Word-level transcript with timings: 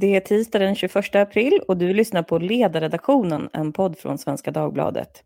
Det 0.00 0.16
är 0.16 0.20
tisdag 0.20 0.58
den 0.58 0.74
21 0.74 1.14
april 1.14 1.60
och 1.68 1.76
du 1.76 1.94
lyssnar 1.94 2.22
på 2.22 2.38
Ledarredaktionen, 2.38 3.48
en 3.52 3.72
podd 3.72 3.98
från 3.98 4.18
Svenska 4.18 4.50
Dagbladet. 4.50 5.22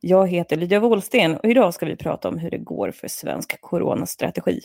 Jag 0.00 0.28
heter 0.28 0.56
Lydia 0.56 0.80
Wåhlsten 0.80 1.36
och 1.36 1.50
idag 1.50 1.74
ska 1.74 1.86
vi 1.86 1.96
prata 1.96 2.28
om 2.28 2.38
hur 2.38 2.50
det 2.50 2.58
går 2.58 2.90
för 2.90 3.08
svensk 3.08 3.60
coronastrategi. 3.60 4.60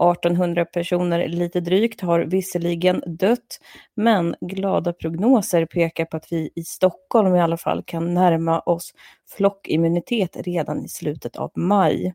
1800 0.00 0.64
personer 0.64 1.28
lite 1.28 1.60
drygt 1.60 2.00
har 2.00 2.20
visserligen 2.20 3.02
dött, 3.06 3.60
men 3.94 4.34
glada 4.40 4.92
prognoser 4.92 5.66
pekar 5.66 6.04
på 6.04 6.16
att 6.16 6.32
vi 6.32 6.50
i 6.54 6.64
Stockholm 6.64 7.34
i 7.34 7.40
alla 7.40 7.56
fall 7.56 7.82
kan 7.82 8.14
närma 8.14 8.60
oss 8.60 8.94
flockimmunitet 9.36 10.36
redan 10.36 10.84
i 10.84 10.88
slutet 10.88 11.36
av 11.36 11.50
maj. 11.54 12.14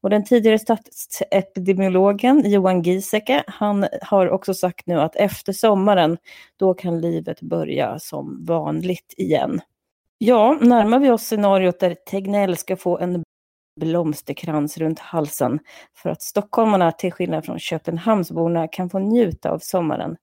Och 0.00 0.10
den 0.10 0.24
tidigare 0.24 0.58
statsepidemiologen 0.58 2.50
Johan 2.50 2.82
Giesecke, 2.82 3.44
han 3.46 3.86
har 4.02 4.30
också 4.30 4.54
sagt 4.54 4.86
nu 4.86 5.00
att 5.00 5.16
efter 5.16 5.52
sommaren, 5.52 6.18
då 6.56 6.74
kan 6.74 7.00
livet 7.00 7.40
börja 7.40 7.98
som 7.98 8.44
vanligt 8.44 9.14
igen. 9.16 9.60
Ja, 10.18 10.58
närmar 10.60 10.98
vi 10.98 11.10
oss 11.10 11.22
scenariot 11.22 11.80
där 11.80 11.94
Tegnell 11.94 12.56
ska 12.56 12.76
få 12.76 12.98
en 12.98 13.22
blomsterkrans 13.80 14.78
runt 14.78 14.98
halsen 14.98 15.58
för 15.96 16.10
att 16.10 16.22
stockholmarna 16.22 16.92
till 16.92 17.12
skillnad 17.12 17.44
från 17.44 17.58
Köpenhamnsborna 17.58 18.68
kan 18.68 18.90
få 18.90 18.98
njuta 18.98 19.50
av 19.50 19.58
sommaren? 19.58 20.16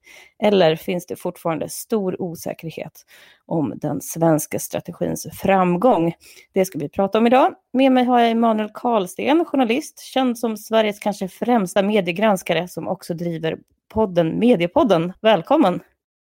Eller 0.43 0.75
finns 0.75 1.05
det 1.05 1.15
fortfarande 1.15 1.69
stor 1.69 2.21
osäkerhet 2.21 3.05
om 3.45 3.73
den 3.75 4.01
svenska 4.01 4.59
strategins 4.59 5.27
framgång? 5.33 6.13
Det 6.53 6.65
ska 6.65 6.79
vi 6.79 6.89
prata 6.89 7.17
om 7.17 7.27
idag. 7.27 7.53
Med 7.73 7.91
mig 7.91 8.05
har 8.05 8.19
jag 8.19 8.31
Emanuel 8.31 8.69
Karlsten, 8.73 9.45
journalist, 9.45 9.99
känd 9.99 10.39
som 10.39 10.57
Sveriges 10.57 10.99
kanske 10.99 11.27
främsta 11.27 11.81
mediegranskare 11.81 12.67
som 12.67 12.87
också 12.87 13.13
driver 13.13 13.57
podden 13.89 14.39
Mediepodden. 14.39 15.13
Välkommen! 15.21 15.79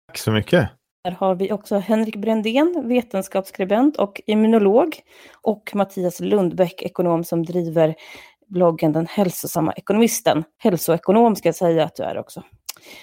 Tack 0.07 0.17
så 0.17 0.31
mycket! 0.31 0.69
Här 1.05 1.11
har 1.11 1.35
vi 1.35 1.51
också 1.51 1.77
Henrik 1.77 2.15
Brändén, 2.15 2.83
vetenskapsskribent 2.87 3.97
och 3.97 4.21
immunolog 4.25 4.99
och 5.41 5.71
Mattias 5.73 6.19
Lundbäck, 6.19 6.81
ekonom 6.81 7.23
som 7.23 7.45
driver 7.45 7.95
bloggen 8.47 8.93
Den 8.93 9.07
hälsosamma 9.07 9.73
ekonomisten. 9.73 10.43
Hälsoekonom 10.57 11.35
ska 11.35 11.47
jag 11.47 11.55
säga 11.55 11.83
att 11.83 11.95
du 11.95 12.03
är 12.03 12.17
också. 12.17 12.43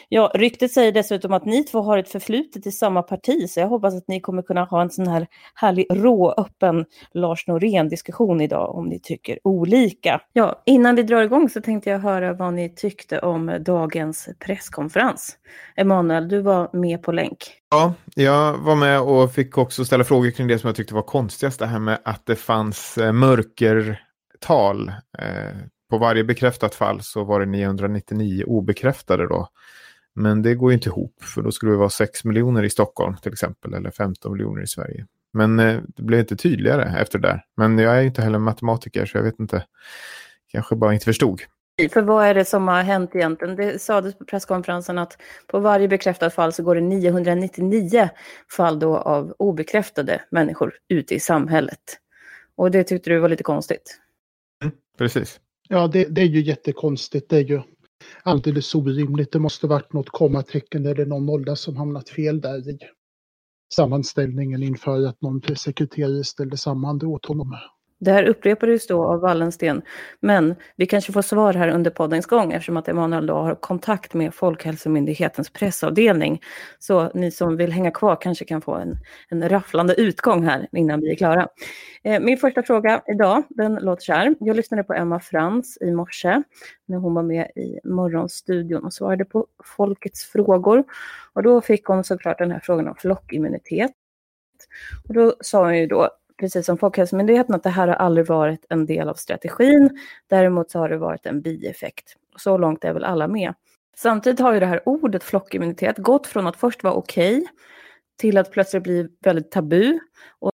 Ja, 0.09 0.33
ryktet 0.35 0.73
säger 0.73 0.93
dessutom 0.93 1.33
att 1.33 1.45
ni 1.45 1.65
två 1.65 1.83
har 1.83 1.99
ett 1.99 2.09
förflutet 2.09 2.67
i 2.67 2.73
samma 2.73 3.03
parti, 3.03 3.51
så 3.51 3.61
jag 3.61 3.69
hoppas 3.69 3.95
att 3.95 4.09
ni 4.09 4.21
kommer 4.21 4.43
kunna 4.43 4.65
ha 4.65 4.83
en 4.83 4.91
sån 4.91 5.07
här 5.07 5.27
härlig 5.55 5.87
rå, 5.91 6.35
öppen 6.37 6.85
Lars 7.15 7.47
Norén-diskussion 7.47 8.41
idag 8.41 8.75
om 8.75 8.89
ni 8.89 9.01
tycker 9.01 9.39
olika. 9.45 10.21
Ja, 10.33 10.63
innan 10.67 10.95
vi 10.95 11.03
drar 11.03 11.23
igång 11.23 11.49
så 11.49 11.61
tänkte 11.61 11.91
jag 11.91 11.99
höra 11.99 12.33
vad 12.33 12.55
ni 12.55 12.75
tyckte 12.75 13.19
om 13.19 13.59
dagens 13.61 14.29
presskonferens. 14.39 15.37
Emanuel, 15.77 16.29
du 16.29 16.41
var 16.41 16.71
med 16.73 17.03
på 17.03 17.13
länk. 17.13 17.39
Ja, 17.71 17.95
jag 18.15 18.59
var 18.59 18.77
med 18.77 19.01
och 19.01 19.33
fick 19.33 19.59
också 19.59 19.85
ställa 19.85 20.05
frågor 20.05 20.31
kring 20.31 20.49
det 20.49 20.59
som 20.59 20.69
jag 20.69 20.77
tyckte 20.77 20.95
var 20.95 21.03
konstigast, 21.03 21.59
det 21.59 21.67
här 21.67 21.79
med 21.79 21.99
att 22.05 22.27
det 22.27 22.37
fanns 22.37 22.99
eh, 22.99 23.13
mörkertal. 23.13 24.89
Eh, 25.19 25.57
på 25.93 25.99
varje 25.99 26.25
bekräftat 26.25 26.75
fall 26.75 27.01
så 27.03 27.25
var 27.25 27.41
det 27.41 27.47
999 27.47 28.45
obekräftade 28.47 29.29
då. 29.29 29.49
Men 30.15 30.43
det 30.43 30.55
går 30.55 30.71
ju 30.71 30.75
inte 30.75 30.89
ihop, 30.89 31.23
för 31.23 31.43
då 31.43 31.53
skulle 31.53 31.73
det 31.73 31.79
vara 31.79 31.91
6 31.91 32.25
miljoner 32.25 32.63
i 32.63 32.71
Stockholm 32.71 33.17
till 33.17 33.33
exempel, 33.33 33.75
eller 33.75 33.91
15 33.91 34.33
miljoner 34.33 34.63
i 34.63 34.67
Sverige. 34.67 35.07
Men 35.33 35.61
eh, 35.61 35.81
det 35.87 36.03
blev 36.03 36.21
inte 36.21 36.37
tydligare 36.37 37.01
efter 37.01 37.19
det 37.19 37.29
där. 37.29 37.45
Men 37.57 37.79
jag 37.79 37.97
är 37.97 38.01
ju 38.01 38.07
inte 38.07 38.23
heller 38.23 38.39
matematiker, 38.39 39.07
så 39.07 39.19
jag 39.19 39.23
vet 39.23 39.41
inte. 39.41 39.65
Kanske 40.53 40.77
bara 40.77 40.95
inte 40.95 41.05
förstod. 41.05 41.41
För 41.93 42.03
vad 42.03 42.27
är 42.27 42.35
det 42.35 42.45
som 42.45 42.69
har 42.69 42.83
hänt 42.83 43.11
egentligen? 43.15 43.57
Det 43.57 43.83
sades 43.83 44.19
på 44.19 44.25
presskonferensen 44.25 44.99
att 44.99 45.19
på 45.47 45.61
varje 45.61 45.89
bekräftat 45.89 46.35
fall 46.35 46.53
så 46.53 46.63
går 46.63 46.75
det 46.75 46.81
999 46.81 48.09
fall 48.57 48.79
då 48.79 48.97
av 48.97 49.35
obekräftade 49.39 50.21
människor 50.31 50.75
ute 50.89 51.15
i 51.15 51.21
samhället. 51.21 51.99
Och 52.57 52.71
det 52.71 52.85
tyckte 52.85 53.11
du 53.11 53.19
var 53.19 53.29
lite 53.29 53.43
konstigt. 53.43 53.99
Mm, 54.63 54.75
precis. 54.99 55.41
Ja, 55.69 55.87
det, 55.89 56.05
det, 56.05 56.21
är 56.21 56.27
ju 56.27 56.43
jättekonstigt. 56.43 57.31
Det 57.31 57.37
är 57.37 57.45
ju 57.45 57.63
alldeles 58.23 58.75
orimligt. 58.75 59.33
Det 59.33 59.39
måste 59.39 59.67
varit 59.67 59.93
något 59.93 60.09
kommatecken 60.09 60.87
eller 60.87 61.07
någon 61.07 61.27
nolla 61.27 61.57
som 61.57 61.77
hamnat 61.77 62.09
fel 62.09 62.41
där 62.41 62.71
i 62.71 62.79
sammanställningen 63.75 64.63
inför 64.63 65.07
att 65.07 65.23
någon 65.23 65.41
pressekreterare 65.41 66.25
ställde 66.25 66.57
samman 66.57 66.99
det 66.99 67.07
åt 67.07 67.27
honom. 67.27 67.57
Det 68.05 68.13
här 68.13 68.25
upprepades 68.25 68.87
då 68.87 69.05
av 69.05 69.21
Wallensten, 69.21 69.83
men 70.21 70.55
vi 70.77 70.87
kanske 70.87 71.13
får 71.13 71.23
svar 71.23 71.55
här 71.55 71.69
under 71.69 71.91
poddens 71.91 72.27
gång 72.27 72.53
eftersom 72.53 72.77
att 72.77 72.89
Emanuel 72.89 73.27
då 73.27 73.35
har 73.35 73.55
kontakt 73.55 74.15
med 74.15 74.35
Folkhälsomyndighetens 74.35 75.51
pressavdelning. 75.51 76.43
Så 76.79 77.11
ni 77.15 77.31
som 77.31 77.57
vill 77.57 77.73
hänga 77.73 77.91
kvar 77.91 78.17
kanske 78.21 78.45
kan 78.45 78.61
få 78.61 78.75
en, 78.75 78.97
en 79.29 79.49
rafflande 79.49 79.95
utgång 79.95 80.45
här 80.45 80.69
innan 80.73 81.01
vi 81.01 81.11
är 81.11 81.15
klara. 81.15 81.49
Eh, 82.05 82.21
min 82.21 82.39
första 82.39 82.63
fråga 82.63 83.03
idag, 83.07 83.43
den 83.49 83.75
låter 83.75 84.03
så 84.03 84.13
här. 84.13 84.35
Jag 84.41 84.57
lyssnade 84.57 84.85
på 84.85 84.95
Emma 84.95 85.21
Frans 85.21 85.79
i 85.81 85.91
morse 85.91 86.43
när 86.87 86.99
hon 86.99 87.15
var 87.15 87.23
med 87.23 87.51
i 87.57 87.81
Morgonstudion 87.85 88.85
och 88.85 88.93
svarade 88.93 89.25
på 89.25 89.47
folkets 89.77 90.25
frågor. 90.25 90.85
Och 91.33 91.43
då 91.43 91.61
fick 91.61 91.85
hon 91.85 92.05
såklart 92.05 92.39
den 92.39 92.51
här 92.51 92.61
frågan 92.63 92.89
om 92.89 92.95
flockimmunitet. 92.95 93.91
Och 95.09 95.15
då 95.15 95.35
sa 95.41 95.65
hon 95.65 95.79
ju 95.79 95.87
då 95.87 96.11
precis 96.41 96.67
som 96.67 96.79
Folkhälsomyndigheten, 96.79 97.55
att 97.55 97.63
det 97.63 97.71
här 97.71 97.89
har 97.89 97.95
aldrig 97.95 98.27
varit 98.27 98.67
en 98.69 98.87
del 98.87 99.09
av 99.09 99.15
strategin. 99.15 99.99
Däremot 100.27 100.71
så 100.71 100.79
har 100.79 100.89
det 100.89 100.99
varit 100.99 101.27
en 101.27 101.43
bieffekt. 101.43 102.17
Så 102.37 102.59
långt 102.59 102.85
är 102.85 102.93
väl 102.93 103.05
alla 103.05 103.29
med. 103.29 103.55
Samtidigt 103.97 104.41
har 104.41 104.55
ju 104.55 104.61
det 104.61 104.67
här 104.67 104.89
ordet 104.89 105.25
flockimmunitet 105.25 105.99
gått 105.99 106.27
från 106.27 106.47
att 106.47 106.57
först 106.57 106.83
vara 106.83 106.95
okej 106.95 107.39
okay, 107.39 107.47
till 108.19 108.39
att 108.39 108.53
plötsligt 108.53 108.83
bli 108.83 109.09
väldigt 109.21 109.51
tabu. 109.51 109.99
Och 110.39 110.53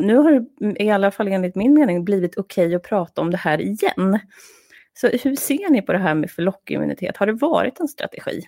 nu 0.00 0.16
har 0.16 0.32
det 0.32 0.82
i 0.82 0.90
alla 0.90 1.10
fall 1.10 1.28
enligt 1.28 1.54
min 1.54 1.74
mening 1.74 2.04
blivit 2.04 2.38
okej 2.38 2.66
okay 2.66 2.74
att 2.74 2.82
prata 2.82 3.20
om 3.20 3.30
det 3.30 3.36
här 3.36 3.60
igen. 3.60 4.18
Så 4.94 5.08
hur 5.08 5.36
ser 5.36 5.70
ni 5.70 5.82
på 5.82 5.92
det 5.92 5.98
här 5.98 6.14
med 6.14 6.30
flockimmunitet? 6.30 7.16
Har 7.16 7.26
det 7.26 7.32
varit 7.32 7.80
en 7.80 7.88
strategi? 7.88 8.42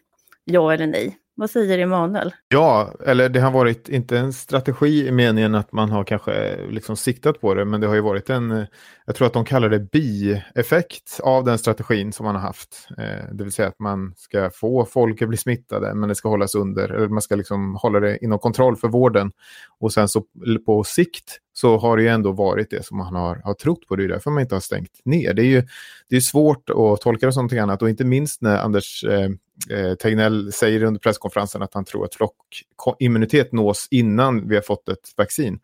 Ja 0.44 0.72
eller 0.72 0.86
nej? 0.86 1.19
Vad 1.34 1.50
säger 1.50 1.78
Emanuel? 1.78 2.34
Ja, 2.48 2.94
eller 3.06 3.28
det 3.28 3.41
har 3.41 3.50
varit 3.50 3.88
inte 3.88 4.19
en 4.19 4.32
strategi 4.32 5.06
i 5.08 5.12
meningen 5.12 5.54
att 5.54 5.72
man 5.72 5.91
har 5.91 6.04
kanske 6.04 6.32
eh, 6.32 6.69
liksom 6.70 6.97
siktat 6.97 7.41
på 7.41 7.54
det, 7.54 7.64
men 7.64 7.80
det 7.80 7.86
har 7.86 7.94
ju 7.94 8.00
varit 8.00 8.30
en, 8.30 8.50
eh, 8.50 8.64
jag 9.06 9.14
tror 9.14 9.26
att 9.26 9.32
de 9.32 9.44
kallar 9.44 9.69
det 9.69 9.91
bieffekt 9.91 11.20
av 11.22 11.44
den 11.44 11.58
strategin 11.58 12.12
som 12.12 12.26
man 12.26 12.34
har 12.34 12.42
haft. 12.42 12.88
Eh, 12.98 13.34
det 13.34 13.44
vill 13.44 13.52
säga 13.52 13.69
att 13.69 13.78
man 13.78 14.14
ska 14.16 14.50
få 14.54 14.84
folk 14.84 15.22
att 15.22 15.28
bli 15.28 15.38
smittade, 15.38 15.94
men 15.94 16.08
det 16.08 16.14
ska 16.14 16.28
hållas 16.28 16.54
under, 16.54 16.88
eller 16.88 17.08
man 17.08 17.22
ska 17.22 17.36
liksom 17.36 17.75
hålla 17.75 18.00
det 18.00 18.25
inom 18.25 18.38
kontroll 18.38 18.76
för 18.76 18.88
vården. 18.88 19.32
Och 19.81 19.92
sen 19.92 20.08
så 20.08 20.25
på 20.66 20.84
sikt 20.84 21.38
så 21.52 21.78
har 21.78 21.97
det 21.97 22.02
ju 22.02 22.08
ändå 22.08 22.32
varit 22.32 22.70
det 22.70 22.86
som 22.86 22.98
man 22.98 23.14
har, 23.14 23.41
har 23.44 23.54
trott 23.54 23.86
på. 23.88 23.97
Det 23.97 24.04
är 24.04 24.08
därför 24.08 24.31
man 24.31 24.42
inte 24.42 24.54
har 24.54 24.60
stängt 24.60 25.00
ner. 25.04 25.34
Det 25.34 25.42
är 25.42 25.47
ju 25.47 25.62
det 26.08 26.16
är 26.16 26.20
svårt 26.20 26.70
att 26.70 27.00
tolka 27.00 27.26
det 27.26 27.32
som 27.32 27.41
någonting 27.41 27.58
annat 27.58 27.82
och 27.82 27.91
inte 27.91 28.04
minst 28.04 28.42
när 28.42 28.58
Anders 28.58 29.04
eh, 29.70 29.94
Tegnell 29.94 30.52
säger 30.52 30.82
under 30.82 31.00
presskonferensen 31.00 31.62
att 31.62 31.74
han 31.74 31.84
tror 31.84 32.04
att 32.04 32.14
flockimmunitet 32.14 33.52
nås 33.52 33.88
innan 33.90 34.48
vi 34.48 34.54
har 34.54 34.62
fått 34.62 34.88
ett 34.88 35.12
vaccin. 35.16 35.60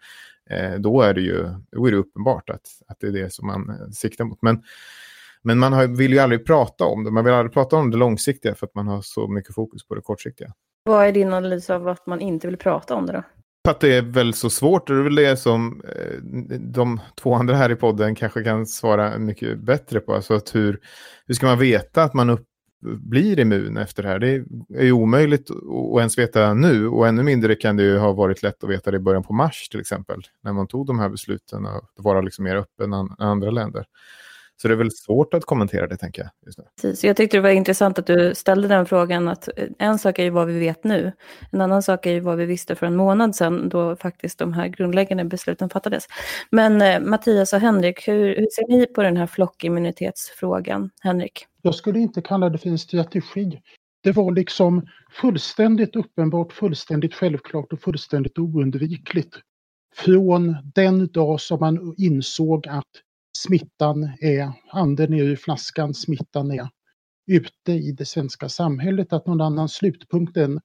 Eh, 0.51 0.75
då 0.75 1.03
är 1.03 1.15
det 1.15 1.21
ju 1.21 1.49
då 1.71 1.87
är 1.87 1.91
det 1.91 1.97
uppenbart 1.97 2.51
att, 2.51 2.67
att 2.89 3.01
det 3.01 3.07
är 3.07 3.13
det 3.13 3.33
som 3.33 3.47
man 3.47 3.71
eh, 3.71 3.91
siktar 3.91 4.25
mot. 4.25 4.39
Men, 4.43 4.63
men 5.43 5.59
man 5.59 5.73
har, 5.73 5.87
vill 5.87 6.13
ju 6.13 6.19
aldrig 6.19 6.47
prata 6.47 6.85
om 6.85 7.05
det. 7.05 7.11
Man 7.11 7.25
vill 7.25 7.35
aldrig 7.35 7.53
prata 7.53 7.77
om 7.77 7.91
det 7.91 7.97
långsiktiga 7.97 8.55
för 8.55 8.67
att 8.67 8.75
man 8.75 8.89
har 8.89 9.03
så 9.03 9.29
mycket 9.29 9.55
fokus 9.55 9.87
på 9.87 9.95
det 9.95 10.01
kortsiktiga. 10.01 10.53
Vad 10.85 11.07
är 11.07 11.13
din 11.13 11.33
analys 11.33 11.71
av 11.71 11.89
att 11.89 12.07
man 12.07 12.21
inte 12.21 12.47
vill 12.47 12.57
prata 12.57 12.95
om 12.95 13.07
det 13.07 13.13
då? 13.13 13.23
För 13.65 13.71
att 13.71 13.81
det 13.81 13.97
är 13.97 14.03
väl 14.03 14.35
så 14.35 14.51
svårt. 14.51 14.87
Det 14.87 14.93
är 14.93 15.03
väl 15.03 15.15
det 15.15 15.37
som 15.37 15.83
eh, 15.85 16.23
de 16.59 17.01
två 17.21 17.35
andra 17.35 17.55
här 17.55 17.71
i 17.71 17.77
podden 17.77 18.15
kanske 18.15 18.45
kan 18.45 18.67
svara 18.67 19.19
mycket 19.19 19.59
bättre 19.59 20.01
på. 20.01 20.15
Alltså 20.15 20.35
att 20.35 20.55
hur, 20.55 20.81
hur 21.27 21.35
ska 21.35 21.47
man 21.47 21.59
veta 21.59 22.03
att 22.03 22.15
man 22.15 22.31
upp, 22.31 22.47
blir 22.81 23.41
immun 23.41 23.77
efter 23.77 24.03
det 24.03 24.09
här? 24.09 24.19
Det 24.19 24.45
är 24.79 24.85
ju 24.85 24.93
omöjligt 24.93 25.51
att 25.51 25.99
ens 25.99 26.19
veta 26.19 26.55
nu 26.55 26.89
och 26.89 27.09
ännu 27.09 27.23
mindre 27.23 27.55
kan 27.55 27.77
det 27.77 27.83
ju 27.83 27.99
ha 27.99 28.13
varit 28.13 28.43
lätt 28.43 28.65
att 28.65 28.71
veta 28.71 28.91
det 28.91 28.97
i 28.97 29.01
början 29.01 29.23
på 29.23 29.33
mars 29.33 29.69
till 29.69 29.81
exempel. 29.81 30.23
När 30.43 30.53
man 30.53 30.67
tog 30.67 30.87
de 30.87 30.99
här 30.99 31.09
besluten 31.09 31.67
och 31.67 31.83
vara 31.97 32.21
liksom 32.21 32.45
mer 32.45 32.57
öppen 32.57 32.93
än 32.93 33.09
andra 33.19 33.51
länder. 33.51 33.87
Så 34.63 34.69
det 34.69 34.75
är 34.75 34.79
väl 34.79 34.91
svårt 34.91 35.35
att 35.35 35.45
kommentera 35.45 35.87
det, 35.87 35.97
tänker 35.97 36.23
jag. 36.23 36.31
Just 36.47 36.59
nu. 36.59 36.65
Precis. 36.83 37.05
Jag 37.05 37.17
tyckte 37.17 37.37
det 37.37 37.41
var 37.41 37.51
intressant 37.51 37.99
att 37.99 38.07
du 38.07 38.35
ställde 38.35 38.69
den 38.69 38.87
frågan. 38.87 39.29
att 39.29 39.49
eh, 39.57 39.65
En 39.79 39.99
sak 39.99 40.19
är 40.19 40.23
ju 40.23 40.31
vad 40.31 40.47
vi 40.47 40.59
vet 40.59 40.85
nu. 40.85 41.13
En 41.53 41.61
annan 41.61 41.83
sak 41.83 42.07
är 42.07 42.11
ju 42.11 42.21
vad 42.21 42.39
vi 42.39 42.45
visste 42.45 42.75
för 42.75 42.87
en 42.87 42.97
månad 42.97 43.37
sedan, 43.37 43.69
då 43.69 43.97
faktiskt 43.97 44.39
de 44.39 44.53
här 44.53 44.69
grundläggande 44.69 45.25
besluten 45.25 45.71
fattades. 45.71 46.05
Men 46.51 46.83
eh, 46.83 47.01
Mattias 47.01 47.53
och 47.53 47.61
Henrik, 47.61 48.09
hur, 48.09 48.27
hur 48.27 48.49
ser 48.51 48.69
ni 48.69 48.87
på 48.87 49.03
den 49.03 49.17
här 49.17 49.27
flockimmunitetsfrågan? 49.27 50.91
Henrik? 51.01 51.47
Jag 51.63 51.75
skulle 51.75 51.99
inte 51.99 52.23
kalla 52.23 52.49
det 52.49 52.59
för 52.59 52.69
en 52.69 52.79
strategi. 52.79 53.61
Det 54.03 54.13
var 54.13 54.33
liksom 54.33 54.87
fullständigt 55.11 55.97
uppenbart, 55.97 56.53
fullständigt 56.53 57.15
självklart 57.15 57.73
och 57.73 57.81
fullständigt 57.81 58.39
oundvikligt 58.39 59.37
från 59.97 60.57
den 60.75 61.07
dag 61.07 61.41
som 61.41 61.61
man 61.61 61.95
insåg 61.99 62.69
att 62.69 62.85
smittan 63.43 64.11
är, 64.21 64.53
anden 64.71 65.15
är 65.15 65.31
i 65.31 65.37
flaskan, 65.37 65.95
smittan 65.95 66.51
är 66.51 66.69
ute 67.27 67.73
i 67.73 67.93
det 67.93 68.05
svenska 68.05 68.49
samhället, 68.49 69.13
att 69.13 69.27
någon 69.27 69.41
annan 69.41 69.69
slutpunkt 69.69 70.37
än, 70.37 70.61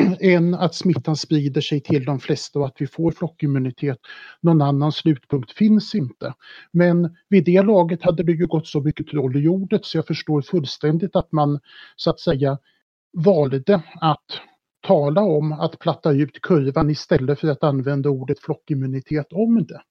än 0.20 0.54
att 0.54 0.74
smittan 0.74 1.16
sprider 1.16 1.60
sig 1.60 1.80
till 1.80 2.04
de 2.04 2.20
flesta 2.20 2.58
och 2.58 2.66
att 2.66 2.76
vi 2.78 2.86
får 2.86 3.12
flockimmunitet. 3.12 3.98
Någon 4.40 4.62
annan 4.62 4.92
slutpunkt 4.92 5.52
finns 5.52 5.94
inte. 5.94 6.34
Men 6.72 7.16
vid 7.28 7.44
det 7.44 7.62
laget 7.62 8.02
hade 8.02 8.22
det 8.22 8.32
ju 8.32 8.46
gått 8.46 8.66
så 8.66 8.80
mycket 8.80 9.06
troll 9.06 9.36
i 9.36 9.40
jordet 9.40 9.84
så 9.84 9.98
jag 9.98 10.06
förstår 10.06 10.42
fullständigt 10.42 11.16
att 11.16 11.32
man 11.32 11.60
så 11.96 12.10
att 12.10 12.20
säga 12.20 12.58
valde 13.12 13.82
att 14.00 14.26
tala 14.86 15.20
om 15.20 15.52
att 15.52 15.78
platta 15.78 16.12
ut 16.12 16.40
kurvan 16.42 16.90
istället 16.90 17.40
för 17.40 17.48
att 17.48 17.64
använda 17.64 18.10
ordet 18.10 18.40
flockimmunitet 18.40 19.32
om 19.32 19.66
det. 19.66 19.82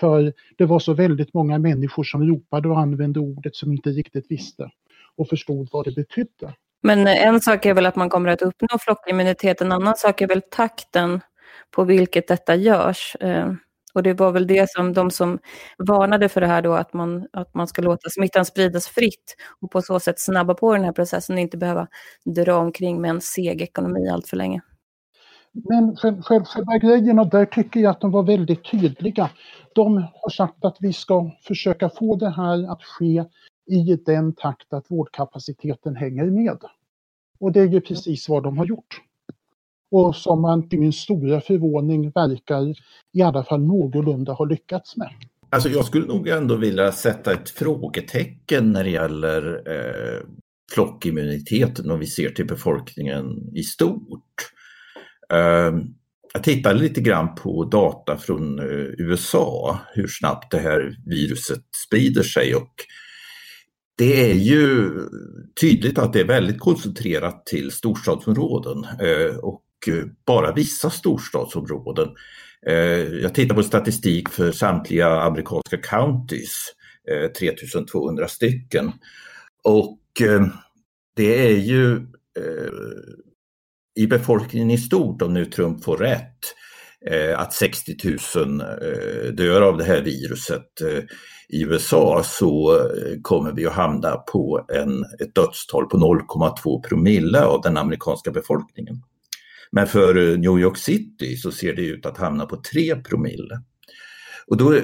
För 0.00 0.32
det 0.58 0.64
var 0.64 0.78
så 0.78 0.94
väldigt 0.94 1.34
många 1.34 1.58
människor 1.58 2.04
som 2.04 2.22
ropade 2.28 2.68
och 2.68 2.80
använde 2.80 3.20
ordet 3.20 3.56
som 3.56 3.72
inte 3.72 3.90
riktigt 3.90 4.26
visste 4.28 4.70
och 5.16 5.28
förstod 5.28 5.68
vad 5.72 5.84
det 5.84 5.92
betydde. 5.92 6.54
Men 6.82 7.06
en 7.06 7.40
sak 7.40 7.66
är 7.66 7.74
väl 7.74 7.86
att 7.86 7.96
man 7.96 8.10
kommer 8.10 8.28
att 8.28 8.42
uppnå 8.42 8.78
flockimmunitet, 8.80 9.60
en 9.60 9.72
annan 9.72 9.96
sak 9.96 10.20
är 10.20 10.28
väl 10.28 10.42
takten 10.50 11.20
på 11.70 11.84
vilket 11.84 12.28
detta 12.28 12.54
görs. 12.54 13.16
Eh, 13.20 13.52
och 13.94 14.02
det 14.02 14.14
var 14.14 14.32
väl 14.32 14.46
det 14.46 14.70
som 14.70 14.92
de 14.92 15.10
som 15.10 15.38
varnade 15.78 16.28
för 16.28 16.40
det 16.40 16.46
här 16.46 16.62
då, 16.62 16.74
att 16.74 16.92
man, 16.92 17.26
att 17.32 17.54
man 17.54 17.68
ska 17.68 17.82
låta 17.82 18.10
smittan 18.10 18.44
spridas 18.44 18.88
fritt 18.88 19.36
och 19.60 19.70
på 19.70 19.82
så 19.82 20.00
sätt 20.00 20.20
snabba 20.20 20.54
på 20.54 20.74
den 20.74 20.84
här 20.84 20.92
processen 20.92 21.36
och 21.36 21.40
inte 21.40 21.56
behöva 21.56 21.86
dra 22.24 22.56
omkring 22.56 23.00
med 23.00 23.10
en 23.10 23.20
seg 23.20 23.62
ekonomi 23.62 24.08
allt 24.08 24.28
för 24.28 24.36
länge. 24.36 24.60
Men 25.64 25.96
själva 26.22 26.78
grejen, 26.78 27.18
och 27.18 27.30
där 27.30 27.46
tycker 27.46 27.80
jag 27.80 27.90
att 27.90 28.00
de 28.00 28.10
var 28.10 28.22
väldigt 28.22 28.70
tydliga. 28.70 29.30
De 29.74 29.96
har 29.96 30.30
sagt 30.30 30.64
att 30.64 30.76
vi 30.80 30.92
ska 30.92 31.30
försöka 31.42 31.88
få 31.88 32.16
det 32.16 32.30
här 32.30 32.72
att 32.72 32.82
ske 32.82 33.24
i 33.66 33.96
den 34.06 34.32
takt 34.32 34.72
att 34.72 34.90
vårdkapaciteten 34.90 35.96
hänger 35.96 36.24
med. 36.24 36.58
Och 37.38 37.52
det 37.52 37.60
är 37.60 37.66
ju 37.66 37.80
precis 37.80 38.28
vad 38.28 38.42
de 38.42 38.58
har 38.58 38.66
gjort. 38.66 39.00
Och 39.90 40.16
som 40.16 40.40
man 40.40 40.68
till 40.68 40.80
min 40.80 40.92
stora 40.92 41.40
förvåning 41.40 42.10
verkar 42.10 42.74
i 43.12 43.22
alla 43.22 43.44
fall 43.44 43.62
någorlunda 43.62 44.32
ha 44.32 44.44
lyckats 44.44 44.96
med. 44.96 45.10
Alltså 45.50 45.68
jag 45.68 45.84
skulle 45.84 46.06
nog 46.06 46.28
ändå 46.28 46.56
vilja 46.56 46.92
sätta 46.92 47.32
ett 47.32 47.50
frågetecken 47.50 48.72
när 48.72 48.84
det 48.84 48.90
gäller 48.90 49.62
eh, 49.66 50.26
flockimmuniteten 50.74 51.90
om 51.90 51.98
vi 52.00 52.06
ser 52.06 52.30
till 52.30 52.46
befolkningen 52.46 53.26
i 53.54 53.62
stort. 53.62 54.52
Ehm, 55.32 55.82
jag 56.36 56.44
tittade 56.44 56.78
lite 56.78 57.00
grann 57.00 57.34
på 57.34 57.64
data 57.64 58.18
från 58.18 58.58
eh, 58.58 58.86
USA, 58.98 59.78
hur 59.94 60.06
snabbt 60.06 60.50
det 60.50 60.58
här 60.58 60.96
viruset 61.06 61.62
sprider 61.86 62.22
sig 62.22 62.54
och 62.54 62.72
det 63.98 64.30
är 64.30 64.34
ju 64.34 64.90
tydligt 65.60 65.98
att 65.98 66.12
det 66.12 66.20
är 66.20 66.24
väldigt 66.24 66.60
koncentrerat 66.60 67.46
till 67.46 67.70
storstadsområden 67.70 68.84
eh, 68.84 69.36
och 69.36 69.62
bara 70.26 70.52
vissa 70.52 70.90
storstadsområden. 70.90 72.08
Eh, 72.66 72.74
jag 73.22 73.34
tittar 73.34 73.54
på 73.54 73.62
statistik 73.62 74.28
för 74.28 74.52
samtliga 74.52 75.20
amerikanska 75.20 75.76
counties, 75.76 76.72
3200 77.38 78.28
stycken. 78.28 78.92
Och 79.64 79.98
det 81.16 81.46
är 81.46 81.56
ju 81.56 82.06
i 83.96 84.06
befolkningen 84.06 84.70
i 84.70 84.78
stort, 84.78 85.22
om 85.22 85.34
nu 85.34 85.44
Trump 85.44 85.84
får 85.84 85.96
rätt, 85.96 86.38
eh, 87.10 87.40
att 87.40 87.52
60 87.52 87.96
000 88.36 88.60
eh, 88.60 89.32
dör 89.32 89.60
av 89.60 89.76
det 89.76 89.84
här 89.84 90.02
viruset 90.02 90.80
eh, 90.80 91.04
i 91.48 91.62
USA 91.62 92.22
så 92.24 92.80
kommer 93.22 93.52
vi 93.52 93.66
att 93.66 93.72
hamna 93.72 94.16
på 94.16 94.66
en, 94.68 95.04
ett 95.20 95.34
dödstal 95.34 95.86
på 95.86 95.96
0,2 95.96 96.82
promille 96.88 97.44
av 97.44 97.60
den 97.62 97.76
amerikanska 97.76 98.30
befolkningen. 98.30 99.02
Men 99.72 99.86
för 99.86 100.36
New 100.36 100.58
York 100.58 100.76
City 100.76 101.36
så 101.36 101.52
ser 101.52 101.72
det 101.72 101.82
ut 101.82 102.06
att 102.06 102.18
hamna 102.18 102.46
på 102.46 102.56
3 102.72 102.96
promille. 102.96 103.60
Och 104.46 104.56
då, 104.56 104.80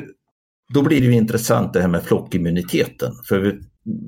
då 0.75 0.83
blir 0.83 1.01
det 1.01 1.07
ju 1.07 1.13
intressant 1.13 1.73
det 1.73 1.81
här 1.81 1.89
med 1.89 2.03
flockimmuniteten. 2.03 3.13
För 3.29 3.61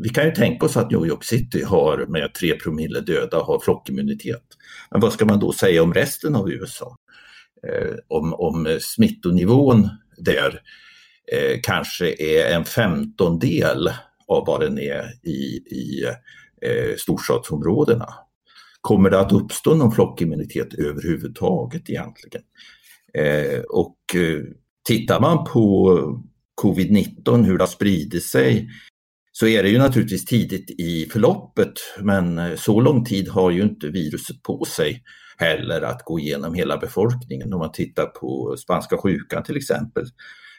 vi, 0.03 0.09
kan 0.09 0.25
ju 0.25 0.31
tänka 0.31 0.67
oss 0.67 0.77
att 0.77 0.91
New 0.91 1.07
York 1.07 1.25
City 1.25 1.63
har 1.63 2.07
med 2.07 2.35
3 2.35 2.55
promille 2.55 3.01
döda 3.01 3.39
har 3.39 3.59
flockimmunitet. 3.59 4.43
Men 4.91 5.01
vad 5.01 5.13
ska 5.13 5.25
man 5.25 5.41
då 5.41 5.53
säga 5.53 5.83
om 5.83 5.95
resten 5.95 6.37
av 6.37 6.51
USA? 6.51 6.97
Eh, 7.69 7.95
om, 8.09 8.35
om 8.35 8.79
smittonivån 8.81 9.89
där 10.17 10.61
eh, 11.33 11.61
kanske 11.63 12.15
är 12.19 12.55
en 12.55 12.65
femtondel 12.65 13.89
av 14.29 14.47
vad 14.47 14.61
den 14.61 14.79
är 14.79 15.29
i, 15.29 15.63
i 15.71 16.05
eh, 16.63 16.97
storstadsområdena. 16.99 18.15
Kommer 18.81 19.11
det 19.11 19.21
att 19.21 19.33
uppstå 19.33 19.75
någon 19.75 19.93
flockimmunitet 19.93 20.75
överhuvudtaget 20.75 21.91
egentligen? 21.91 22.43
Eh, 23.15 23.61
och 23.61 23.99
eh, 24.15 24.43
tittar 24.85 25.21
man 25.21 25.45
på 25.45 25.99
covid-19, 26.63 27.45
hur 27.45 27.59
det 27.59 27.63
har 27.63 27.69
spridit 27.69 28.25
sig, 28.25 28.69
så 29.39 29.47
är 29.47 29.63
det 29.63 29.69
ju 29.69 29.79
naturligtvis 29.79 30.25
tidigt 30.25 30.71
i 30.71 31.09
förloppet, 31.13 31.73
men 32.01 32.39
eh, 32.39 32.57
så 32.57 32.81
lång 32.81 33.05
tid 33.05 33.29
har 33.29 33.51
ju 33.51 33.63
inte 33.63 33.89
viruset 33.89 34.43
på 34.43 34.65
sig 34.65 35.03
heller 35.37 35.83
att 35.83 36.05
gå 36.05 36.19
igenom 36.21 36.55
hela 36.55 36.77
befolkningen. 36.77 37.53
Om 37.53 37.59
man 37.59 37.73
tittar 37.73 38.07
på 38.07 38.57
spanska 38.59 38.97
sjukan 38.97 39.43
till 39.43 39.57
exempel, 39.57 40.05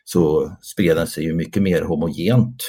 så 0.03 0.51
spred 0.61 0.97
den 0.97 1.07
sig 1.07 1.23
ju 1.23 1.33
mycket 1.33 1.63
mer 1.63 1.81
homogent 1.81 2.63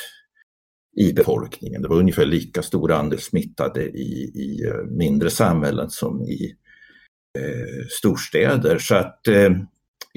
i 0.96 1.12
befolkningen. 1.12 1.82
Det 1.82 1.88
var 1.88 1.96
ungefär 1.96 2.26
lika 2.26 2.62
stor 2.62 2.92
andel 2.92 3.20
smittade 3.20 3.82
i, 3.82 4.32
i 4.34 4.64
eh, 4.66 4.84
mindre 4.90 5.30
samhällen 5.30 5.90
som 5.90 6.22
i 6.22 6.54
eh, 7.38 7.86
storstäder. 7.88 8.78
Så 8.78 8.94
att 8.94 9.28
eh, 9.28 9.50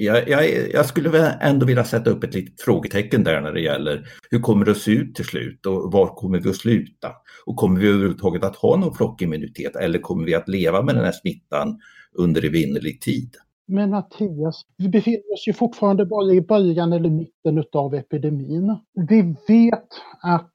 jag, 0.04 0.28
jag, 0.28 0.70
jag, 0.72 0.86
skulle 0.86 1.30
ändå 1.30 1.66
vilja 1.66 1.84
sätta 1.84 2.10
upp 2.10 2.24
ett 2.24 2.34
litet 2.34 2.60
frågetecken 2.60 3.24
där 3.24 3.40
när 3.40 3.52
det 3.52 3.60
gäller 3.60 4.06
hur 4.30 4.40
kommer 4.40 4.64
det 4.64 4.70
att 4.70 4.78
se 4.78 4.90
ut 4.90 5.14
till 5.14 5.24
slut 5.24 5.66
och 5.66 5.92
var 5.92 6.06
kommer 6.06 6.40
vi 6.40 6.50
att 6.50 6.56
sluta? 6.56 7.12
Och 7.46 7.56
kommer 7.56 7.80
vi 7.80 7.88
överhuvudtaget 7.88 8.44
att 8.44 8.56
ha 8.56 8.76
någon 8.76 8.94
flockimmunitet 8.94 9.76
eller 9.76 9.98
kommer 9.98 10.24
vi 10.24 10.34
att 10.34 10.48
leva 10.48 10.82
med 10.82 10.94
den 10.94 11.04
här 11.04 11.12
smittan 11.12 11.80
under 12.12 12.44
evinnerlig 12.44 13.00
tid? 13.00 13.30
Men 13.66 13.90
Mattias, 13.90 14.62
vi 14.76 14.88
befinner 14.88 15.32
oss 15.34 15.48
ju 15.48 15.52
fortfarande 15.52 16.06
bara 16.06 16.32
i 16.32 16.40
början 16.40 16.92
eller 16.92 17.10
mitten 17.10 17.64
av 17.72 17.94
epidemin. 17.94 18.76
Vi 19.08 19.22
vet 19.48 19.88
att 20.22 20.52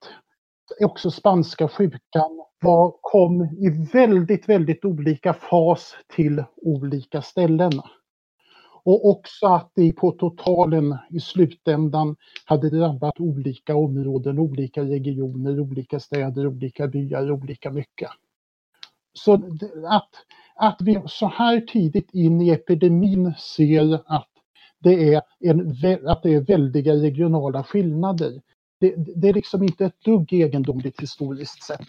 också 0.84 1.12
spanska 1.12 1.68
sjukan 1.68 2.46
var, 2.62 2.96
kom 3.02 3.42
i 3.42 3.88
väldigt, 3.94 4.50
väldigt 4.50 4.86
olika 4.86 5.34
fas 5.34 5.96
till 6.16 6.44
olika 6.56 7.22
ställen. 7.22 7.72
Och 8.86 9.10
också 9.10 9.46
att 9.46 9.72
det 9.76 9.92
på 9.94 10.12
totalen 10.12 10.98
i 11.10 11.20
slutändan 11.20 12.16
hade 12.46 12.70
drabbat 12.70 13.20
olika 13.20 13.76
områden, 13.76 14.40
olika 14.40 14.82
regioner, 14.82 15.60
olika 15.60 16.00
städer, 16.00 16.48
olika 16.48 16.88
byar, 16.88 17.32
olika 17.32 17.72
mycket. 17.72 18.10
Så 19.14 19.34
att 19.88 20.10
att 20.56 20.78
vi 20.82 21.02
så 21.08 21.28
här 21.28 21.62
tidigt 21.62 22.10
in 22.14 22.42
i 22.42 22.50
epidemin 22.50 23.34
ser 23.40 23.94
att 24.06 24.30
det 24.80 25.14
är, 25.14 25.22
en, 25.40 25.60
att 26.08 26.24
det 26.24 26.34
är 26.34 26.42
väldiga 26.42 26.94
regionala 26.94 27.64
skillnader. 27.64 28.42
Det, 28.80 28.94
det 29.16 29.30
är 29.30 29.34
liksom 29.34 29.64
inte 29.64 29.86
ett 29.86 30.04
dugg 30.06 30.34
egendomligt 30.34 31.02
historiskt 31.02 31.64
sett. 31.64 31.88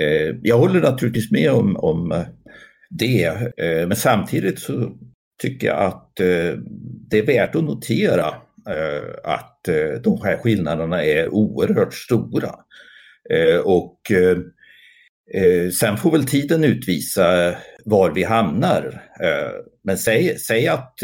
Eh, 0.00 0.36
jag 0.42 0.58
håller 0.58 0.80
naturligtvis 0.80 1.30
med 1.30 1.50
om, 1.50 1.76
om 1.76 2.24
det, 2.90 3.24
eh, 3.56 3.88
men 3.88 3.96
samtidigt 3.96 4.58
så 4.58 4.92
tycker 5.38 5.66
jag 5.66 5.78
att 5.78 6.20
eh, 6.20 6.58
det 7.10 7.18
är 7.18 7.26
värt 7.26 7.54
att 7.54 7.64
notera 7.64 8.26
eh, 8.68 9.14
att 9.24 9.68
eh, 9.68 10.00
de 10.04 10.20
här 10.22 10.36
skillnaderna 10.36 11.04
är 11.04 11.28
oerhört 11.28 11.94
stora. 11.94 12.54
Och 13.64 14.00
sen 15.80 15.96
får 15.96 16.10
väl 16.10 16.26
tiden 16.26 16.64
utvisa 16.64 17.54
var 17.84 18.10
vi 18.10 18.24
hamnar. 18.24 19.02
Men 19.84 19.98
säg, 19.98 20.38
säg 20.38 20.68
att 20.68 20.94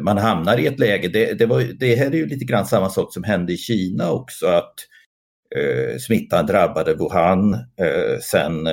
man 0.00 0.18
hamnar 0.18 0.58
i 0.58 0.66
ett 0.66 0.78
läge, 0.78 1.08
det, 1.08 1.38
det, 1.38 1.46
var, 1.46 1.60
det 1.60 1.94
här 1.94 2.06
är 2.06 2.14
ju 2.14 2.26
lite 2.26 2.44
grann 2.44 2.66
samma 2.66 2.90
sak 2.90 3.14
som 3.14 3.24
hände 3.24 3.52
i 3.52 3.56
Kina 3.56 4.10
också, 4.10 4.46
att 4.46 4.74
eh, 5.56 5.98
smittan 5.98 6.46
drabbade 6.46 6.94
Wuhan, 6.94 7.54
eh, 7.54 8.18
sen 8.22 8.68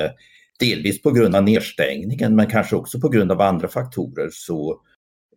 delvis 0.60 1.02
på 1.02 1.12
grund 1.12 1.36
av 1.36 1.44
nedstängningen 1.44 2.36
men 2.36 2.48
kanske 2.48 2.76
också 2.76 3.00
på 3.00 3.10
grund 3.10 3.32
av 3.32 3.42
andra 3.42 3.68
faktorer 3.68 4.30
så 4.32 4.82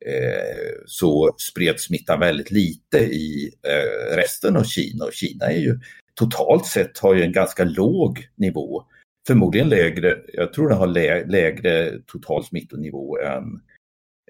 eh, 0.07 0.73
så 0.87 1.35
spreds 1.39 1.83
smittan 1.83 2.21
väldigt 2.21 2.50
lite 2.50 2.99
i 2.99 3.53
eh, 3.67 4.17
resten 4.17 4.57
av 4.57 4.65
Kina 4.65 5.05
och 5.05 5.12
Kina 5.12 5.47
är 5.47 5.59
ju 5.59 5.79
totalt 6.15 6.67
sett 6.67 6.99
har 6.99 7.15
ju 7.15 7.23
en 7.23 7.33
ganska 7.33 7.65
låg 7.65 8.29
nivå. 8.37 8.85
Förmodligen 9.27 9.69
lägre, 9.69 10.19
jag 10.33 10.53
tror 10.53 10.69
den 10.69 10.79
har 10.79 10.87
lä 10.87 11.27
lägre 11.27 11.93
total 12.07 12.45
smittonivå 12.45 13.19
än 13.19 13.61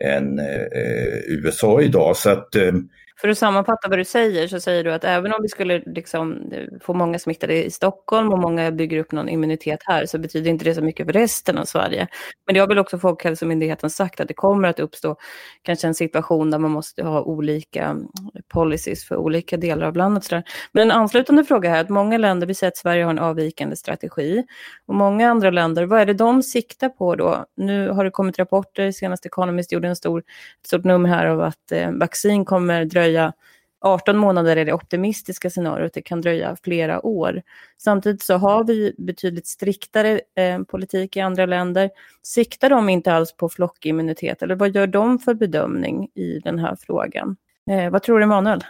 än 0.01 0.39
eh, 0.39 0.63
eh, 0.63 1.19
USA 1.27 1.83
idag. 1.83 2.17
Så 2.17 2.31
att, 2.31 2.55
eh, 2.55 2.73
för 3.21 3.29
att 3.29 3.39
sammanfatta 3.39 3.89
vad 3.89 3.99
du 3.99 4.05
säger 4.05 4.49
så 4.49 4.61
säger 4.61 4.85
du 4.85 4.93
att 4.93 5.05
även 5.05 5.33
om 5.33 5.43
vi 5.43 5.49
skulle 5.49 5.83
liksom 5.87 6.53
eh, 6.53 6.65
få 6.81 6.95
många 6.95 7.19
smittade 7.19 7.65
i 7.65 7.71
Stockholm 7.71 8.33
och 8.33 8.39
många 8.39 8.71
bygger 8.71 8.99
upp 8.99 9.13
någon 9.13 9.29
immunitet 9.29 9.81
här 9.85 10.07
så 10.07 10.19
betyder 10.19 10.51
inte 10.51 10.65
det 10.65 10.75
så 10.75 10.83
mycket 10.83 11.07
för 11.07 11.13
resten 11.13 11.59
av 11.59 11.65
Sverige. 11.65 12.09
Men 12.47 12.55
det 12.55 12.61
har 12.61 12.69
väl 12.69 12.79
också 12.79 12.99
Folkhälsomyndigheten 12.99 13.91
sagt 13.91 14.21
att 14.21 14.29
det 14.29 14.35
kommer 14.35 14.69
att 14.69 14.81
uppstå 14.81 15.17
kanske 15.63 15.87
en 15.87 15.95
situation 15.95 16.51
där 16.51 16.59
man 16.59 16.71
måste 16.71 17.05
ha 17.05 17.23
olika 17.23 17.85
mm, 17.85 18.07
policies 18.49 19.05
för 19.05 19.17
olika 19.17 19.57
delar 19.57 19.87
av 19.87 19.97
landet. 19.97 20.31
Men 20.73 20.83
en 20.83 20.91
anslutande 20.91 21.45
fråga 21.45 21.71
här 21.71 21.77
är 21.77 21.81
att 21.81 21.89
många 21.89 22.19
länder, 22.19 22.47
vi 22.47 22.55
säger 22.55 22.69
att 22.69 22.77
Sverige 22.77 23.05
har 23.05 23.11
en 23.11 23.19
avvikande 23.19 23.77
strategi 23.77 24.45
och 24.87 24.95
många 24.95 25.31
andra 25.31 25.51
länder, 25.51 25.85
vad 25.85 26.01
är 26.01 26.07
det 26.07 26.15
de 26.15 26.43
siktar 26.43 26.89
på 26.89 27.15
då? 27.15 27.45
Nu 27.57 27.89
har 27.89 28.05
det 28.05 28.11
kommit 28.11 28.39
rapporter, 28.39 28.93
senast 28.93 29.27
Economist 29.27 29.73
gjorde 29.73 29.89
en 29.89 29.97
stor, 29.97 30.19
ett 30.19 30.67
stort 30.67 30.85
nummer 30.85 31.09
här 31.09 31.27
av 31.27 31.41
att 31.41 31.73
eh, 31.73 31.91
vaccin 31.93 32.45
kommer 32.45 32.85
dröja 32.85 33.10
dröja 33.11 33.33
18 33.81 34.17
månader 34.17 34.57
är 34.57 34.65
det 34.65 34.73
optimistiska 34.73 35.51
scenariot, 35.51 35.95
det 35.95 36.03
kan 36.03 36.21
dröja 36.21 36.57
flera 36.63 37.07
år. 37.07 37.43
Samtidigt 37.79 38.23
så 38.23 38.35
har 38.35 38.65
vi 38.65 38.95
betydligt 38.99 39.47
striktare 39.47 40.21
eh, 40.37 40.63
politik 40.63 41.17
i 41.17 41.21
andra 41.21 41.47
länder. 41.47 41.91
Siktar 42.23 42.71
de 42.71 42.89
inte 42.89 43.13
alls 43.13 43.37
på 43.37 43.49
flockimmunitet 43.49 44.43
eller 44.43 44.55
vad 44.55 44.75
gör 44.75 44.87
de 44.87 45.19
för 45.19 45.35
bedömning 45.35 46.09
i 46.15 46.39
den 46.45 46.59
här 46.59 46.77
frågan? 46.87 47.37
Eh, 47.71 47.91
vad 47.91 48.03
tror 48.03 48.19
du 48.19 48.25
Emanuel? 48.25 48.65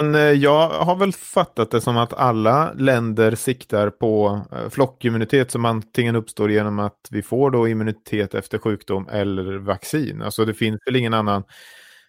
Men 0.00 0.14
eh, 0.14 0.20
jag 0.20 0.68
har 0.68 0.96
väl 0.96 1.12
fattat 1.12 1.70
det 1.70 1.80
som 1.80 1.96
att 1.96 2.12
alla 2.12 2.72
länder 2.72 3.34
siktar 3.34 3.90
på 3.90 4.40
eh, 4.52 4.68
flockimmunitet 4.70 5.50
som 5.50 5.64
antingen 5.64 6.16
uppstår 6.16 6.50
genom 6.50 6.78
att 6.78 7.08
vi 7.10 7.22
får 7.22 7.50
då 7.50 7.68
immunitet 7.68 8.34
efter 8.34 8.58
sjukdom 8.58 9.08
eller 9.12 9.58
vaccin. 9.58 10.22
Alltså 10.22 10.44
det 10.44 10.54
finns 10.54 10.80
väl 10.86 10.96
ingen 10.96 11.14
annan 11.14 11.44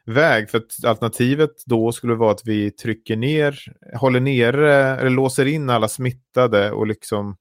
väg. 0.08 0.50
För 0.50 0.58
att 0.58 0.86
alternativet 0.86 1.52
då 1.66 1.92
skulle 1.92 2.16
vara 2.16 2.32
att 2.32 2.42
vi 2.46 2.72
trycker 2.72 3.16
ner, 3.16 3.60
håller 3.96 4.20
nere 4.20 4.74
eller 4.74 5.10
låser 5.10 5.46
in 5.46 5.70
alla 5.70 5.88
smittade 5.88 6.72
och 6.72 6.88
liksom 6.88 7.38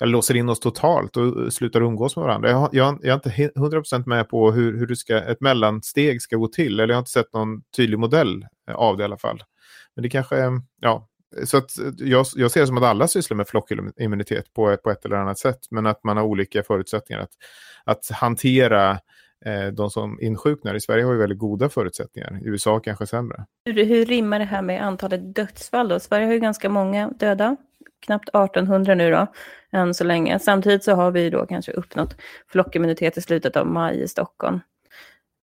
eller 0.00 0.12
låser 0.12 0.34
in 0.34 0.48
oss 0.48 0.60
totalt 0.60 1.16
och 1.16 1.52
slutar 1.52 1.80
umgås 1.80 2.16
med 2.16 2.24
varandra. 2.24 2.50
Jag, 2.50 2.68
jag, 2.72 2.98
jag 3.02 3.10
är 3.10 3.14
inte 3.14 3.58
100% 3.58 4.06
med 4.06 4.28
på 4.28 4.52
hur, 4.52 4.78
hur 4.78 4.86
det 4.86 4.96
ska, 4.96 5.18
ett 5.18 5.40
mellansteg 5.40 6.22
ska 6.22 6.36
gå 6.36 6.48
till. 6.48 6.80
Eller 6.80 6.88
jag 6.88 6.96
har 6.96 7.00
inte 7.00 7.10
sett 7.10 7.32
någon 7.32 7.62
tydlig 7.76 7.98
modell 7.98 8.46
av 8.74 8.96
det 8.96 9.02
i 9.02 9.04
alla 9.04 9.18
fall. 9.18 9.42
Men 9.94 10.02
det 10.02 10.08
kanske, 10.08 10.36
ja. 10.80 11.08
Så 11.44 11.56
att 11.56 11.70
jag, 11.98 12.26
jag 12.34 12.50
ser 12.50 12.60
det 12.60 12.66
som 12.66 12.78
att 12.78 12.84
alla 12.84 13.08
sysslar 13.08 13.36
med 13.36 13.48
flockimmunitet 13.48 14.52
på, 14.54 14.76
på 14.76 14.90
ett 14.90 15.04
eller 15.04 15.16
annat 15.16 15.38
sätt. 15.38 15.58
Men 15.70 15.86
att 15.86 16.04
man 16.04 16.16
har 16.16 16.24
olika 16.24 16.62
förutsättningar 16.62 17.22
att, 17.22 17.32
att 17.84 18.10
hantera 18.10 18.90
Eh, 18.92 18.98
de 19.72 19.90
som 19.90 20.20
insjuknar. 20.20 20.74
I 20.74 20.80
Sverige 20.80 21.04
har 21.04 21.12
ju 21.12 21.18
väldigt 21.18 21.38
goda 21.38 21.68
förutsättningar, 21.68 22.40
i 22.44 22.48
USA 22.48 22.80
kanske 22.80 23.06
sämre. 23.06 23.46
Hur, 23.64 23.84
hur 23.84 24.04
rimmar 24.04 24.38
det 24.38 24.44
här 24.44 24.62
med 24.62 24.84
antalet 24.84 25.34
dödsfall 25.34 25.88
då? 25.88 26.00
Sverige 26.00 26.26
har 26.26 26.32
ju 26.32 26.40
ganska 26.40 26.68
många 26.68 27.10
döda, 27.10 27.56
knappt 28.06 28.28
1800 28.28 28.94
nu 28.94 29.10
då, 29.10 29.26
än 29.72 29.94
så 29.94 30.04
länge. 30.04 30.38
Samtidigt 30.38 30.84
så 30.84 30.92
har 30.92 31.10
vi 31.10 31.30
då 31.30 31.46
kanske 31.46 31.72
uppnått 31.72 32.16
flockimmunitet 32.46 33.18
i 33.18 33.20
slutet 33.20 33.56
av 33.56 33.66
maj 33.66 34.02
i 34.02 34.08
Stockholm. 34.08 34.60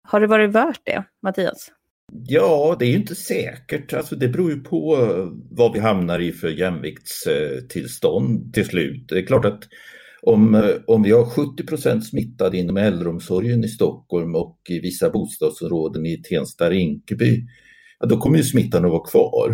Har 0.02 0.20
det 0.20 0.26
varit 0.26 0.50
värt 0.50 0.80
det, 0.84 1.04
Mattias? 1.22 1.70
Ja, 2.12 2.76
det 2.78 2.84
är 2.84 2.88
ju 2.88 2.96
inte 2.96 3.14
säkert. 3.14 3.92
Alltså, 3.92 4.16
det 4.16 4.28
beror 4.28 4.50
ju 4.50 4.60
på 4.60 4.96
vad 5.50 5.72
vi 5.72 5.80
hamnar 5.80 6.18
i 6.18 6.32
för 6.32 6.48
jämviktstillstånd 6.48 8.54
till 8.54 8.64
slut. 8.64 9.08
Det 9.08 9.18
är 9.18 9.26
klart 9.26 9.44
att 9.44 9.68
om, 10.26 10.54
eh, 10.54 10.70
om 10.86 11.02
vi 11.02 11.10
har 11.10 11.24
70% 11.24 12.00
smittade 12.00 12.58
inom 12.58 12.76
äldreomsorgen 12.76 13.64
i 13.64 13.68
Stockholm 13.68 14.34
och 14.34 14.58
i 14.68 14.80
vissa 14.80 15.10
bostadsområden 15.10 16.06
i 16.06 16.22
Tensta-Rinkeby, 16.22 17.46
ja, 17.98 18.06
då 18.06 18.16
kommer 18.16 18.38
ju 18.38 18.44
smittan 18.44 18.84
att 18.84 18.90
vara 18.90 19.08
kvar. 19.08 19.50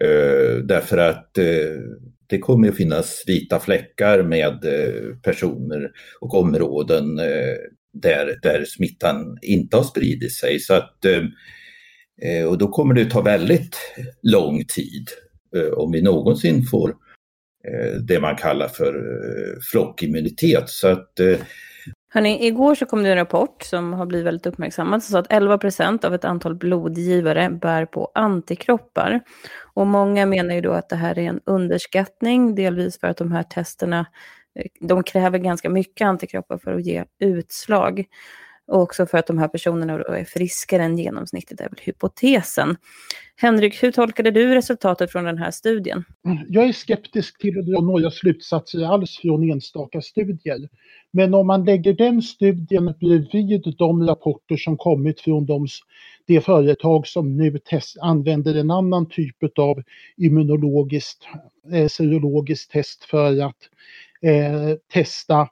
Eh, 0.00 0.56
därför 0.64 0.98
att 0.98 1.38
eh, 1.38 1.80
det 2.26 2.38
kommer 2.38 2.68
att 2.68 2.76
finnas 2.76 3.24
vita 3.26 3.60
fläckar 3.60 4.22
med 4.22 4.64
eh, 4.64 5.16
personer 5.22 5.90
och 6.20 6.34
områden 6.34 7.18
eh, 7.18 7.56
där, 7.92 8.38
där 8.42 8.64
smittan 8.64 9.38
inte 9.42 9.76
har 9.76 9.84
spridit 9.84 10.34
sig. 10.34 10.60
Så 10.60 10.74
att, 10.74 11.04
eh, 11.04 11.22
eh 12.22 12.44
och 12.44 12.58
då 12.58 12.68
kommer 12.68 12.94
det 12.94 13.10
ta 13.10 13.20
väldigt 13.20 13.76
lång 14.22 14.64
tid 14.64 15.08
eh, 15.56 15.72
om 15.72 15.92
vi 15.92 16.02
någonsin 16.02 16.62
får 16.62 17.03
Eh, 17.68 18.00
det 18.00 18.20
man 18.20 18.36
kallar 18.36 18.68
för 18.68 18.94
eh, 18.94 19.60
flockimmunitet. 19.72 20.68
Så 20.68 20.88
att, 20.88 21.20
eh, 21.20 21.38
Hörrni, 22.14 22.46
igår 22.46 22.74
så 22.74 22.86
kom 22.86 23.02
det 23.02 23.10
en 23.10 23.16
rapport 23.16 23.62
som 23.62 23.92
har 23.92 24.06
blivit 24.06 24.26
väldigt 24.26 24.46
uppmärksammad 24.46 25.02
som 25.02 25.12
sa 25.12 25.18
att 25.18 25.32
11 25.32 25.58
procent 25.58 26.04
av 26.04 26.14
ett 26.14 26.24
antal 26.24 26.54
blodgivare 26.54 27.50
bär 27.50 27.86
på 27.86 28.10
antikroppar. 28.14 29.20
Och 29.74 29.86
många 29.86 30.26
menar 30.26 30.54
ju 30.54 30.60
då 30.60 30.72
att 30.72 30.88
det 30.88 30.96
här 30.96 31.18
är 31.18 31.22
en 31.22 31.40
underskattning, 31.46 32.54
delvis 32.54 33.00
för 33.00 33.06
att 33.06 33.16
de 33.16 33.32
här 33.32 33.42
testerna 33.42 34.06
de 34.80 35.02
kräver 35.02 35.38
ganska 35.38 35.70
mycket 35.70 36.06
antikroppar 36.06 36.58
för 36.58 36.72
att 36.72 36.86
ge 36.86 37.04
utslag. 37.20 38.04
Och 38.66 38.82
också 38.82 39.06
för 39.06 39.18
att 39.18 39.26
de 39.26 39.38
här 39.38 39.48
personerna 39.48 39.92
är 39.92 40.24
friskare 40.24 40.82
än 40.82 40.98
genomsnittet, 40.98 41.60
är 41.60 41.64
väl 41.64 41.78
hypotesen. 41.82 42.76
Henrik, 43.36 43.82
hur 43.82 43.92
tolkade 43.92 44.30
du 44.30 44.54
resultatet 44.54 45.12
från 45.12 45.24
den 45.24 45.38
här 45.38 45.50
studien? 45.50 46.04
Jag 46.48 46.64
är 46.64 46.72
skeptisk 46.72 47.38
till 47.38 47.58
att 47.58 47.66
dra 47.66 47.80
några 47.80 48.10
slutsatser 48.10 48.92
alls 48.92 49.18
från 49.22 49.50
enstaka 49.50 50.00
studier. 50.02 50.68
Men 51.10 51.34
om 51.34 51.46
man 51.46 51.64
lägger 51.64 51.92
den 51.92 52.22
studien 52.22 52.94
bredvid 53.00 53.74
de 53.78 54.06
rapporter 54.06 54.56
som 54.56 54.76
kommit 54.76 55.20
från 55.20 55.46
de, 55.46 55.66
de 56.26 56.40
företag 56.40 57.06
som 57.06 57.36
nu 57.36 57.58
test, 57.58 57.98
använder 58.00 58.54
en 58.54 58.70
annan 58.70 59.08
typ 59.08 59.58
av 59.58 59.82
immunologiskt, 60.16 61.28
eh, 61.72 61.88
serologiskt 61.88 62.70
test 62.70 63.04
för 63.04 63.42
att 63.42 63.68
eh, 64.22 64.76
testa 64.92 65.48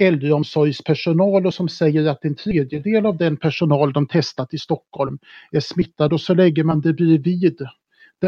äldreomsorgspersonal 0.00 1.46
och 1.46 1.54
som 1.54 1.68
säger 1.68 2.08
att 2.08 2.24
en 2.24 2.34
tredjedel 2.34 3.06
av 3.06 3.16
den 3.16 3.36
personal 3.36 3.92
de 3.92 4.06
testat 4.06 4.54
i 4.54 4.58
Stockholm 4.58 5.18
är 5.52 5.60
smittad 5.60 6.12
och 6.12 6.20
så 6.20 6.34
lägger 6.34 6.64
man 6.64 6.80
det 6.80 6.92
bredvid 6.92 7.66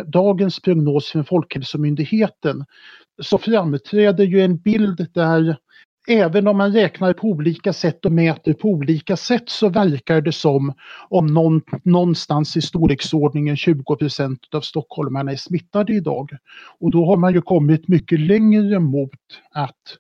dagens 0.07 0.61
prognos 0.61 1.09
från 1.09 1.25
Folkhälsomyndigheten 1.25 2.65
så 3.23 3.39
framträder 3.39 4.25
ju 4.25 4.41
en 4.41 4.57
bild 4.57 5.07
där 5.15 5.57
även 6.09 6.47
om 6.47 6.57
man 6.57 6.73
räknar 6.73 7.13
på 7.13 7.27
olika 7.27 7.73
sätt 7.73 8.05
och 8.05 8.13
mäter 8.13 8.53
på 8.53 8.69
olika 8.69 9.17
sätt 9.17 9.49
så 9.49 9.69
verkar 9.69 10.21
det 10.21 10.33
som 10.33 10.75
om 11.09 11.27
någon, 11.27 11.63
någonstans 11.85 12.57
i 12.57 12.63
storleksordningen 12.63 13.57
20 13.57 13.97
procent 13.97 14.41
av 14.55 14.61
stockholmarna 14.61 15.33
är 15.33 15.37
smittade 15.37 15.93
idag. 15.93 16.31
Och 16.81 16.91
då 16.91 17.07
har 17.07 17.17
man 17.17 17.35
ju 17.35 17.43
kommit 17.43 17.89
mycket 17.89 18.21
längre 18.21 18.79
mot 18.81 19.11
att 19.51 19.97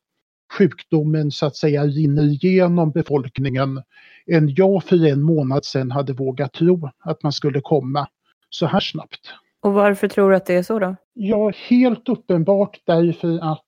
sjukdomen 0.59 1.31
så 1.31 1.47
att 1.47 1.57
säga 1.57 1.87
rinner 1.87 2.23
igenom 2.23 2.91
befolkningen 2.91 3.83
än 4.27 4.55
jag 4.55 4.85
för 4.85 5.07
en 5.07 5.23
månad 5.23 5.65
sedan 5.65 5.91
hade 5.91 6.13
vågat 6.13 6.53
tro 6.53 6.91
att 6.99 7.23
man 7.23 7.33
skulle 7.33 7.61
komma 7.61 8.09
så 8.51 8.67
här 8.67 8.81
snabbt. 8.81 9.21
Och 9.61 9.73
varför 9.73 10.09
tror 10.09 10.31
du 10.31 10.37
att 10.37 10.47
det 10.47 10.55
är 10.55 10.63
så 10.63 10.79
då? 10.79 10.97
Ja, 11.13 11.53
helt 11.69 12.09
uppenbart 12.09 12.81
därför 12.87 13.53
att 13.53 13.67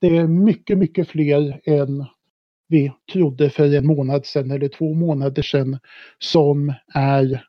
det 0.00 0.16
är 0.16 0.26
mycket, 0.26 0.78
mycket 0.78 1.08
fler 1.08 1.60
än 1.64 2.06
vi 2.68 2.92
trodde 3.12 3.50
för 3.50 3.74
en 3.74 3.86
månad 3.86 4.26
sedan 4.26 4.50
eller 4.50 4.68
två 4.68 4.94
månader 4.94 5.42
sedan 5.42 5.78
som 6.18 6.72
är 6.94 7.44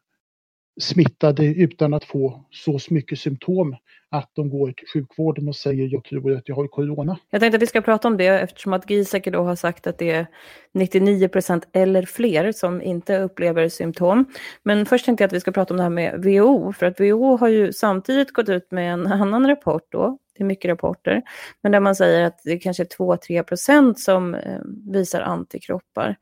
smittade 0.81 1.45
utan 1.45 1.93
att 1.93 2.03
få 2.03 2.45
så 2.51 2.79
mycket 2.89 3.19
symptom 3.19 3.75
att 4.13 4.29
de 4.33 4.49
går 4.49 4.71
till 4.71 4.87
sjukvården 4.93 5.47
och 5.47 5.55
säger 5.55 5.87
jag 5.91 6.03
tror 6.03 6.33
att 6.37 6.49
jag 6.49 6.55
har 6.55 6.67
corona. 6.67 7.17
Jag 7.29 7.41
tänkte 7.41 7.55
att 7.55 7.61
vi 7.61 7.67
ska 7.67 7.81
prata 7.81 8.07
om 8.07 8.17
det 8.17 8.27
eftersom 8.27 8.73
att 8.73 8.89
Giesecke 8.89 9.31
då 9.31 9.43
har 9.43 9.55
sagt 9.55 9.87
att 9.87 9.97
det 9.97 10.11
är 10.11 10.27
99 10.73 11.27
procent 11.27 11.67
eller 11.73 12.03
fler 12.03 12.51
som 12.51 12.81
inte 12.81 13.17
upplever 13.17 13.69
symptom. 13.69 14.25
Men 14.63 14.85
först 14.85 15.05
tänkte 15.05 15.23
jag 15.23 15.27
att 15.27 15.33
vi 15.33 15.39
ska 15.39 15.51
prata 15.51 15.73
om 15.73 15.77
det 15.77 15.83
här 15.83 15.89
med 15.89 16.23
WHO, 16.23 16.73
för 16.73 16.85
att 16.85 16.99
WHO 16.99 17.37
har 17.37 17.47
ju 17.47 17.73
samtidigt 17.73 18.33
gått 18.33 18.49
ut 18.49 18.71
med 18.71 18.93
en 18.93 19.07
annan 19.07 19.47
rapport 19.47 19.87
då, 19.89 20.17
det 20.37 20.43
är 20.43 20.45
mycket 20.45 20.69
rapporter, 20.69 21.21
men 21.61 21.71
där 21.71 21.79
man 21.79 21.95
säger 21.95 22.25
att 22.25 22.39
det 22.43 22.57
kanske 22.57 22.83
är 22.83 22.87
2-3 22.87 23.43
procent 23.43 23.99
som 23.99 24.35
eh, 24.35 24.59
visar 24.91 25.21
antikroppar 25.21 26.15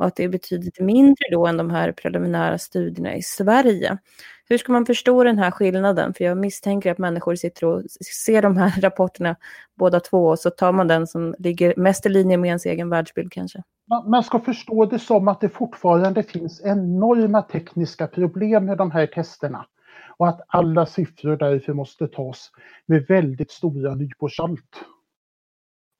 och 0.00 0.06
att 0.06 0.16
det 0.16 0.24
är 0.24 0.28
betydligt 0.28 0.80
mindre 0.80 1.24
då 1.30 1.46
än 1.46 1.56
de 1.56 1.70
här 1.70 1.92
preliminära 1.92 2.58
studierna 2.58 3.14
i 3.14 3.22
Sverige. 3.22 3.98
Hur 4.48 4.58
ska 4.58 4.72
man 4.72 4.86
förstå 4.86 5.24
den 5.24 5.38
här 5.38 5.50
skillnaden? 5.50 6.14
För 6.14 6.24
jag 6.24 6.38
misstänker 6.38 6.90
att 6.92 6.98
människor 6.98 7.34
sitter 7.34 7.66
och 7.66 7.82
ser 8.24 8.42
de 8.42 8.56
här 8.56 8.80
rapporterna 8.80 9.36
båda 9.78 10.00
två 10.00 10.26
och 10.26 10.38
så 10.38 10.50
tar 10.50 10.72
man 10.72 10.88
den 10.88 11.06
som 11.06 11.34
ligger 11.38 11.74
mest 11.76 12.06
i 12.06 12.08
linje 12.08 12.36
med 12.36 12.48
ens 12.48 12.66
egen 12.66 12.90
världsbild 12.90 13.32
kanske. 13.32 13.62
Man 14.06 14.22
ska 14.22 14.38
förstå 14.38 14.86
det 14.86 14.98
som 14.98 15.28
att 15.28 15.40
det 15.40 15.48
fortfarande 15.48 16.22
finns 16.22 16.60
enorma 16.64 17.42
tekniska 17.42 18.06
problem 18.06 18.64
med 18.64 18.78
de 18.78 18.90
här 18.90 19.06
testerna 19.06 19.66
och 20.16 20.28
att 20.28 20.40
alla 20.46 20.86
siffror 20.86 21.36
därför 21.36 21.72
måste 21.72 22.08
tas 22.08 22.50
med 22.86 23.06
väldigt 23.08 23.50
stora 23.50 23.94
nypor 23.94 24.28
salt. 24.28 24.84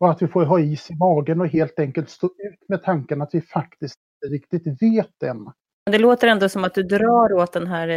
Och 0.01 0.11
att 0.11 0.23
vi 0.23 0.29
får 0.29 0.45
ha 0.45 0.61
is 0.61 0.91
i 0.91 0.95
magen 0.95 1.41
och 1.41 1.49
helt 1.49 1.79
enkelt 1.79 2.11
stå 2.11 2.27
ut 2.27 2.69
med 2.69 2.83
tanken 2.83 3.23
att 3.23 3.35
vi 3.35 3.41
faktiskt 3.41 3.97
inte 4.25 4.35
riktigt 4.35 4.83
vet 4.83 5.23
än. 5.23 5.51
det 5.91 5.99
låter 5.99 6.29
ändå 6.29 6.49
som 6.49 6.65
att 6.65 6.75
du 6.75 6.83
drar 6.83 7.33
åt 7.33 7.53
den 7.53 7.67
här, 7.67 7.89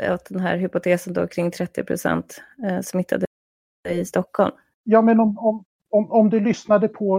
eh, 0.00 0.14
åt 0.14 0.24
den 0.28 0.40
här 0.40 0.56
hypotesen 0.56 1.12
då 1.12 1.26
kring 1.26 1.50
30 1.50 1.84
procent 1.84 2.42
eh, 2.66 2.80
smittade 2.80 3.26
i 3.88 4.04
Stockholm. 4.04 4.52
Ja, 4.84 5.02
men 5.02 5.20
om, 5.20 5.38
om, 5.38 5.64
om, 5.90 6.12
om 6.12 6.30
du 6.30 6.40
lyssnade 6.40 6.88
på, 6.88 7.12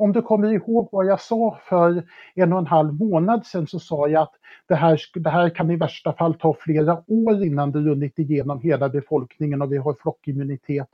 om 0.00 0.12
du 0.12 0.22
kommer 0.22 0.52
ihåg 0.52 0.88
vad 0.92 1.06
jag 1.06 1.20
sa 1.20 1.58
för 1.68 2.02
en 2.34 2.52
och 2.52 2.58
en 2.58 2.66
halv 2.66 2.94
månad 2.94 3.46
sedan 3.46 3.66
så 3.66 3.78
sa 3.78 4.08
jag 4.08 4.22
att 4.22 4.34
det 4.66 4.74
här, 4.74 5.00
det 5.14 5.30
här 5.30 5.50
kan 5.50 5.70
i 5.70 5.76
värsta 5.76 6.12
fall 6.12 6.34
ta 6.34 6.56
flera 6.60 7.02
år 7.06 7.44
innan 7.44 7.72
det 7.72 7.78
runnit 7.78 8.18
igenom 8.18 8.60
hela 8.60 8.88
befolkningen 8.88 9.62
och 9.62 9.72
vi 9.72 9.76
har 9.76 9.94
flockimmunitet. 9.94 10.88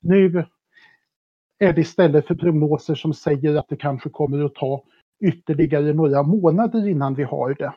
Nu 0.00 0.44
är 1.60 1.72
det 1.72 1.80
istället 1.80 2.26
för 2.26 2.34
prognoser 2.34 2.94
som 2.94 3.14
säger 3.14 3.56
att 3.56 3.68
det 3.68 3.76
kanske 3.76 4.08
kommer 4.08 4.44
att 4.44 4.54
ta 4.54 4.84
ytterligare 5.20 5.92
några 5.92 6.22
månader 6.22 6.88
innan 6.88 7.14
vi 7.14 7.22
har 7.22 7.54
det. 7.54 7.72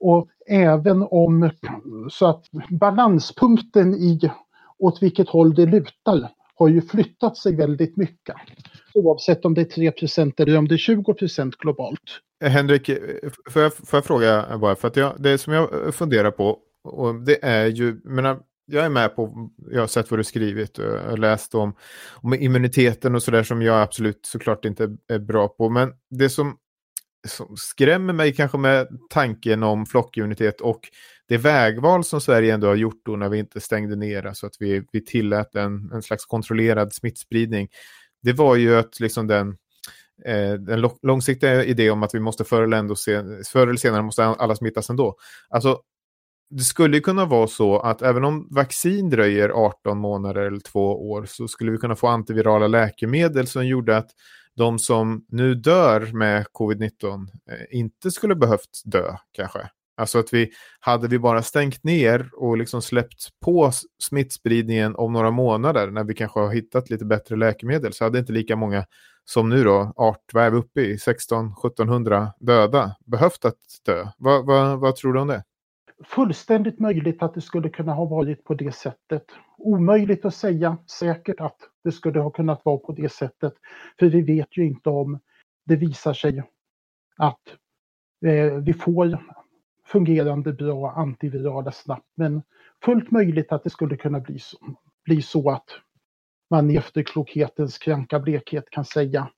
Och 0.00 0.28
även 0.46 1.02
om 1.02 1.50
så 2.10 2.26
att 2.26 2.44
balanspunkten 2.70 3.94
i 3.94 4.30
åt 4.78 5.02
vilket 5.02 5.28
håll 5.28 5.54
det 5.54 5.66
lutar 5.66 6.30
har 6.54 6.68
ju 6.68 6.82
flyttat 6.82 7.36
sig 7.36 7.56
väldigt 7.56 7.96
mycket. 7.96 8.36
Oavsett 8.94 9.44
om 9.44 9.54
det 9.54 9.60
är 9.78 9.92
3% 9.92 10.42
eller 10.42 10.58
om 10.58 10.68
det 10.68 10.74
är 10.74 10.94
20% 10.96 11.52
globalt. 11.58 12.00
Henrik, 12.44 12.90
får 13.50 13.62
jag, 13.62 13.74
får 13.74 13.96
jag 13.96 14.04
fråga 14.04 14.58
bara, 14.58 14.74
för 14.74 14.88
att 14.88 14.96
jag, 14.96 15.12
det 15.18 15.38
som 15.38 15.52
jag 15.52 15.94
funderar 15.94 16.30
på, 16.30 16.58
och 16.84 17.14
det 17.14 17.44
är 17.44 17.66
ju, 17.66 18.00
menar, 18.04 18.38
jag 18.70 18.84
är 18.84 18.88
med 18.90 19.16
på, 19.16 19.50
jag 19.70 19.80
har 19.80 19.86
sett 19.86 20.10
vad 20.10 20.20
du 20.20 20.24
skrivit 20.24 20.78
eh, 20.78 20.86
och 20.86 21.18
läst 21.18 21.54
om, 21.54 21.74
om 22.14 22.34
immuniteten 22.34 23.14
och 23.14 23.22
sådär 23.22 23.42
som 23.42 23.62
jag 23.62 23.82
absolut 23.82 24.20
såklart 24.26 24.64
inte 24.64 24.96
är 25.08 25.18
bra 25.18 25.48
på. 25.48 25.68
Men 25.68 25.92
det 26.10 26.30
som, 26.30 26.56
som 27.28 27.56
skrämmer 27.56 28.12
mig 28.12 28.34
kanske 28.34 28.58
med 28.58 28.88
tanken 29.10 29.62
om 29.62 29.86
flockimmunitet 29.86 30.60
och 30.60 30.80
det 31.28 31.36
vägval 31.36 32.04
som 32.04 32.20
Sverige 32.20 32.54
ändå 32.54 32.66
har 32.66 32.74
gjort 32.74 33.00
då 33.04 33.16
när 33.16 33.28
vi 33.28 33.38
inte 33.38 33.60
stängde 33.60 33.96
ner, 33.96 34.26
alltså 34.26 34.46
att 34.46 34.56
vi, 34.58 34.82
vi 34.92 35.04
tillät 35.04 35.54
en, 35.54 35.92
en 35.92 36.02
slags 36.02 36.26
kontrollerad 36.26 36.94
smittspridning, 36.94 37.68
det 38.22 38.32
var 38.32 38.56
ju 38.56 38.76
att 38.76 39.00
liksom 39.00 39.26
den, 39.26 39.48
eh, 40.24 40.52
den 40.52 40.90
långsiktiga 41.02 41.64
idén 41.64 41.92
om 41.92 42.02
att 42.02 42.14
vi 42.14 42.20
måste 42.20 42.44
förr 42.44 42.62
eller, 42.62 42.94
se, 42.94 43.22
förr 43.52 43.66
eller 43.66 43.76
senare 43.76 44.02
måste 44.02 44.24
alla 44.24 44.56
smittas 44.56 44.90
ändå. 44.90 45.16
Alltså, 45.48 45.80
det 46.50 46.62
skulle 46.62 47.00
kunna 47.00 47.24
vara 47.24 47.46
så 47.46 47.78
att 47.78 48.02
även 48.02 48.24
om 48.24 48.48
vaccin 48.50 49.10
dröjer 49.10 49.48
18 49.48 49.98
månader 49.98 50.42
eller 50.42 50.60
två 50.60 51.10
år 51.10 51.24
så 51.28 51.48
skulle 51.48 51.70
vi 51.72 51.78
kunna 51.78 51.96
få 51.96 52.06
antivirala 52.06 52.66
läkemedel 52.66 53.46
som 53.46 53.66
gjorde 53.66 53.96
att 53.96 54.10
de 54.56 54.78
som 54.78 55.24
nu 55.28 55.54
dör 55.54 56.12
med 56.12 56.46
covid-19 56.52 57.28
eh, 57.50 57.78
inte 57.78 58.10
skulle 58.10 58.34
behövt 58.34 58.82
dö 58.84 59.16
kanske. 59.32 59.70
Alltså 59.96 60.18
att 60.18 60.32
vi, 60.32 60.50
hade 60.80 61.08
vi 61.08 61.18
bara 61.18 61.42
stängt 61.42 61.84
ner 61.84 62.30
och 62.32 62.58
liksom 62.58 62.82
släppt 62.82 63.28
på 63.44 63.70
smittspridningen 64.02 64.94
om 64.96 65.12
några 65.12 65.30
månader 65.30 65.90
när 65.90 66.04
vi 66.04 66.14
kanske 66.14 66.40
har 66.40 66.54
hittat 66.54 66.90
lite 66.90 67.04
bättre 67.04 67.36
läkemedel 67.36 67.92
så 67.92 68.04
hade 68.04 68.18
inte 68.18 68.32
lika 68.32 68.56
många 68.56 68.84
som 69.24 69.48
nu 69.48 69.64
då, 69.64 69.92
art, 69.96 70.24
vad 70.32 70.44
är 70.44 70.50
vi 70.50 70.56
uppe 70.56 70.80
i, 70.80 70.96
16-1700 70.96 72.28
döda, 72.40 72.96
behövt 73.06 73.44
att 73.44 73.58
dö. 73.84 74.06
Va, 74.18 74.42
va, 74.42 74.76
vad 74.76 74.96
tror 74.96 75.12
du 75.12 75.20
om 75.20 75.28
det? 75.28 75.42
Fullständigt 76.04 76.78
möjligt 76.78 77.22
att 77.22 77.34
det 77.34 77.40
skulle 77.40 77.68
kunna 77.68 77.92
ha 77.92 78.04
varit 78.04 78.44
på 78.44 78.54
det 78.54 78.72
sättet. 78.74 79.24
Omöjligt 79.58 80.24
att 80.24 80.34
säga 80.34 80.78
säkert 80.98 81.40
att 81.40 81.56
det 81.84 81.92
skulle 81.92 82.20
ha 82.20 82.30
kunnat 82.30 82.64
vara 82.64 82.78
på 82.78 82.92
det 82.92 83.12
sättet. 83.12 83.54
För 83.98 84.06
vi 84.06 84.22
vet 84.22 84.56
ju 84.56 84.66
inte 84.66 84.90
om 84.90 85.20
det 85.66 85.76
visar 85.76 86.12
sig 86.12 86.42
att 87.16 87.40
eh, 88.26 88.54
vi 88.54 88.72
får 88.72 89.18
fungerande 89.86 90.52
bra 90.52 90.90
antivirala 90.90 91.72
snabbt. 91.72 92.08
Men 92.14 92.42
fullt 92.84 93.10
möjligt 93.10 93.52
att 93.52 93.64
det 93.64 93.70
skulle 93.70 93.96
kunna 93.96 94.20
bli 94.20 94.38
så, 94.38 94.58
bli 95.04 95.22
så 95.22 95.50
att 95.50 95.68
man 96.50 96.70
i 96.70 96.76
efterklokhetens 96.76 97.78
kranka 97.78 98.20
blekhet 98.20 98.70
kan 98.70 98.84
säga 98.84 99.30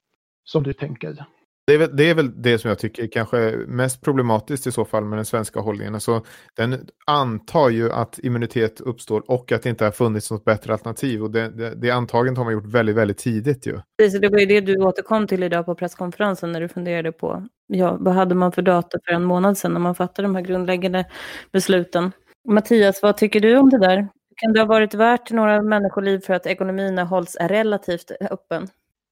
som 0.45 0.63
du 0.63 0.73
tänker. 0.73 1.27
Det 1.71 1.75
är, 1.75 1.79
väl, 1.79 1.97
det 1.97 2.11
är, 2.11 2.15
väl, 2.15 2.43
det 2.43 2.59
som 2.59 2.69
jag 2.69 2.79
tycker 2.79 3.07
kanske 3.07 3.39
är 3.39 3.57
mest 3.57 4.01
problematiskt 4.01 4.67
i 4.67 4.73
så 4.73 4.85
fall 4.85 5.05
med 5.05 5.19
den 5.19 5.25
svenska 5.25 5.61
hållningen. 5.61 5.95
Alltså, 5.95 6.25
den 6.57 6.87
antar 7.07 7.69
ju 7.69 7.93
att 7.93 8.19
immunitet 8.19 8.81
uppstår 8.81 9.31
och 9.31 9.53
att 9.53 9.63
det 9.63 9.71
inte 9.71 9.85
har 9.85 9.91
funnits 9.91 10.31
något 10.31 10.45
bättre 10.45 10.73
alternativ. 10.73 11.23
Och 11.23 11.31
det, 11.31 11.49
det, 11.49 11.75
det 11.75 11.91
antagandet 11.91 12.39
har 12.39 12.45
man 12.45 12.53
gjort 12.53 12.67
väldigt, 12.67 12.97
väldigt 12.97 13.19
tidigt 13.19 13.67
ju. 13.67 13.81
Precis, 13.99 14.21
det 14.21 14.29
var 14.29 14.39
ju 14.39 14.47
det 14.47 14.61
du 14.61 14.77
återkom 14.77 15.27
till 15.27 15.43
idag 15.43 15.67
på 15.67 15.75
presskonferensen 15.75 16.53
när 16.53 16.61
du 16.61 16.69
funderade 16.69 17.13
på 17.13 17.47
ja, 17.67 17.97
vad 18.01 18.15
hade 18.15 18.35
man 18.35 18.53
för 18.53 18.63
data 18.63 18.99
för 19.07 19.15
en 19.15 19.25
månad 19.25 19.59
sedan 19.59 19.73
när 19.73 19.81
man 19.81 19.95
fattade 19.95 20.29
de 20.29 20.35
här 20.35 20.43
grundläggande 20.43 21.05
besluten. 21.53 22.13
Mattias, 22.49 23.03
vad 23.03 23.17
tycker 23.17 23.41
du 23.41 23.57
om 23.57 23.71
det 23.71 23.79
där? 23.79 24.09
Kan 24.37 24.53
det 24.53 24.61
ha 24.61 24.67
varit 24.67 24.95
värt 24.95 25.31
några 25.31 25.63
människoliv 25.63 26.21
för 26.21 26.35
att 26.35 26.47
ekonomin 26.47 26.99
har 26.99 27.05
hållits 27.05 27.37
relativt 27.41 28.11
öppen? 28.31 28.63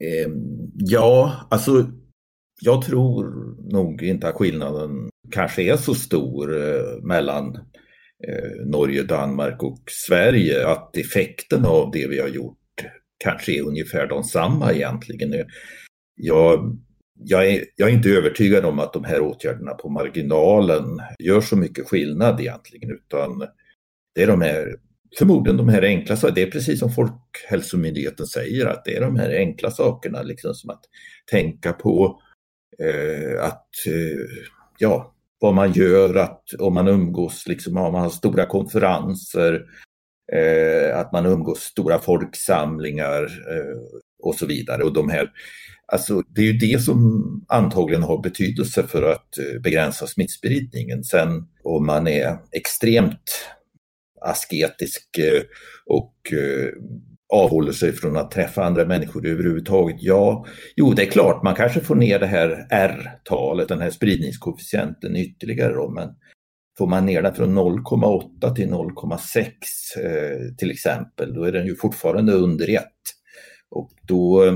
Eh, 0.05 0.33
ja, 0.75 1.33
alltså 1.51 1.87
jag 2.61 2.83
tror 2.83 3.55
nog 3.73 4.03
inte 4.03 4.29
att 4.29 4.35
skillnaden 4.35 5.11
kanske 5.31 5.63
är 5.63 5.77
så 5.77 5.95
stor 5.95 6.57
eh, 6.57 7.03
mellan 7.03 7.55
eh, 8.29 8.67
Norge, 8.67 9.03
Danmark 9.03 9.63
och 9.63 9.83
Sverige. 9.91 10.67
Att 10.67 10.97
effekten 10.97 11.65
av 11.65 11.91
det 11.91 12.07
vi 12.07 12.21
har 12.21 12.29
gjort 12.29 12.57
kanske 13.25 13.53
är 13.53 13.63
ungefär 13.63 14.07
de 14.07 14.25
samma 14.25 14.73
egentligen. 14.73 15.45
Jag, 16.15 16.79
jag, 17.25 17.49
är, 17.49 17.65
jag 17.77 17.89
är 17.89 17.93
inte 17.93 18.11
övertygad 18.11 18.65
om 18.65 18.79
att 18.79 18.93
de 18.93 19.05
här 19.05 19.21
åtgärderna 19.21 19.75
på 19.75 19.89
marginalen 19.89 20.85
gör 21.19 21.41
så 21.41 21.57
mycket 21.57 21.89
skillnad 21.89 22.41
egentligen 22.41 22.91
utan 22.91 23.39
det 24.15 24.23
är 24.23 24.27
de 24.27 24.41
här 24.41 24.77
förmodligen 25.19 25.57
de 25.57 25.69
här 25.69 25.83
enkla 25.83 26.17
sakerna. 26.17 26.35
Det 26.35 26.43
är 26.43 26.51
precis 26.51 26.79
som 26.81 26.91
Folkhälsomyndigheten 26.93 28.27
säger 28.27 28.67
att 28.67 28.85
det 28.85 28.97
är 28.97 29.01
de 29.01 29.17
här 29.17 29.31
enkla 29.31 29.71
sakerna 29.71 30.23
liksom 30.23 30.55
som 30.55 30.71
att 30.71 30.83
tänka 31.31 31.73
på 31.73 32.21
Eh, 32.79 33.45
att, 33.45 33.87
eh, 33.87 34.45
ja, 34.79 35.15
vad 35.41 35.55
man 35.55 35.73
gör, 35.73 36.15
att 36.15 36.43
om 36.59 36.75
man 36.75 36.89
umgås, 36.89 37.47
liksom, 37.47 37.77
om 37.77 37.93
man 37.93 38.03
har 38.03 38.11
stora 38.11 38.47
konferenser, 38.47 39.65
eh, 40.33 40.99
att 40.99 41.13
man 41.13 41.27
umgås 41.27 41.59
stora 41.59 41.99
folksamlingar 41.99 43.23
eh, 43.25 44.01
och 44.23 44.35
så 44.35 44.47
vidare. 44.47 44.83
Och 44.83 44.93
de 44.93 45.11
här, 45.11 45.31
alltså, 45.93 46.23
det 46.29 46.41
är 46.41 46.53
ju 46.53 46.59
det 46.59 46.83
som 46.83 47.23
antagligen 47.49 48.03
har 48.03 48.23
betydelse 48.23 48.83
för 48.83 49.03
att 49.03 49.39
eh, 49.39 49.61
begränsa 49.61 50.07
smittspridningen. 50.07 51.05
Sen 51.05 51.49
om 51.63 51.87
man 51.87 52.07
är 52.07 52.39
extremt 52.53 53.49
asketisk 54.21 55.19
eh, 55.19 55.43
och 55.87 56.33
eh, 56.33 56.73
avhåller 57.29 57.73
sig 57.73 57.93
från 57.93 58.17
att 58.17 58.31
träffa 58.31 58.65
andra 58.65 58.85
människor 58.85 59.27
överhuvudtaget? 59.27 59.97
Ja, 59.99 60.47
jo 60.77 60.93
det 60.93 61.03
är 61.03 61.11
klart 61.11 61.43
man 61.43 61.55
kanske 61.55 61.81
får 61.81 61.95
ner 61.95 62.19
det 62.19 62.27
här 62.27 62.67
R-talet, 62.71 63.69
den 63.69 63.81
här 63.81 63.91
spridningskoefficienten 63.91 65.17
ytterligare 65.17 65.75
då, 65.75 65.91
men 65.91 66.09
får 66.79 66.87
man 66.87 67.07
ner 67.07 67.23
den 67.23 67.35
från 67.35 67.59
0,8 67.59 68.55
till 68.55 68.69
0,6 68.69 69.45
eh, 70.05 70.55
till 70.59 70.71
exempel, 70.71 71.35
då 71.35 71.45
är 71.45 71.53
den 71.53 71.67
ju 71.67 71.77
fortfarande 71.77 72.33
under 72.33 72.71
1. 72.71 72.85
Och 73.71 73.91
då 74.03 74.45
eh, 74.45 74.55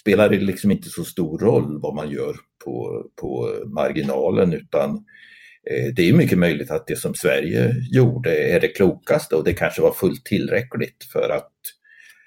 spelar 0.00 0.28
det 0.28 0.38
liksom 0.38 0.70
inte 0.70 0.88
så 0.88 1.04
stor 1.04 1.38
roll 1.38 1.80
vad 1.80 1.94
man 1.94 2.10
gör 2.10 2.36
på, 2.64 3.04
på 3.20 3.48
marginalen 3.66 4.52
utan 4.52 4.90
eh, 5.70 5.94
det 5.96 6.08
är 6.08 6.12
mycket 6.12 6.38
möjligt 6.38 6.70
att 6.70 6.86
det 6.86 6.96
som 6.96 7.14
Sverige 7.14 7.74
gjorde 7.92 8.36
är 8.36 8.60
det 8.60 8.68
klokaste 8.68 9.36
och 9.36 9.44
det 9.44 9.52
kanske 9.52 9.82
var 9.82 9.92
fullt 9.92 10.24
tillräckligt 10.24 11.04
för 11.12 11.30
att 11.30 11.52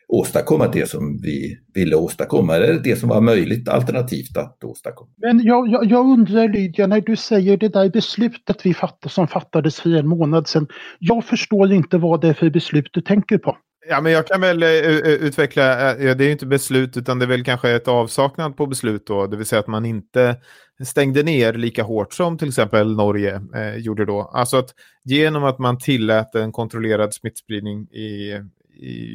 åstadkomma 0.07 0.67
det 0.67 0.89
som 0.89 1.21
vi 1.21 1.57
ville 1.73 1.95
åstadkomma, 1.95 2.55
eller 2.55 2.73
det 2.73 2.95
som 2.95 3.09
var 3.09 3.21
möjligt 3.21 3.69
alternativt 3.69 4.37
att 4.37 4.63
åstadkomma. 4.63 5.09
Men 5.17 5.43
jag, 5.43 5.67
jag, 5.67 5.85
jag 5.85 6.05
undrar 6.05 6.49
Lydia, 6.49 6.87
när 6.87 7.01
du 7.01 7.15
säger 7.15 7.57
det 7.57 7.69
där 7.69 7.89
beslutet 7.89 8.65
vi 8.65 8.73
fattade, 8.73 9.13
som 9.13 9.27
fattades 9.27 9.79
för 9.79 9.89
en 9.89 10.07
månad 10.07 10.47
sedan, 10.47 10.67
jag 10.99 11.25
förstår 11.25 11.71
inte 11.71 11.97
vad 11.97 12.21
det 12.21 12.27
är 12.27 12.33
för 12.33 12.49
beslut 12.49 12.89
du 12.93 13.01
tänker 13.01 13.37
på. 13.37 13.57
Ja, 13.89 14.01
men 14.01 14.11
jag 14.11 14.27
kan 14.27 14.41
väl 14.41 14.63
uh, 14.63 14.69
utveckla, 15.07 15.93
uh, 15.93 16.15
det 16.15 16.23
är 16.23 16.25
ju 16.25 16.31
inte 16.31 16.45
beslut 16.45 16.97
utan 16.97 17.19
det 17.19 17.25
är 17.25 17.29
väl 17.29 17.43
kanske 17.43 17.71
ett 17.71 17.87
avsaknad 17.87 18.57
på 18.57 18.65
beslut 18.65 19.07
då, 19.07 19.27
det 19.27 19.37
vill 19.37 19.45
säga 19.45 19.59
att 19.59 19.67
man 19.67 19.85
inte 19.85 20.35
stängde 20.83 21.23
ner 21.23 21.53
lika 21.53 21.83
hårt 21.83 22.13
som 22.13 22.37
till 22.37 22.47
exempel 22.47 22.95
Norge 22.95 23.41
uh, 23.55 23.77
gjorde 23.77 24.05
då. 24.05 24.21
Alltså 24.21 24.57
att 24.57 24.69
genom 25.03 25.43
att 25.43 25.59
man 25.59 25.77
tillät 25.77 26.35
en 26.35 26.51
kontrollerad 26.51 27.13
smittspridning 27.13 27.87
i 27.91 28.07
i, 28.07 28.41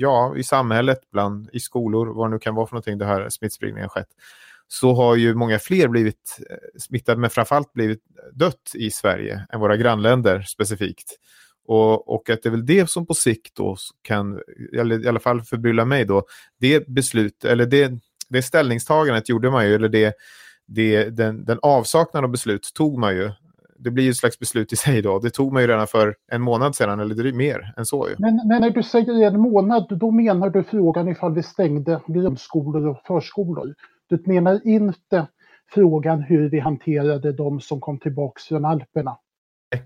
ja, 0.01 0.37
i 0.37 0.43
samhället, 0.43 0.99
bland, 1.13 1.51
i 1.53 1.61
skolor, 1.61 2.07
vad 2.15 2.27
det 2.27 2.35
nu 2.35 2.39
kan 2.39 2.55
vara 2.55 2.67
för 2.67 2.75
någonting 2.75 2.99
det 2.99 3.07
här 3.07 3.29
smittspridningen 3.29 3.89
skett, 3.89 4.09
så 4.69 4.95
har 4.95 5.17
ju 5.17 5.35
många 5.35 5.59
fler 5.59 5.89
blivit 5.89 6.39
eh, 6.51 6.81
smittade, 6.81 7.21
men 7.21 7.31
framförallt 7.31 7.73
blivit 7.73 8.03
dött 8.33 8.73
i 8.75 8.91
Sverige 8.91 9.47
än 9.53 9.61
våra 9.61 9.77
grannländer 9.77 10.43
specifikt. 10.43 11.17
Och, 11.65 12.15
och 12.15 12.31
att 12.31 12.43
det 12.43 12.49
är 12.49 12.51
väl 12.51 12.67
det 12.67 12.91
som 12.91 13.07
på 13.07 13.15
sikt 13.15 13.57
då 13.57 13.77
kan, 14.03 14.41
eller 14.79 15.05
i 15.05 15.09
alla 15.09 15.21
fall 15.21 15.43
förbrylla 15.43 15.85
mig 15.85 16.05
då, 16.05 16.25
det 16.61 16.89
beslut, 16.89 17.45
eller 17.45 17.67
det, 17.67 17.93
det 18.29 18.43
ställningstagandet 18.43 19.29
gjorde 19.29 19.51
man 19.51 19.69
ju, 19.69 19.75
eller 19.75 19.89
det, 19.89 20.15
det, 20.67 21.05
den, 21.05 21.45
den 21.45 21.59
avsaknad 21.63 22.25
av 22.25 22.31
beslut 22.31 22.71
tog 22.75 22.99
man 22.99 23.17
ju 23.17 23.31
det 23.85 23.91
blir 23.91 24.05
ju 24.05 24.11
ett 24.11 24.17
slags 24.17 24.39
beslut 24.39 24.73
i 24.73 24.77
sig 24.77 25.03
då. 25.03 25.19
Det 25.19 25.31
tog 25.31 25.53
man 25.53 25.63
ju 25.63 25.69
redan 25.69 25.87
för 25.87 26.15
en 26.33 26.43
månad 26.43 26.75
sedan, 26.75 27.01
eller 27.01 27.15
det 27.15 27.29
är 27.29 27.33
mer 27.33 27.75
än 27.77 27.87
så 27.87 28.09
ju. 28.09 28.15
Men, 28.19 28.41
men 28.49 28.61
när 28.61 28.71
du 28.71 28.83
säger 28.83 29.27
en 29.27 29.41
månad, 29.41 29.87
då 29.91 30.11
menar 30.11 30.51
du 30.51 30.63
frågan 30.63 31.09
ifall 31.09 31.35
vi 31.35 31.43
stängde 31.43 32.01
grundskolor 32.07 32.87
och 32.87 33.03
förskolor. 33.07 33.75
Du 34.09 34.23
menar 34.27 34.61
inte 34.67 35.27
frågan 35.71 36.23
hur 36.23 36.51
vi 36.51 36.61
hanterade 36.61 37.33
de 37.33 37.61
som 37.61 37.81
kom 37.81 37.99
tillbaka 37.99 38.41
från 38.49 38.65
Alperna? 38.65 39.17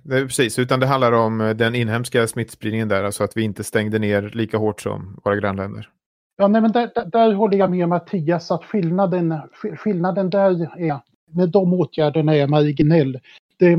Nej, 0.03 0.27
precis, 0.27 0.59
utan 0.59 0.81
det 0.81 0.87
handlar 0.87 1.13
om 1.13 1.41
eh, 1.41 1.51
den 1.51 1.75
inhemska 1.75 2.27
smittspridningen 2.27 2.89
där, 2.89 3.05
alltså 3.05 3.25
att 3.25 3.37
vi 3.37 3.43
inte 3.43 3.65
stängde 3.65 3.99
ner 3.99 4.31
lika 4.35 4.59
hårt 4.59 4.81
som 4.81 5.21
våra 5.25 5.37
grannländer. 5.37 5.89
Ja, 6.37 6.49
nej, 6.49 6.63
men 6.63 6.73
där, 6.73 6.91
där, 6.95 7.05
där 7.05 7.33
håller 7.33 7.59
jag 7.59 7.71
med 7.71 7.89
Mattias 7.89 8.51
att 8.51 8.65
skillnaden, 8.65 9.35
skillnaden 9.77 10.31
där 10.31 10.81
är, 10.81 11.01
med 11.31 11.49
de 11.49 11.75
åtgärderna 11.75 12.37
är 12.37 12.47
marginell. 12.47 13.21
Det, 13.59 13.77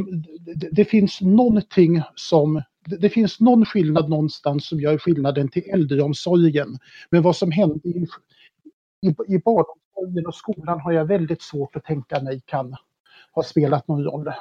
det, 0.55 0.69
det 0.71 0.85
finns 0.85 1.21
någonting 1.21 2.01
som 2.15 2.61
det, 2.85 2.97
det 2.97 3.09
finns 3.09 3.39
någon 3.39 3.65
skillnad 3.65 4.09
någonstans 4.09 4.67
som 4.67 4.79
gör 4.79 4.97
skillnaden 4.97 5.49
till 5.49 5.63
äldreomsorgen. 5.73 6.77
Men 7.09 7.21
vad 7.21 7.35
som 7.35 7.51
hände 7.51 7.89
i, 7.89 8.07
i, 9.01 9.07
i 9.07 9.39
barnomsorgen 9.39 10.27
och 10.27 10.35
skolan 10.35 10.79
har 10.79 10.91
jag 10.91 11.05
väldigt 11.05 11.41
svårt 11.41 11.75
att 11.75 11.83
tänka 11.83 12.21
mig 12.21 12.41
kan 12.45 12.75
har 13.37 13.43
spelat 13.43 13.87
någon 13.87 14.03
roll. 14.03 14.31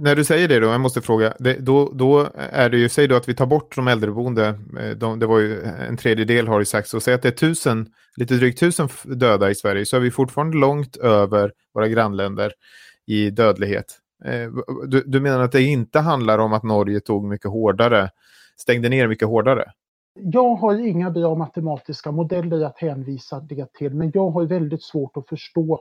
När 0.00 0.16
du 0.16 0.24
säger 0.24 0.48
det 0.48 0.60
då, 0.60 0.66
jag 0.66 0.80
måste 0.80 1.00
fråga, 1.00 1.34
det, 1.38 1.54
då, 1.54 1.92
då 1.94 2.28
är 2.34 2.70
det 2.70 2.76
ju, 2.78 2.88
säg 2.88 3.08
då 3.08 3.16
att 3.16 3.28
vi 3.28 3.34
tar 3.34 3.46
bort 3.46 3.76
de 3.76 3.88
äldreboende, 3.88 4.46
eh, 4.80 4.90
de, 4.90 5.18
det 5.18 5.26
var 5.26 5.38
ju 5.38 5.62
en 5.62 5.96
tredjedel 5.96 6.48
har 6.48 6.58
ju 6.58 6.64
sagts, 6.64 6.94
och 6.94 7.02
säg 7.02 7.14
att 7.14 7.22
det 7.22 7.28
är 7.28 7.32
tusen, 7.32 7.86
lite 8.16 8.34
drygt 8.34 8.60
tusen 8.60 8.88
döda 9.04 9.50
i 9.50 9.54
Sverige, 9.54 9.86
så 9.86 9.96
är 9.96 10.00
vi 10.00 10.10
fortfarande 10.10 10.56
långt 10.56 10.96
över 10.96 11.52
våra 11.74 11.88
grannländer 11.88 12.52
i 13.06 13.30
dödlighet. 13.30 14.01
Eh, 14.24 14.50
du, 14.86 15.02
du 15.06 15.20
menar 15.20 15.40
att 15.40 15.52
det 15.52 15.62
inte 15.62 15.98
handlar 15.98 16.38
om 16.38 16.52
att 16.52 16.62
Norge 16.62 17.00
tog 17.00 17.24
mycket 17.24 17.50
hårdare, 17.50 18.10
stängde 18.56 18.88
ner 18.88 19.08
mycket 19.08 19.28
hårdare? 19.28 19.72
Jag 20.14 20.54
har 20.54 20.86
inga 20.86 21.10
bra 21.10 21.34
matematiska 21.34 22.12
modeller 22.12 22.64
att 22.64 22.78
hänvisa 22.78 23.40
det 23.40 23.72
till, 23.72 23.94
men 23.94 24.10
jag 24.14 24.30
har 24.30 24.44
väldigt 24.44 24.82
svårt 24.82 25.16
att 25.16 25.28
förstå 25.28 25.80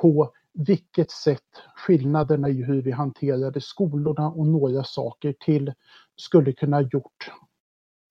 på 0.00 0.32
vilket 0.54 1.10
sätt 1.10 1.40
skillnaderna 1.76 2.48
i 2.48 2.62
hur 2.62 2.82
vi 2.82 2.90
hanterade 2.90 3.60
skolorna 3.60 4.30
och 4.30 4.46
några 4.46 4.84
saker 4.84 5.34
till 5.40 5.72
skulle 6.16 6.52
kunna 6.52 6.80
gjort, 6.80 7.30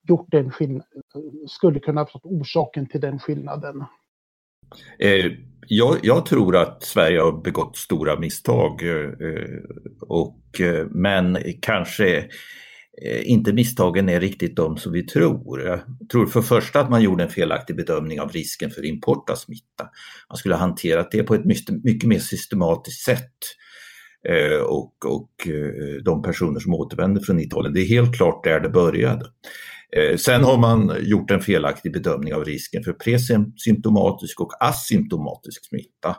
gjort 0.07 0.27
den 0.31 0.51
skulle 1.47 1.79
kunna 1.79 2.03
vara 2.03 2.21
orsaken 2.23 2.87
till 2.87 3.01
den 3.01 3.19
skillnaden. 3.19 3.83
Eh, 4.99 5.31
jag, 5.67 5.97
jag, 6.03 6.25
tror 6.25 6.57
att 6.57 6.83
Sverige 6.83 7.19
har 7.19 7.41
begått 7.43 7.77
stora 7.77 8.19
misstag 8.19 8.83
eh, 8.83 9.27
eh 9.27 9.59
och, 10.01 10.61
eh, 10.61 10.85
men 10.89 11.37
kanske 11.61 12.17
eh, 13.01 13.29
inte 13.31 13.53
misstagen 13.53 14.09
är 14.09 14.19
riktigt 14.19 14.55
de 14.55 14.77
som 14.77 14.91
vi 14.91 15.03
tror. 15.03 15.61
Jag 15.61 15.79
tror 16.11 16.25
för 16.25 16.41
första 16.41 16.79
att 16.79 16.89
man 16.89 17.01
gjorde 17.01 17.23
en 17.23 17.29
felaktig 17.29 17.75
bedömning 17.75 18.21
av 18.21 18.31
risken 18.31 18.71
för 18.71 18.85
import 18.85 19.29
av 19.29 19.35
smitta. 19.35 19.89
Man 20.29 20.37
skulle 20.37 20.55
ha 20.55 20.59
hanterat 20.59 21.11
det 21.11 21.23
på 21.23 21.35
ett 21.35 21.45
mycket 21.83 22.09
mer 22.09 22.19
systematiskt 22.19 23.03
sätt. 23.03 23.37
Eh, 24.29 24.61
och, 24.61 24.93
och 25.05 25.47
de 26.05 26.21
personer 26.21 26.59
som 26.59 26.73
återvänder 26.73 27.21
från 27.21 27.39
Italien, 27.39 27.73
det 27.73 27.81
är 27.81 27.87
helt 27.87 28.17
klart 28.17 28.43
där 28.43 28.59
det 28.59 28.69
började. 28.69 29.25
Eh, 29.95 30.17
sen 30.17 30.43
har 30.43 30.57
man 30.57 30.95
gjort 30.99 31.31
en 31.31 31.41
felaktig 31.41 31.93
bedömning 31.93 32.33
av 32.33 32.45
risken 32.45 32.83
för 32.83 32.93
presymptomatisk 32.93 34.39
och 34.39 34.63
asymptomatisk 34.63 35.65
smitta. 35.65 36.09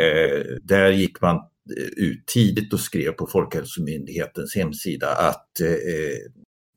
Eh, 0.00 0.44
där 0.62 0.90
gick 0.90 1.20
man 1.20 1.36
eh, 1.36 2.04
ut 2.04 2.26
tidigt 2.26 2.72
och 2.72 2.80
skrev 2.80 3.12
på 3.12 3.26
Folkhälsomyndighetens 3.26 4.54
hemsida 4.56 5.08
att 5.08 5.48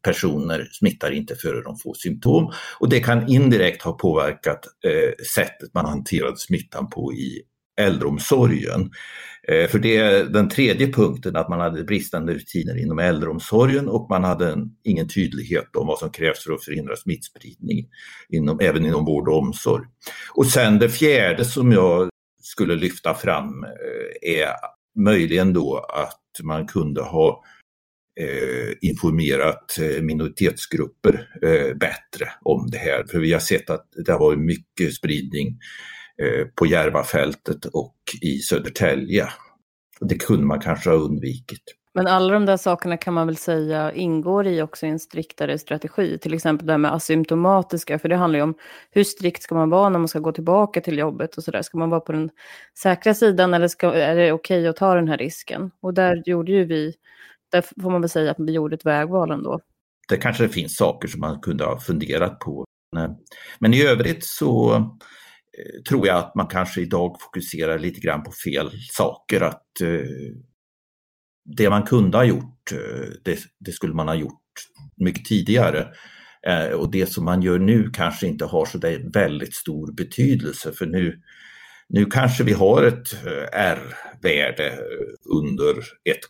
personer 0.04 0.70
smittar 0.72 1.12
inte 1.12 1.36
före 1.36 1.62
de 1.62 1.78
får 1.78 1.94
symptom. 1.94 2.52
Och 2.80 2.90
det 2.90 3.00
kan 3.00 3.30
indirekt 3.30 3.82
ha 3.82 3.94
påverkat 3.94 4.66
sättet 5.36 5.74
man 5.74 5.86
hanterade 5.86 6.38
smittan 6.38 6.90
på 6.90 7.14
i 7.14 7.42
äldreomsorgen. 7.78 8.92
Eh, 9.48 9.68
för 9.68 9.80
det 9.80 9.98
är 9.98 10.24
den 10.24 10.50
tredje 10.50 10.94
punkten, 10.94 11.36
att 11.36 11.50
man 11.50 11.60
hade 11.60 11.84
bristande 11.84 12.34
rutiner 12.34 12.78
inom 12.78 13.00
äldreomsorgen 13.00 13.88
och 13.88 14.10
man 14.10 14.24
hade 14.24 14.56
ingen 14.84 15.08
tydlighet 15.08 15.76
om 15.76 15.88
vad 15.88 16.00
som 16.00 16.12
krävs 16.12 16.44
för 16.44 16.54
att 16.54 16.64
förhindra 16.64 16.96
smittspridning, 16.96 17.88
inom, 18.30 18.60
även 18.62 18.86
inom 18.86 19.06
vård 19.06 19.28
och 19.30 19.38
omsorg. 19.38 19.86
Och 20.34 20.46
sen 20.46 20.80
det 20.80 20.90
fjärde 20.90 21.46
som 21.46 21.72
jag 21.72 22.10
skulle 22.42 22.76
lyfta 22.76 23.14
fram 23.14 23.64
eh, 23.64 24.32
är 24.40 24.52
möjligen 25.00 25.54
då 25.54 25.78
att 25.78 26.46
man 26.46 26.68
kunde 26.68 27.02
ha 27.02 27.44
eh, 28.20 28.74
informerat 28.82 29.78
minoritetsgrupper 30.02 31.28
bättre 31.74 32.30
om 32.42 32.70
det 32.72 32.78
här. 32.78 33.06
För 33.12 33.20
vi 33.20 33.34
har 33.34 33.40
sett 33.40 33.70
att 33.70 33.86
det 34.06 34.12
har 34.12 34.20
varit 34.20 34.40
mycket 34.40 34.94
spridning 34.94 35.60
på 36.56 36.66
Järvafältet 36.66 37.66
och 37.66 37.96
i 38.22 38.40
Södertälje. 38.40 39.28
Det 40.00 40.16
kunde 40.16 40.46
man 40.46 40.60
kanske 40.60 40.90
ha 40.90 40.98
undvikit. 40.98 41.64
Men 41.98 42.08
alla 42.08 42.34
de 42.34 42.46
där 42.46 42.58
sakerna 42.58 42.98
kan 42.98 43.14
man 43.14 43.28
väl 43.28 43.38
säga 43.38 43.92
ingår 43.92 44.48
i 44.48 44.62
också 44.62 44.86
en 44.86 45.00
striktare 45.00 45.58
strategi. 45.58 46.18
Till 46.18 46.34
exempel 46.34 46.68
det 46.68 46.74
här 46.74 46.78
med 46.78 46.94
asymptomatiska, 46.94 48.00
för 48.00 48.10
det 48.10 48.16
handlar 48.16 48.40
ju 48.40 48.44
om 48.44 48.56
hur 48.92 49.04
strikt 49.04 49.44
ska 49.44 49.56
man 49.56 49.70
vara 49.70 49.90
när 49.90 50.00
man 50.00 50.08
ska 50.08 50.20
gå 50.20 50.32
tillbaka 50.32 50.82
till 50.82 50.98
jobbet 50.98 51.38
och 51.38 51.44
sådär. 51.44 51.62
Ska 51.62 51.78
man 51.78 51.90
vara 51.90 52.00
på 52.00 52.12
den 52.12 52.30
säkra 52.78 53.14
sidan 53.14 53.54
eller 53.54 53.68
ska, 53.68 53.94
är 53.94 54.16
det 54.16 54.32
okej 54.32 54.60
okay 54.60 54.68
att 54.68 54.76
ta 54.76 54.96
den 54.96 55.08
här 55.08 55.18
risken? 55.18 55.72
Och 55.82 55.94
där 55.94 56.24
gjorde 56.26 56.52
ju 56.52 56.66
vi, 56.66 56.94
där 57.52 57.62
får 57.82 57.90
man 57.90 58.02
väl 58.02 58.10
säga 58.10 58.32
att 58.32 58.40
vi 58.40 58.52
gjorde 58.52 58.76
ett 58.76 58.86
vägval 58.86 59.32
ändå. 59.32 59.60
Det 60.10 60.18
kanske 60.18 60.44
det 60.44 60.50
finns 60.50 60.76
saker 60.76 61.08
som 61.08 61.20
man 61.20 61.40
kunde 61.40 61.66
ha 61.66 61.80
funderat 61.80 62.40
på. 62.40 62.66
Men 63.60 63.74
i 63.74 63.84
övrigt 63.84 64.26
så 64.26 64.76
eh, 64.76 64.88
tror 65.90 66.08
jag 66.08 66.18
att 66.18 66.36
man 66.36 66.48
kanske 66.48 66.82
idag 66.82 67.18
fokuserar 67.22 67.80
lite 67.80 68.00
grann 68.00 68.24
på 68.24 68.32
fel 68.32 68.72
saker. 68.92 69.42
Att 69.42 69.82
eh, 69.82 70.36
det 71.46 71.70
man 71.70 71.84
kunde 71.84 72.18
ha 72.18 72.26
gjort, 72.26 72.72
eh, 72.72 73.10
det, 73.24 73.40
det 73.60 73.72
skulle 73.72 73.94
man 73.94 74.08
ha 74.08 74.16
gjort 74.16 74.42
mycket 74.98 75.26
tidigare. 75.26 75.88
Eh, 76.48 76.70
och 76.70 76.92
det 76.92 77.06
som 77.06 77.26
man 77.26 77.42
gör 77.42 77.60
nu 77.60 77.90
kanske 77.94 78.28
inte 78.28 78.46
har 78.46 78.66
så 78.66 78.80
väldigt 79.14 79.56
stor 79.56 79.92
betydelse 79.92 80.72
för 80.72 80.86
nu, 80.86 81.22
nu 81.90 82.06
kanske 82.06 82.44
vi 82.44 82.54
har 82.54 82.84
ett 82.84 83.14
eh, 83.26 83.60
R-värde 83.60 84.68
eh, 84.68 85.38
under 85.38 85.74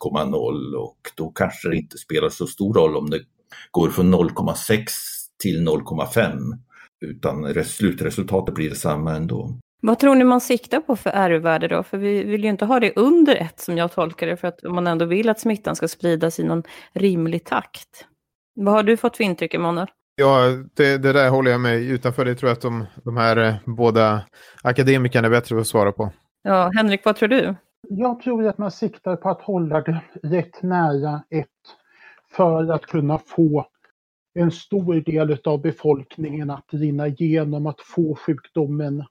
1,0 0.04 0.74
och 0.74 0.98
då 1.16 1.30
kanske 1.30 1.70
det 1.70 1.76
inte 1.76 1.98
spelar 1.98 2.30
så 2.30 2.48
stor 2.48 2.74
roll 2.74 2.96
om 2.96 3.10
det 3.10 3.20
går 3.72 3.90
från 3.90 4.16
0,6 4.16 4.86
till 5.42 5.68
0,5 5.68 6.40
utan 7.06 7.64
slutresultatet 7.64 8.56
blir 8.56 8.70
detsamma 8.70 9.16
ändå. 9.16 9.60
Vad 9.82 10.00
tror 10.00 10.16
ni 10.16 10.24
man 10.24 10.42
siktar 10.42 10.80
på 10.80 10.96
för 10.96 11.10
R-värde 11.14 11.68
då? 11.68 11.84
För 11.84 11.98
vi 11.98 12.24
vill 12.24 12.44
ju 12.44 12.50
inte 12.50 12.66
ha 12.66 12.80
det 12.80 12.94
under 12.96 13.36
ett 13.36 13.60
som 13.60 13.78
jag 13.78 13.92
tolkar 13.92 14.28
det, 14.28 14.38
för 14.38 14.48
att 14.48 14.64
man 14.64 14.88
ändå 14.88 15.06
vill 15.06 15.30
att 15.30 15.40
smittan 15.40 15.76
ska 15.76 15.88
spridas 15.88 16.40
i 16.40 16.44
någon 16.44 16.64
rimlig 16.94 17.46
takt. 17.46 18.06
Vad 18.56 18.74
har 18.74 18.84
du 18.84 18.98
fått 18.98 19.18
för 19.18 19.24
intryck, 19.24 19.54
Emanuel? 19.54 19.88
Ja, 20.16 20.46
det, 20.74 20.98
det, 20.98 21.14
där 21.14 21.30
håller 21.30 21.52
jag 21.52 21.62
mig 21.62 21.88
utanför. 21.90 22.26
Det 22.26 22.36
tror 22.36 22.50
jag 22.50 22.56
att 22.56 22.62
de, 22.62 22.86
de 23.04 23.18
här 23.18 23.38
eh, 23.38 23.54
båda 23.66 24.22
akademikerna 24.64 25.28
är 25.28 25.32
bättre 25.32 25.60
att 25.60 25.68
svara 25.68 25.92
på. 25.92 26.12
Ja, 26.44 26.72
Henrik, 26.76 27.06
vad 27.06 27.16
tror 27.16 27.30
du? 27.30 27.56
Jag 27.90 28.22
tror 28.22 28.48
att 28.48 28.58
man 28.58 28.72
siktar 28.72 29.16
på 29.16 29.30
att 29.30 29.42
hålla 29.42 29.82
det 29.82 30.02
rätt 30.24 30.62
nära 30.62 31.24
ett 31.30 31.48
för 32.32 32.72
att 32.72 32.86
kunna 32.86 33.18
få 33.18 33.68
en 34.38 34.52
stor 34.52 35.02
del 35.02 35.38
av 35.44 35.62
befolkningen 35.62 36.50
att 36.50 36.66
rinna 36.70 37.08
igenom, 37.08 37.68
att 37.68 37.82
få 37.82 38.16
sjukdomen 38.16 39.04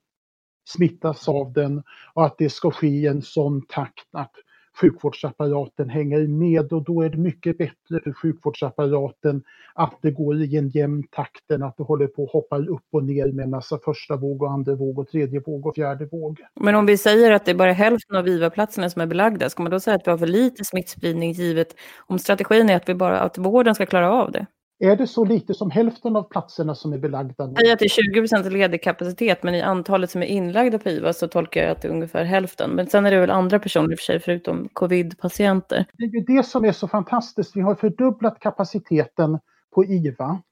smittas 0.69 1.29
av 1.29 1.53
den 1.53 1.83
och 2.15 2.27
att 2.27 2.39
det 2.39 2.51
ska 2.51 2.71
ske 2.71 2.87
i 2.87 3.07
en 3.07 3.23
sån 3.23 3.63
takt 3.67 4.09
att 4.13 4.33
sjukvårdsapparaten 4.81 5.89
hänger 5.91 6.27
med 6.27 6.73
och 6.73 6.85
då 6.85 7.03
är 7.03 7.11
det 7.11 7.19
mycket 7.19 7.59
bättre 7.59 8.01
för 8.05 8.13
sjukvårdsapparaten 8.13 9.43
att 9.75 9.99
det 10.03 10.11
går 10.11 10.43
i 10.43 10.57
en 10.57 10.69
jämn 10.69 11.03
takt 11.11 11.51
än 11.51 11.63
att 11.63 11.77
det 11.77 11.83
håller 11.83 12.07
på 12.07 12.25
att 12.25 12.33
hoppa 12.33 12.59
upp 12.59 12.85
och 12.93 13.05
ner 13.05 13.33
med 13.33 13.45
en 13.45 13.51
massa 13.51 13.79
första 13.85 14.17
våg 14.17 14.43
och 14.43 14.51
andra 14.51 14.75
våg 14.75 14.99
och 14.99 15.09
tredje 15.09 15.41
våg 15.41 15.67
och 15.67 15.75
fjärde 15.75 16.07
våg. 16.07 16.41
Men 16.61 16.75
om 16.75 16.87
vi 16.87 16.99
säger 16.99 17.33
att 17.33 17.45
det 17.45 17.51
är 17.51 17.55
bara 17.55 17.73
hälften 17.73 18.17
av 18.17 18.29
IVA-platserna 18.29 18.91
som 18.91 19.03
är 19.03 19.07
belagda, 19.07 19.51
ska 19.51 19.63
man 19.63 19.73
då 19.73 19.81
säga 19.81 19.97
att 19.97 20.07
vi 20.07 20.11
har 20.11 20.19
för 20.19 20.27
lite 20.27 20.65
smittspridning 20.65 21.33
givet 21.33 21.75
om 22.07 22.19
strategin 22.19 22.71
är 22.71 22.77
att, 22.77 22.89
vi 22.89 22.95
bara, 22.95 23.21
att 23.21 23.39
vården 23.39 23.75
ska 23.75 23.87
klara 23.87 24.13
av 24.13 24.33
det? 24.33 24.47
Är 24.79 24.97
det 24.97 25.07
så 25.07 25.25
lite 25.25 25.55
som 25.55 25.71
hälften 25.71 26.17
av 26.17 26.23
platserna 26.23 26.75
som 26.75 26.93
är 26.93 26.99
belagda? 26.99 27.55
Säger 27.55 27.73
att 27.73 27.79
det 27.79 27.85
är 27.85 28.13
20 28.13 28.21
procent 28.21 28.53
ledig 28.53 28.83
kapacitet, 28.83 29.43
men 29.43 29.55
i 29.55 29.63
antalet 29.63 30.11
som 30.11 30.23
är 30.23 30.27
inlagda 30.27 30.79
på 30.79 30.89
IVA 30.89 31.13
så 31.13 31.29
tolkar 31.29 31.63
jag 31.63 31.71
att 31.71 31.83
det 31.83 31.89
är 31.89 31.93
ungefär 31.93 32.25
hälften. 32.25 32.71
Men 32.71 32.87
sen 32.87 33.07
är 33.07 33.11
det 33.11 33.21
väl 33.21 33.31
andra 33.31 33.59
personer 33.59 33.93
i 33.93 33.95
och 33.95 33.99
för 33.99 34.05
sig, 34.05 34.21
förutom 34.21 34.69
covid-patienter. 34.73 35.87
Det 35.93 36.05
är 36.05 36.09
ju 36.09 36.21
det 36.37 36.43
som 36.43 36.65
är 36.65 36.73
så 36.73 36.89
fantastiskt. 36.89 37.57
Vi 37.57 37.61
har 37.61 37.75
fördubblat 37.75 38.41
kapaciteten 38.41 39.39
på 39.75 39.85
IVA 39.85 40.43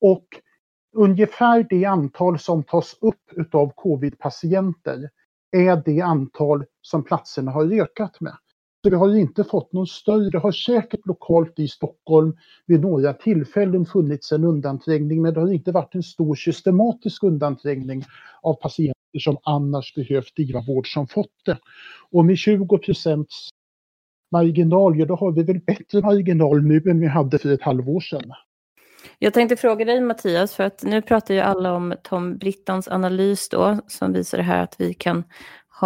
och 0.00 0.26
ungefär 0.96 1.66
det 1.70 1.84
antal 1.84 2.38
som 2.38 2.62
tas 2.62 2.96
upp 3.00 3.54
av 3.54 3.72
covid-patienter 3.74 5.10
är 5.56 5.82
det 5.84 6.00
antal 6.00 6.64
som 6.80 7.04
platserna 7.04 7.50
har 7.50 7.80
ökat 7.80 8.20
med. 8.20 8.36
Så 8.84 8.90
vi 8.90 8.96
har 8.96 9.16
inte 9.16 9.44
fått 9.44 9.72
någon 9.72 9.86
större, 9.86 10.30
det 10.30 10.38
har 10.38 10.52
säkert 10.52 11.06
lokalt 11.06 11.58
i 11.58 11.68
Stockholm 11.68 12.36
vid 12.66 12.80
några 12.80 13.12
tillfällen 13.12 13.86
funnits 13.86 14.32
en 14.32 14.44
undanträngning 14.44 15.22
men 15.22 15.34
det 15.34 15.40
har 15.40 15.52
inte 15.52 15.72
varit 15.72 15.94
en 15.94 16.02
stor 16.02 16.34
systematisk 16.34 17.22
undanträngning 17.22 18.04
av 18.42 18.54
patienter 18.54 19.18
som 19.20 19.36
annars 19.42 19.94
behövt 19.94 20.38
IVA-vård 20.38 20.92
som 20.92 21.08
fått 21.08 21.44
det. 21.44 21.58
Och 22.10 22.24
med 22.24 22.38
20 22.38 22.78
procents 22.78 23.48
marginal, 24.32 24.98
ja 24.98 25.06
då 25.06 25.14
har 25.14 25.32
vi 25.32 25.42
väl 25.42 25.60
bättre 25.60 26.00
marginal 26.00 26.62
nu 26.62 26.82
än 26.90 27.00
vi 27.00 27.06
hade 27.06 27.38
för 27.38 27.52
ett 27.52 27.62
halvår 27.62 28.00
sedan. 28.00 28.32
Jag 29.18 29.34
tänkte 29.34 29.56
fråga 29.56 29.84
dig 29.84 30.00
Mattias, 30.00 30.54
för 30.54 30.64
att 30.64 30.82
nu 30.82 31.02
pratar 31.02 31.34
ju 31.34 31.40
alla 31.40 31.72
om 31.72 31.94
Tom 32.02 32.38
Brittans 32.38 32.88
analys 32.88 33.48
då, 33.48 33.78
som 33.86 34.12
visar 34.12 34.38
det 34.38 34.44
här 34.44 34.62
att 34.62 34.76
vi 34.78 34.94
kan 34.94 35.24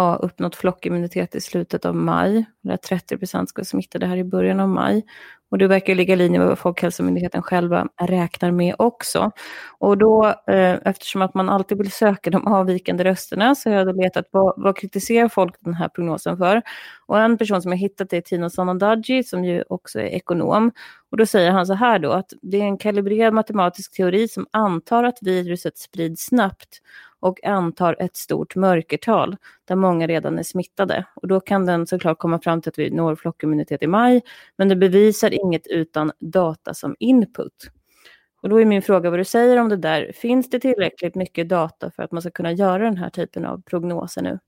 ha 0.01 0.15
uppnått 0.15 0.55
flockimmunitet 0.55 1.35
i 1.35 1.41
slutet 1.41 1.85
av 1.85 1.95
maj, 1.95 2.45
där 2.61 2.77
30 2.77 3.17
procent 3.17 3.49
ska 3.49 3.63
smitta 3.63 3.99
det 3.99 4.05
här 4.05 4.17
i 4.17 4.23
början 4.23 4.59
av 4.59 4.69
maj. 4.69 5.05
Och 5.51 5.57
det 5.57 5.67
verkar 5.67 5.95
ligga 5.95 6.13
i 6.13 6.17
linje 6.17 6.39
med 6.39 6.47
vad 6.47 6.59
Folkhälsomyndigheten 6.59 7.41
själva 7.41 7.87
räknar 8.01 8.51
med 8.51 8.75
också. 8.77 9.31
Och 9.79 9.97
då, 9.97 10.25
eh, 10.47 10.77
eftersom 10.85 11.21
att 11.21 11.33
man 11.33 11.49
alltid 11.49 11.77
vill 11.77 11.91
söka 11.91 12.29
de 12.29 12.47
avvikande 12.47 13.03
rösterna, 13.03 13.55
så 13.55 13.69
har 13.69 13.77
jag 13.77 13.87
då 13.87 13.93
letat 13.93 14.25
vad, 14.31 14.53
vad 14.57 14.77
kritiserar 14.77 15.29
folk 15.29 15.55
den 15.59 15.73
här 15.73 15.87
prognosen 15.89 16.37
för? 16.37 16.61
Och 17.05 17.19
en 17.19 17.37
person 17.37 17.61
som 17.61 17.71
jag 17.71 17.79
hittat 17.79 18.13
är 18.13 18.21
Tino 18.21 18.49
Sanandaji, 18.49 19.23
som 19.23 19.45
ju 19.45 19.63
också 19.69 19.99
är 19.99 20.05
ekonom. 20.05 20.71
Och 21.11 21.17
då 21.17 21.25
säger 21.25 21.51
han 21.51 21.65
så 21.65 21.73
här 21.73 21.99
då, 21.99 22.11
att 22.11 22.33
det 22.41 22.57
är 22.57 22.65
en 22.65 22.77
kalibrerad 22.77 23.33
matematisk 23.33 23.95
teori 23.95 24.27
som 24.27 24.47
antar 24.51 25.03
att 25.03 25.17
viruset 25.21 25.77
sprids 25.77 26.25
snabbt 26.25 26.81
och 27.19 27.45
antar 27.45 27.95
ett 27.99 28.15
stort 28.15 28.55
mörkertal 28.55 29.35
där 29.65 29.75
många 29.75 30.07
redan 30.07 30.39
är 30.39 30.43
smittade. 30.43 31.05
Och 31.15 31.27
då 31.27 31.39
kan 31.39 31.65
den 31.65 31.87
såklart 31.87 32.17
komma 32.17 32.39
fram 32.39 32.61
till 32.61 32.69
att 32.69 32.79
vi 32.79 32.89
når 32.89 33.15
flockimmunitet 33.15 33.83
i 33.83 33.87
maj, 33.87 34.21
men 34.57 34.69
det 34.69 34.75
bevisar 34.75 35.33
inget 35.33 35.67
utan 35.67 36.11
data 36.19 36.73
som 36.73 36.95
input. 36.99 37.71
Och 38.41 38.49
då 38.49 38.61
är 38.61 38.65
min 38.65 38.81
fråga 38.81 39.09
vad 39.09 39.19
du 39.19 39.25
säger 39.25 39.57
om 39.57 39.69
det 39.69 39.77
där. 39.77 40.11
Finns 40.15 40.49
det 40.49 40.59
tillräckligt 40.59 41.15
mycket 41.15 41.49
data 41.49 41.91
för 41.91 42.03
att 42.03 42.11
man 42.11 42.21
ska 42.21 42.31
kunna 42.31 42.51
göra 42.51 42.83
den 42.83 42.97
här 42.97 43.09
typen 43.09 43.45
av 43.45 43.61
prognoser 43.61 44.21
nu? 44.21 44.39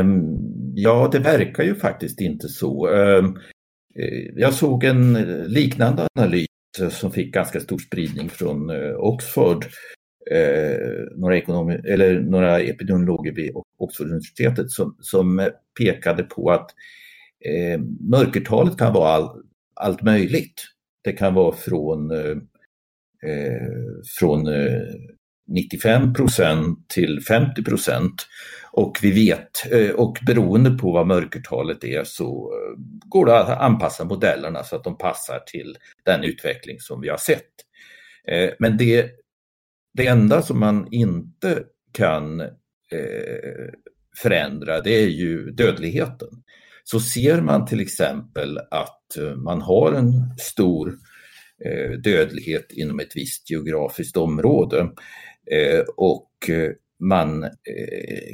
Um, 0.00 0.38
ja, 0.74 1.08
det 1.12 1.18
verkar 1.18 1.62
ju 1.62 1.74
faktiskt 1.74 2.20
inte 2.20 2.48
så. 2.48 2.88
Um, 2.88 3.38
jag 4.34 4.54
såg 4.54 4.84
en 4.84 5.12
liknande 5.46 6.08
analys 6.14 6.46
som 6.90 7.12
fick 7.12 7.34
ganska 7.34 7.60
stor 7.60 7.78
spridning 7.78 8.28
från 8.28 8.70
eh, 8.70 8.94
Oxford 8.96 9.66
eh, 10.30 11.16
några, 11.16 11.36
ekonomer, 11.36 11.86
eller 11.86 12.20
några 12.20 12.60
epidemiologer 12.60 13.32
vid 13.32 13.52
Oxford-universitetet 13.78 14.70
som, 14.70 14.96
som 15.00 15.50
pekade 15.78 16.22
på 16.22 16.50
att 16.50 16.70
eh, 17.44 17.80
mörkertalet 18.00 18.78
kan 18.78 18.92
vara 18.92 19.08
all, 19.08 19.42
allt 19.74 20.02
möjligt. 20.02 20.62
Det 21.04 21.12
kan 21.12 21.34
vara 21.34 21.52
från, 21.52 22.10
eh, 22.10 22.36
eh 23.30 23.68
från 24.18 24.48
95 25.48 26.02
eh, 26.02 26.12
procent 26.12 26.88
till 26.88 27.20
50 27.20 27.64
procent. 27.64 28.26
Och 28.72 28.98
vi 29.02 29.10
vet, 29.10 29.72
eh, 29.72 29.90
och 29.90 30.18
beroende 30.26 30.70
på 30.70 30.92
vad 30.92 31.06
mörkertalet 31.06 31.84
är 31.84 32.04
så 32.04 32.52
eh, 32.54 32.78
går 33.08 33.26
det 33.26 33.38
att 33.38 33.60
anpassa 33.60 34.04
modellerna 34.04 34.64
så 34.64 34.76
att 34.76 34.84
de 34.84 34.98
passar 34.98 35.38
till 35.38 35.76
den 36.04 36.24
utveckling 36.24 36.80
som 36.80 37.00
vi 37.00 37.08
har 37.08 37.16
sett. 37.16 37.48
Men 38.58 38.76
det 38.76 39.10
det 39.92 40.06
enda 40.06 40.42
som 40.42 40.60
man 40.60 40.88
inte 40.90 41.62
kan 41.92 42.40
eh, 42.40 43.68
förändra 44.16 44.80
det 44.80 45.02
är 45.02 45.08
ju 45.08 45.50
dödligheten. 45.50 46.28
Så 46.84 47.00
ser 47.00 47.40
man 47.40 47.66
till 47.66 47.80
exempel 47.80 48.58
att 48.58 49.02
man 49.36 49.62
har 49.62 49.92
en 49.92 50.12
stor 50.38 50.94
eh, 51.64 51.90
dödlighet 51.90 52.72
inom 52.72 53.00
ett 53.00 53.16
visst 53.16 53.50
geografiskt 53.50 54.16
område 54.16 54.80
eh, 55.50 55.84
och 55.96 56.50
man 57.02 57.44
eh, 57.44 57.50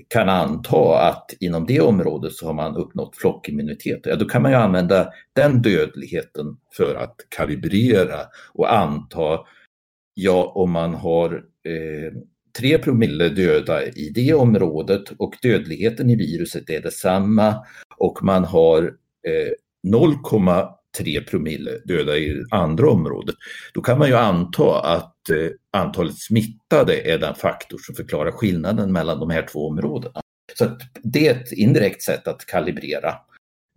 kan 0.08 0.28
anta 0.28 0.98
att 0.98 1.34
inom 1.40 1.66
det 1.66 1.80
området 1.80 2.32
så 2.32 2.46
har 2.46 2.54
man 2.54 2.76
uppnått 2.76 3.16
flockimmunitet. 3.16 4.00
Ja, 4.04 4.16
då 4.16 4.24
kan 4.24 4.42
man 4.42 4.50
ju 4.50 4.56
använda 4.56 5.08
den 5.32 5.62
dödligheten 5.62 6.56
för 6.76 6.94
att 6.94 7.16
kalibrera 7.28 8.20
och 8.54 8.74
anta 8.74 9.38
Ja, 10.20 10.52
om 10.54 10.70
man 10.70 10.94
har 10.94 11.35
eh, 11.64 12.12
3 12.59 12.78
promille 12.78 13.28
döda 13.28 13.87
i 13.87 14.11
det 14.14 14.35
området 14.35 15.11
och 15.18 15.35
dödligheten 15.42 16.11
i 16.11 16.16
viruset 16.16 16.70
är 16.70 16.81
detsamma 16.81 17.54
och 17.96 18.18
man 18.22 18.44
har 18.44 18.83
eh, 19.26 19.52
0,3 19.87 21.24
promille 21.31 21.70
döda 21.85 22.16
i 22.16 22.44
andra 22.50 22.90
området, 22.90 23.35
då 23.74 23.81
kan 23.81 23.98
man 23.98 24.09
ju 24.09 24.14
anta 24.14 24.81
att 24.81 25.31
eh, 25.31 25.50
antalet 25.72 26.18
smittade 26.18 27.00
är 27.00 27.18
den 27.18 27.35
faktor 27.35 27.78
som 27.78 27.94
förklarar 27.94 28.31
skillnaden 28.31 28.92
mellan 28.92 29.20
de 29.20 29.31
här 29.31 29.46
två 29.52 29.68
områdena. 29.68 30.20
Så 30.59 30.78
det 31.02 31.28
är 31.28 31.35
ett 31.35 31.52
indirekt 31.52 32.02
sätt 32.02 32.28
att 32.28 32.46
kalibrera 32.46 33.14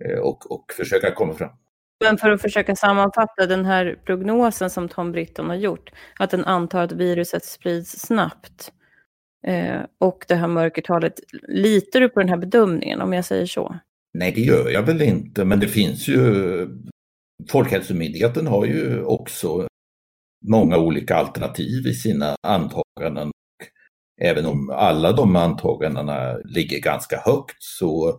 eh, 0.06 0.19
och, 0.19 0.51
och 0.51 0.65
försöka 0.77 1.12
komma 1.12 1.34
fram. 1.34 1.51
Men 2.01 2.17
för 2.17 2.31
att 2.31 2.41
försöka 2.41 2.75
sammanfatta 2.75 3.45
den 3.45 3.65
här 3.65 3.99
prognosen 4.05 4.69
som 4.69 4.89
Tom 4.89 5.11
Britton 5.11 5.49
har 5.49 5.55
gjort, 5.55 5.89
att 6.19 6.31
den 6.31 6.45
antar 6.45 6.83
att 6.83 6.91
viruset 6.91 7.45
sprids 7.45 7.99
snabbt 7.99 8.71
eh, 9.47 9.81
och 9.99 10.25
det 10.27 10.35
här 10.35 10.47
mörkertalet, 10.47 11.19
litar 11.47 11.99
du 11.99 12.09
på 12.09 12.19
den 12.19 12.29
här 12.29 12.37
bedömningen 12.37 13.01
om 13.01 13.13
jag 13.13 13.25
säger 13.25 13.45
så? 13.45 13.75
Nej, 14.13 14.31
det 14.35 14.41
gör 14.41 14.69
jag 14.69 14.83
väl 14.83 15.01
inte, 15.01 15.45
men 15.45 15.59
det 15.59 15.67
finns 15.67 16.07
ju 16.07 16.67
Folkhälsomyndigheten 17.49 18.47
har 18.47 18.65
ju 18.65 19.03
också 19.03 19.67
många 20.47 20.77
olika 20.77 21.15
alternativ 21.15 21.87
i 21.87 21.93
sina 21.93 22.35
antaganden. 22.47 23.31
Även 24.21 24.45
om 24.45 24.69
alla 24.69 25.11
de 25.11 25.35
antagandena 25.35 26.37
ligger 26.37 26.79
ganska 26.79 27.17
högt 27.17 27.55
så, 27.59 28.09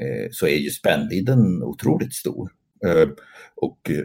eh, 0.00 0.28
så 0.30 0.46
är 0.46 0.56
ju 0.56 0.70
spännvidden 0.70 1.62
otroligt 1.62 2.14
stor. 2.14 2.50
Eh, 2.86 3.08
och, 3.54 3.90
eh, 3.90 4.04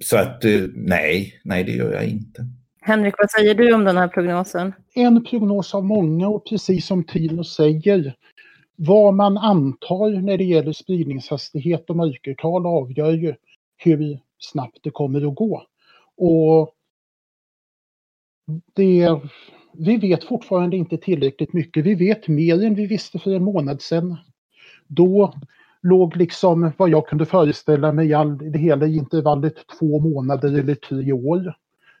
så 0.00 0.16
att 0.16 0.44
eh, 0.44 0.60
nej, 0.74 1.40
nej 1.44 1.64
det 1.64 1.72
gör 1.72 1.92
jag 1.92 2.04
inte. 2.04 2.46
Henrik, 2.80 3.14
vad 3.18 3.30
säger 3.30 3.54
du 3.54 3.74
om 3.74 3.84
den 3.84 3.96
här 3.96 4.08
prognosen? 4.08 4.72
En 4.94 5.24
prognos 5.24 5.74
av 5.74 5.84
många 5.84 6.28
och 6.28 6.46
precis 6.46 6.86
som 6.86 7.04
Tino 7.04 7.44
säger, 7.44 8.14
vad 8.76 9.14
man 9.14 9.38
antar 9.38 10.20
när 10.20 10.38
det 10.38 10.44
gäller 10.44 10.72
spridningshastighet 10.72 11.90
och 11.90 11.96
mörkertal 11.96 12.66
avgör 12.66 13.12
ju 13.12 13.34
hur 13.76 14.18
snabbt 14.38 14.78
det 14.82 14.90
kommer 14.90 15.28
att 15.28 15.34
gå. 15.34 15.66
Och 16.16 16.74
det, 18.74 19.20
vi 19.72 19.96
vet 19.96 20.24
fortfarande 20.24 20.76
inte 20.76 20.98
tillräckligt 20.98 21.52
mycket. 21.52 21.84
Vi 21.84 21.94
vet 21.94 22.28
mer 22.28 22.64
än 22.64 22.74
vi 22.74 22.86
visste 22.86 23.18
för 23.18 23.34
en 23.34 23.44
månad 23.44 23.82
sedan. 23.82 24.16
Då 24.86 25.34
låg 25.84 26.16
liksom 26.16 26.72
vad 26.76 26.88
jag 26.88 27.06
kunde 27.06 27.26
föreställa 27.26 27.92
mig 27.92 28.14
all, 28.14 28.38
det 28.38 28.58
hela 28.58 28.86
i 28.86 28.96
intervallet 28.96 29.54
två 29.78 30.00
månader 30.00 30.58
eller 30.58 30.74
tre 30.74 31.12
år. 31.12 31.54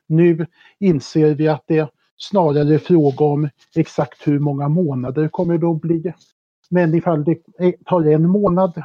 Nu 0.06 0.46
inser 0.78 1.34
vi 1.34 1.48
att 1.48 1.64
det 1.66 1.90
snarare 2.16 2.74
är 2.74 2.78
fråga 2.78 3.24
om 3.24 3.48
exakt 3.76 4.28
hur 4.28 4.38
många 4.38 4.68
månader 4.68 5.28
kommer 5.28 5.58
det 5.58 5.66
att 5.66 5.80
bli. 5.80 6.12
Men 6.70 6.94
ifall 6.94 7.24
det 7.24 7.38
tar 7.84 8.06
en 8.06 8.28
månad 8.28 8.82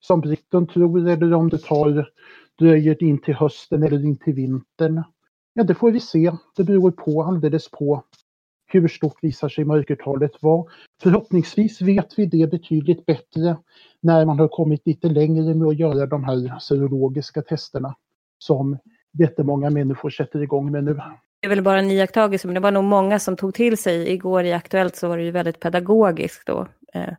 som 0.00 0.20
Britton 0.20 0.66
tror 0.66 1.08
eller 1.08 1.34
om 1.34 1.48
det 1.48 1.58
tar 1.58 2.08
dröjer 2.58 3.02
in 3.02 3.18
till 3.18 3.34
hösten 3.34 3.82
eller 3.82 4.04
in 4.04 4.16
till 4.16 4.34
vintern. 4.34 5.02
Ja, 5.54 5.64
det 5.64 5.74
får 5.74 5.90
vi 5.90 6.00
se. 6.00 6.32
Det 6.56 6.64
beror 6.64 6.90
på 6.90 7.22
alldeles 7.22 7.70
på 7.70 8.02
hur 8.80 8.88
stort 8.88 9.18
visar 9.22 9.48
sig 9.48 9.64
mörkertalet 9.64 10.42
vara. 10.42 10.64
Förhoppningsvis 11.02 11.82
vet 11.82 12.18
vi 12.18 12.26
det 12.26 12.50
betydligt 12.50 13.06
bättre 13.06 13.56
när 14.00 14.24
man 14.24 14.38
har 14.38 14.48
kommit 14.48 14.86
lite 14.86 15.08
längre 15.08 15.54
med 15.54 15.68
att 15.68 15.78
göra 15.78 16.06
de 16.06 16.24
här 16.24 16.58
serologiska 16.58 17.42
testerna 17.42 17.94
som 18.38 18.78
jättemånga 19.18 19.70
människor 19.70 20.10
sätter 20.10 20.42
igång 20.42 20.72
med 20.72 20.84
nu. 20.84 20.94
Det 21.40 21.46
är 21.46 21.48
väl 21.48 21.62
bara 21.62 21.78
en 21.78 21.90
iakttagelse, 21.90 22.48
men 22.48 22.54
det 22.54 22.60
var 22.60 22.70
nog 22.70 22.84
många 22.84 23.18
som 23.18 23.36
tog 23.36 23.54
till 23.54 23.78
sig. 23.78 24.12
Igår 24.12 24.44
i 24.44 24.52
Aktuellt 24.52 24.96
så 24.96 25.08
var 25.08 25.16
det 25.16 25.24
ju 25.24 25.30
väldigt 25.30 25.60
pedagogiskt 25.60 26.46
då, 26.46 26.68
eh, 26.94 27.14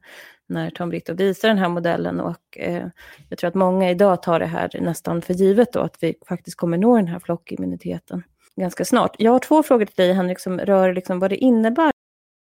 när 0.48 0.70
Tom 0.70 0.90
Brito 0.90 1.14
visar 1.14 1.48
den 1.48 1.58
här 1.58 1.70
modellen. 1.70 2.20
Och 2.20 2.58
eh, 2.58 2.88
jag 3.30 3.40
tror 3.40 3.48
att 3.48 3.56
många 3.56 3.90
idag 3.90 4.22
tar 4.24 4.40
det 4.40 4.46
här 4.46 4.70
nästan 4.82 5.22
för 5.22 5.34
givet 5.34 5.74
då, 5.74 5.80
att 5.80 5.98
vi 6.02 6.16
faktiskt 6.28 6.58
kommer 6.58 6.78
nå 6.78 6.96
den 6.96 7.08
här 7.08 7.20
flockimmuniteten 7.20 8.24
ganska 8.62 8.86
snart. 8.86 9.16
Jag 9.20 9.32
har 9.32 9.40
två 9.40 9.64
frågor 9.64 9.86
till 9.86 9.96
dig 9.96 10.14
Henrik 10.14 10.40
som 10.40 10.60
rör 10.60 10.94
liksom 10.94 11.20
vad 11.20 11.32
det 11.32 11.38
innebär 11.38 11.92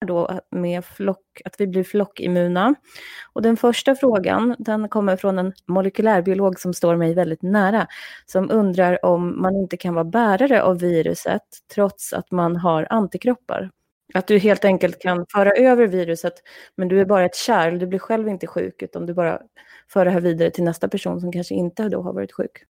då 0.07 0.41
med 0.51 0.85
flock, 0.85 1.41
att 1.45 1.55
vi 1.59 1.67
blir 1.67 1.85
flockimmuna. 1.85 2.75
Och 3.33 3.43
den 3.43 3.57
första 3.57 3.95
frågan, 3.95 4.57
den 4.59 4.89
kommer 4.89 5.17
från 5.17 5.39
en 5.39 5.53
molekylärbiolog 5.67 6.61
som 6.61 6.75
står 6.75 6.97
mig 6.97 7.15
väldigt 7.15 7.43
nära, 7.43 7.87
som 8.27 8.51
undrar 8.51 9.05
om 9.05 9.43
man 9.43 9.57
inte 9.57 9.77
kan 9.77 9.95
vara 9.95 10.05
bärare 10.05 10.63
av 10.63 10.79
viruset 10.79 11.43
trots 11.75 12.13
att 12.13 12.31
man 12.31 12.57
har 12.57 12.87
antikroppar. 12.91 13.71
Att 14.15 14.27
du 14.27 14.39
helt 14.39 14.65
enkelt 14.65 15.03
kan 15.03 15.27
föra 15.33 15.53
över 15.53 15.87
viruset, 15.87 16.35
men 16.77 16.89
du 16.89 17.01
är 17.01 17.05
bara 17.05 17.25
ett 17.25 17.37
kärl, 17.37 17.79
du 17.79 17.87
blir 17.87 17.99
själv 17.99 18.29
inte 18.29 18.47
sjuk, 18.47 18.83
utan 18.83 19.07
du 19.07 19.15
bara 19.15 19.41
för 19.93 20.05
det 20.05 20.11
här 20.11 20.21
vidare 20.21 20.51
till 20.51 20.65
nästa 20.65 20.89
person 20.89 21.21
som 21.21 21.33
kanske 21.33 21.55
inte 21.55 21.89
då 21.89 22.03
har 22.03 22.13
varit 22.13 22.33
sjuk? 22.33 22.65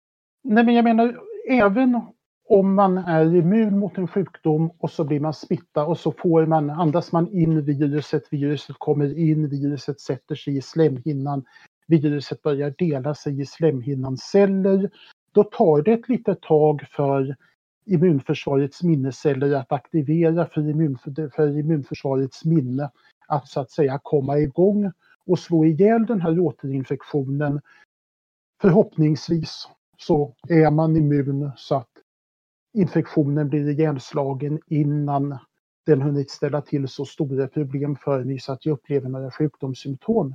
Nej, 0.45 0.65
men 0.65 0.75
jag 0.75 0.85
menar, 0.85 1.19
även 1.49 2.01
om 2.49 2.75
man 2.75 2.99
är 2.99 3.37
immun 3.37 3.79
mot 3.79 3.99
en 3.99 4.09
sjukdom 4.09 4.71
och 4.79 4.91
så 4.91 5.05
blir 5.05 5.21
man 5.21 5.35
smittad 5.35 5.87
och 5.87 5.99
så 5.99 6.13
får 6.13 6.47
man, 6.47 6.71
andas 6.71 7.13
man 7.13 7.29
in 7.29 7.65
viruset, 7.65 8.23
viruset 8.31 8.77
kommer 8.79 9.19
in, 9.19 9.49
viruset 9.49 10.01
sätter 10.01 10.35
sig 10.35 10.57
i 10.57 10.63
slemhinnan, 10.63 11.45
viruset 11.87 12.43
börjar 12.43 12.75
dela 12.79 13.15
sig 13.15 13.41
i 13.41 13.47
slemhinnans 13.47 14.23
celler. 14.23 14.91
Då 15.33 15.45
tar 15.45 15.83
det 15.83 15.93
ett 15.93 16.09
litet 16.09 16.41
tag 16.41 16.83
för 16.91 17.37
immunförsvarets 17.87 18.83
minnesceller 18.83 19.55
att 19.55 19.73
aktivera 19.73 20.47
för, 20.47 20.71
immunför, 20.71 21.31
för 21.37 21.59
immunförsvarets 21.59 22.45
minne 22.45 22.91
att 23.29 23.49
så 23.49 23.61
att 23.61 23.71
säga 23.71 24.01
komma 24.03 24.39
igång 24.39 24.93
och 25.27 25.39
slå 25.39 25.65
ihjäl 25.65 26.07
den 26.07 26.21
här 26.21 26.41
återinfektionen. 26.41 27.61
Förhoppningsvis 28.61 29.69
så 29.99 30.35
är 30.49 30.71
man 30.71 30.97
immun 30.97 31.51
så 31.57 31.75
att 31.75 31.92
infektionen 32.73 33.49
blir 33.49 33.69
ihjälslagen 33.69 34.61
innan 34.67 35.39
den 35.87 36.03
hunnit 36.03 36.31
ställa 36.31 36.61
till 36.61 36.89
så 36.89 37.05
stora 37.05 37.49
problem 37.49 37.97
för 37.97 38.25
mig 38.25 38.41
så 38.41 38.53
att 38.53 38.67
jag 38.67 38.73
upplever 38.73 39.09
några 39.09 39.31
sjukdomssymptom. 39.31 40.35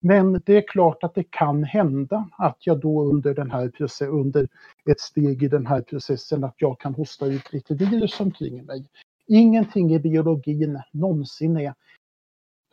Men 0.00 0.42
det 0.46 0.56
är 0.56 0.68
klart 0.68 1.04
att 1.04 1.14
det 1.14 1.30
kan 1.30 1.64
hända 1.64 2.28
att 2.38 2.66
jag 2.66 2.80
då 2.80 3.02
under, 3.02 3.34
den 3.34 3.50
här 3.50 3.68
processen, 3.68 4.08
under 4.08 4.48
ett 4.90 5.00
steg 5.00 5.42
i 5.42 5.48
den 5.48 5.66
här 5.66 5.82
processen 5.82 6.44
att 6.44 6.54
jag 6.58 6.80
kan 6.80 6.94
hosta 6.94 7.26
ut 7.26 7.52
lite 7.52 7.74
virus 7.74 8.20
omkring 8.20 8.64
mig. 8.64 8.86
Ingenting 9.26 9.94
i 9.94 9.98
biologin 9.98 10.80
någonsin 10.92 11.56
är 11.56 11.74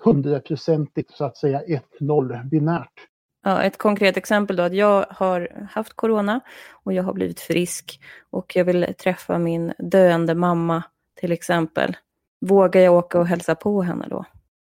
hundraprocentigt 0.03 1.11
så 1.11 1.25
att 1.25 1.37
säga 1.37 1.61
1-0 1.99 2.49
binärt. 2.49 3.07
Ja, 3.43 3.63
ett 3.63 3.77
konkret 3.77 4.17
exempel 4.17 4.55
då, 4.55 4.63
att 4.63 4.73
jag 4.73 5.05
har 5.09 5.67
haft 5.71 5.93
corona 5.93 6.41
och 6.71 6.93
jag 6.93 7.03
har 7.03 7.13
blivit 7.13 7.39
frisk 7.39 7.99
och 8.29 8.55
jag 8.55 8.65
vill 8.65 8.93
träffa 8.97 9.37
min 9.37 9.73
döende 9.77 10.35
mamma 10.35 10.83
till 11.19 11.31
exempel. 11.31 11.95
Vågar 12.41 12.81
jag 12.81 12.93
åka 12.93 13.19
och 13.19 13.27
hälsa 13.27 13.55
på 13.55 13.81
henne 13.81 14.07
då? 14.09 14.25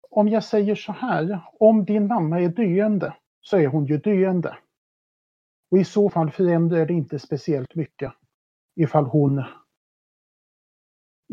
Om 0.10 0.28
jag 0.28 0.44
säger 0.44 0.76
så 0.76 0.92
här, 0.92 1.40
om 1.60 1.86
din 1.86 2.08
mamma 2.08 2.42
är 2.42 2.50
döende 2.50 3.14
så 3.42 3.58
är 3.58 3.68
hon 3.68 3.86
ju 3.86 3.98
döende. 3.98 4.58
Och 5.72 5.78
i 5.78 5.84
så 5.84 6.10
fall 6.10 6.32
förändrar 6.32 6.86
det 6.86 6.94
inte 6.94 7.20
speciellt 7.20 7.76
mycket 7.76 8.14
ifall 8.76 9.06
hon 9.06 9.44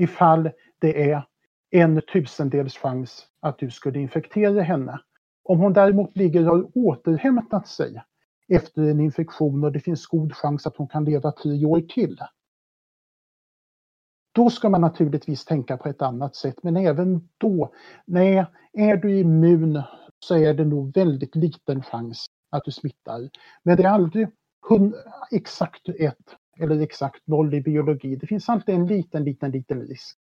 ifall 0.01 0.51
det 0.79 1.11
är 1.11 1.23
en 1.71 2.03
tusendels 2.13 2.77
chans 2.77 3.27
att 3.41 3.59
du 3.59 3.71
skulle 3.71 3.99
infektera 3.99 4.63
henne. 4.63 5.01
Om 5.51 5.61
hon 5.61 5.73
däremot 5.73 6.17
ligger 6.17 6.49
och 6.49 6.57
har 6.57 6.71
återhämtat 6.75 7.69
sig 7.69 8.03
efter 8.49 8.83
en 8.83 9.01
infektion 9.01 9.65
och 9.65 9.73
det 9.73 9.81
finns 9.81 10.07
god 10.07 10.35
chans 10.35 10.67
att 10.67 10.77
hon 10.77 10.89
kan 10.89 11.05
leva 11.05 11.33
tio 11.33 11.67
år 11.67 11.81
till. 11.81 12.19
Då 14.33 14.51
ska 14.51 14.69
man 14.69 14.81
naturligtvis 14.81 15.45
tänka 15.45 15.77
på 15.77 15.89
ett 15.89 16.03
annat 16.03 16.37
sätt, 16.37 16.55
men 16.63 16.77
även 16.77 17.29
då, 17.39 17.73
nej, 18.05 18.47
är 18.73 18.97
du 18.97 19.19
immun 19.19 19.83
så 20.19 20.37
är 20.37 20.55
det 20.55 20.65
nog 20.65 20.95
väldigt 20.95 21.37
liten 21.37 21.83
chans 21.83 22.27
att 22.51 22.65
du 22.65 22.71
smittar. 22.71 23.31
Men 23.63 23.77
det 23.77 23.83
är 23.83 23.89
aldrig 23.89 24.29
exakt 25.31 25.89
ett 25.89 26.37
eller 26.61 26.81
exakt 26.81 27.27
noll 27.27 27.55
i 27.55 27.61
biologi. 27.61 28.17
Det 28.17 28.27
finns 28.27 28.49
alltid 28.49 28.75
en 28.75 28.87
liten, 28.87 29.25
liten, 29.25 29.51
liten 29.51 29.81
risk. 29.81 30.19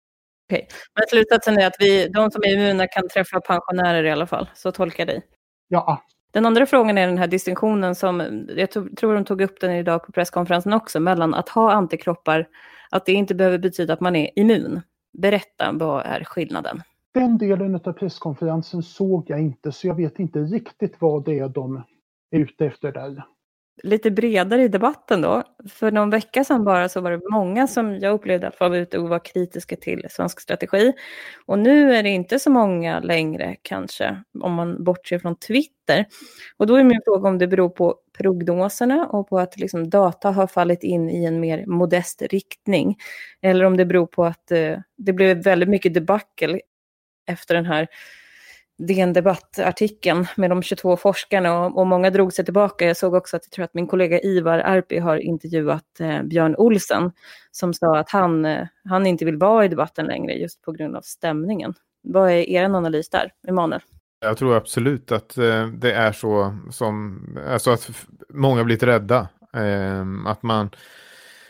Okej, 0.49 0.67
men 0.95 1.03
slutsatsen 1.09 1.57
är 1.57 1.67
att 1.67 1.75
vi, 1.79 2.07
de 2.07 2.31
som 2.31 2.43
är 2.43 2.53
immuna 2.53 2.87
kan 2.87 3.09
träffa 3.09 3.41
pensionärer 3.41 4.03
i 4.03 4.11
alla 4.11 4.27
fall, 4.27 4.49
så 4.53 4.71
tolkar 4.71 5.01
jag 5.01 5.07
dig? 5.07 5.21
Ja. 5.67 6.03
Den 6.31 6.45
andra 6.45 6.65
frågan 6.65 6.97
är 6.97 7.07
den 7.07 7.17
här 7.17 7.27
distinktionen 7.27 7.95
som, 7.95 8.45
jag 8.55 8.71
tror 8.71 9.13
de 9.13 9.25
tog 9.25 9.41
upp 9.41 9.59
den 9.59 9.71
idag 9.71 10.05
på 10.05 10.11
presskonferensen 10.11 10.73
också, 10.73 10.99
mellan 10.99 11.33
att 11.33 11.49
ha 11.49 11.71
antikroppar, 11.71 12.47
att 12.89 13.05
det 13.05 13.13
inte 13.13 13.35
behöver 13.35 13.57
betyda 13.57 13.93
att 13.93 13.99
man 13.99 14.15
är 14.15 14.39
immun. 14.39 14.81
Berätta, 15.17 15.71
vad 15.71 16.05
är 16.05 16.23
skillnaden? 16.23 16.81
Den 17.13 17.37
delen 17.37 17.75
av 17.75 17.93
presskonferensen 17.93 18.83
såg 18.83 19.29
jag 19.29 19.39
inte, 19.39 19.71
så 19.71 19.87
jag 19.87 19.95
vet 19.95 20.19
inte 20.19 20.39
riktigt 20.39 20.95
vad 20.99 21.25
det 21.25 21.39
är 21.39 21.49
de 21.49 21.83
är 22.31 22.39
ute 22.39 22.65
efter 22.65 22.91
där 22.91 23.23
lite 23.83 24.11
bredare 24.11 24.63
i 24.63 24.67
debatten 24.67 25.21
då. 25.21 25.43
För 25.69 25.91
någon 25.91 26.09
vecka 26.09 26.43
sedan 26.43 26.63
bara 26.63 26.89
så 26.89 27.01
var 27.01 27.11
det 27.11 27.21
många 27.31 27.67
som 27.67 27.99
jag 27.99 28.13
upplevde 28.13 28.47
att 28.47 28.59
var 28.59 28.75
ute 28.75 28.99
och 28.99 29.09
var 29.09 29.25
kritiska 29.25 29.75
till 29.75 30.05
svensk 30.09 30.39
strategi. 30.39 30.93
Och 31.45 31.59
nu 31.59 31.95
är 31.95 32.03
det 32.03 32.09
inte 32.09 32.39
så 32.39 32.49
många 32.49 32.99
längre 32.99 33.55
kanske, 33.61 34.23
om 34.39 34.53
man 34.53 34.83
bortser 34.83 35.19
från 35.19 35.35
Twitter. 35.35 36.05
Och 36.57 36.67
då 36.67 36.75
är 36.75 36.83
min 36.83 37.01
fråga 37.05 37.29
om 37.29 37.37
det 37.37 37.47
beror 37.47 37.69
på 37.69 37.95
prognoserna 38.17 39.07
och 39.07 39.29
på 39.29 39.39
att 39.39 39.57
liksom 39.57 39.89
data 39.89 40.31
har 40.31 40.47
fallit 40.47 40.83
in 40.83 41.09
i 41.09 41.25
en 41.25 41.39
mer 41.39 41.65
modest 41.65 42.21
riktning. 42.21 42.97
Eller 43.41 43.65
om 43.65 43.77
det 43.77 43.85
beror 43.85 44.07
på 44.07 44.25
att 44.25 44.51
eh, 44.51 44.77
det 44.97 45.13
blev 45.13 45.43
väldigt 45.43 45.69
mycket 45.69 45.93
debacle 45.93 46.59
efter 47.27 47.55
den 47.55 47.65
här 47.65 47.87
DN 48.77 49.13
Debatt-artikeln 49.13 50.27
med 50.35 50.49
de 50.49 50.63
22 50.63 50.97
forskarna 50.97 51.59
och, 51.59 51.79
och, 51.79 51.87
många 51.87 52.09
drog 52.09 52.33
sig 52.33 52.45
tillbaka. 52.45 52.85
Jag 52.85 52.97
såg 52.97 53.13
också 53.13 53.35
att 53.35 53.43
jag 53.45 53.51
tror 53.51 53.65
att 53.65 53.73
min 53.73 53.87
kollega 53.87 54.19
Ivar 54.19 54.59
Arpi 54.59 54.99
har 54.99 55.17
intervjuat 55.17 55.99
eh, 55.99 56.23
Björn 56.23 56.55
Olsen 56.55 57.11
som 57.51 57.73
sa 57.73 57.97
att 57.97 58.09
han, 58.09 58.45
eh, 58.45 58.67
han 58.89 59.07
inte 59.07 59.25
vill 59.25 59.37
vara 59.37 59.65
i 59.65 59.67
debatten 59.67 60.05
längre 60.05 60.33
just 60.33 60.61
på 60.61 60.71
grund 60.71 60.95
av 60.95 61.01
stämningen. 61.01 61.73
Vad 62.01 62.31
är 62.31 62.49
er 62.49 62.63
analys 62.63 63.09
där, 63.09 63.31
Emanuel? 63.47 63.81
Jag 64.19 64.37
tror 64.37 64.55
absolut 64.55 65.11
att 65.11 65.37
eh, 65.37 65.67
det 65.67 65.93
är 65.93 66.11
så 66.11 66.57
som, 66.71 67.21
alltså 67.47 67.71
att 67.71 67.91
många 68.29 68.63
blivit 68.63 68.83
rädda. 68.83 69.27
Eh, 69.53 70.05
att 70.25 70.43
man, 70.43 70.69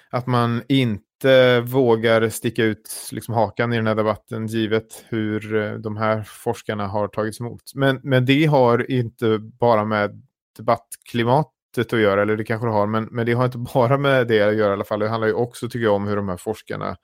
att 0.10 0.28
man 0.28 0.64
inte 0.68 1.07
inte 1.18 1.62
vågar 1.62 2.30
sticka 2.30 2.64
ut 2.64 3.10
liksom 3.12 3.34
hakan 3.34 3.74
i 3.74 3.76
den 3.76 3.88
här 3.88 3.96
debatten 3.96 4.48
givet 4.48 5.06
hur 5.10 5.56
eh, 5.56 5.74
de 5.74 5.98
här 5.98 6.24
forskarna 6.24 6.88
har 6.88 7.08
tagits 7.08 7.40
emot. 7.40 7.62
Men, 7.76 8.00
men 8.04 8.26
det 8.26 8.46
har 8.46 8.92
inte 8.92 9.38
bara 9.40 9.86
med 9.86 10.22
debattklimatet 10.58 11.94
att 11.94 12.00
göra, 12.00 12.22
eller 12.22 12.38
det 12.38 12.44
kanske 12.44 12.68
det 12.68 12.72
har, 12.72 12.88
men, 12.88 13.04
men 13.12 13.26
det 13.26 13.34
har 13.34 13.46
inte 13.46 13.58
bara 13.74 13.98
med 13.98 14.28
det 14.28 14.42
att 14.42 14.56
göra 14.56 14.70
i 14.70 14.74
alla 14.74 14.84
fall. 14.84 15.00
Det 15.00 15.10
handlar 15.10 15.28
ju 15.28 15.34
också, 15.34 15.70
tycker 15.70 15.84
jag, 15.86 15.96
om 15.96 16.08
hur 16.08 16.16
de 16.16 16.30
här 16.30 16.38
forskarna 16.38 16.96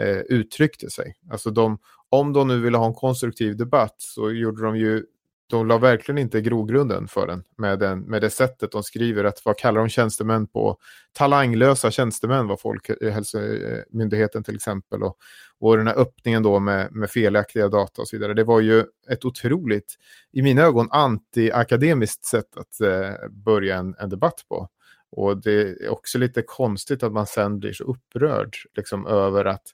eh, 0.00 0.18
uttryckte 0.18 0.90
sig. 0.90 1.14
Alltså 1.30 1.50
de, 1.50 1.78
om 2.08 2.32
de 2.32 2.48
nu 2.48 2.60
ville 2.60 2.78
ha 2.78 2.86
en 2.86 2.94
konstruktiv 2.94 3.56
debatt 3.56 3.94
så 3.98 4.30
gjorde 4.30 4.62
de 4.62 4.76
ju 4.76 5.04
de 5.46 5.66
la 5.66 5.78
verkligen 5.78 6.18
inte 6.18 6.40
grogrunden 6.40 7.08
för 7.08 7.26
den 7.26 7.44
med, 7.56 7.78
den 7.78 8.00
med 8.00 8.22
det 8.22 8.30
sättet 8.30 8.72
de 8.72 8.82
skriver. 8.82 9.24
Att 9.24 9.44
vad 9.44 9.58
kallar 9.58 9.80
de 9.80 9.88
tjänstemän 9.88 10.46
på? 10.46 10.78
Talanglösa 11.12 11.90
tjänstemän 11.90 12.46
var 12.46 12.56
Folkhälsomyndigheten 12.56 14.40
eh, 14.40 14.44
till 14.44 14.54
exempel. 14.54 15.02
Och, 15.02 15.16
och 15.58 15.76
den 15.76 15.86
här 15.86 15.98
öppningen 15.98 16.42
då 16.42 16.60
med, 16.60 16.92
med 16.92 17.10
felaktiga 17.10 17.68
data 17.68 18.02
och 18.02 18.08
så 18.08 18.16
vidare. 18.16 18.34
Det 18.34 18.44
var 18.44 18.60
ju 18.60 18.84
ett 19.10 19.24
otroligt, 19.24 19.94
i 20.32 20.42
mina 20.42 20.62
ögon, 20.62 20.88
antiakademiskt 20.90 22.24
sätt 22.24 22.56
att 22.56 22.80
eh, 22.80 23.28
börja 23.30 23.76
en, 23.76 23.94
en 23.98 24.08
debatt 24.08 24.44
på. 24.48 24.68
Och 25.10 25.42
det 25.42 25.60
är 25.60 25.88
också 25.88 26.18
lite 26.18 26.42
konstigt 26.42 27.02
att 27.02 27.12
man 27.12 27.26
sen 27.26 27.58
blir 27.58 27.72
så 27.72 27.84
upprörd 27.84 28.56
liksom, 28.76 29.06
över 29.06 29.44
att 29.44 29.66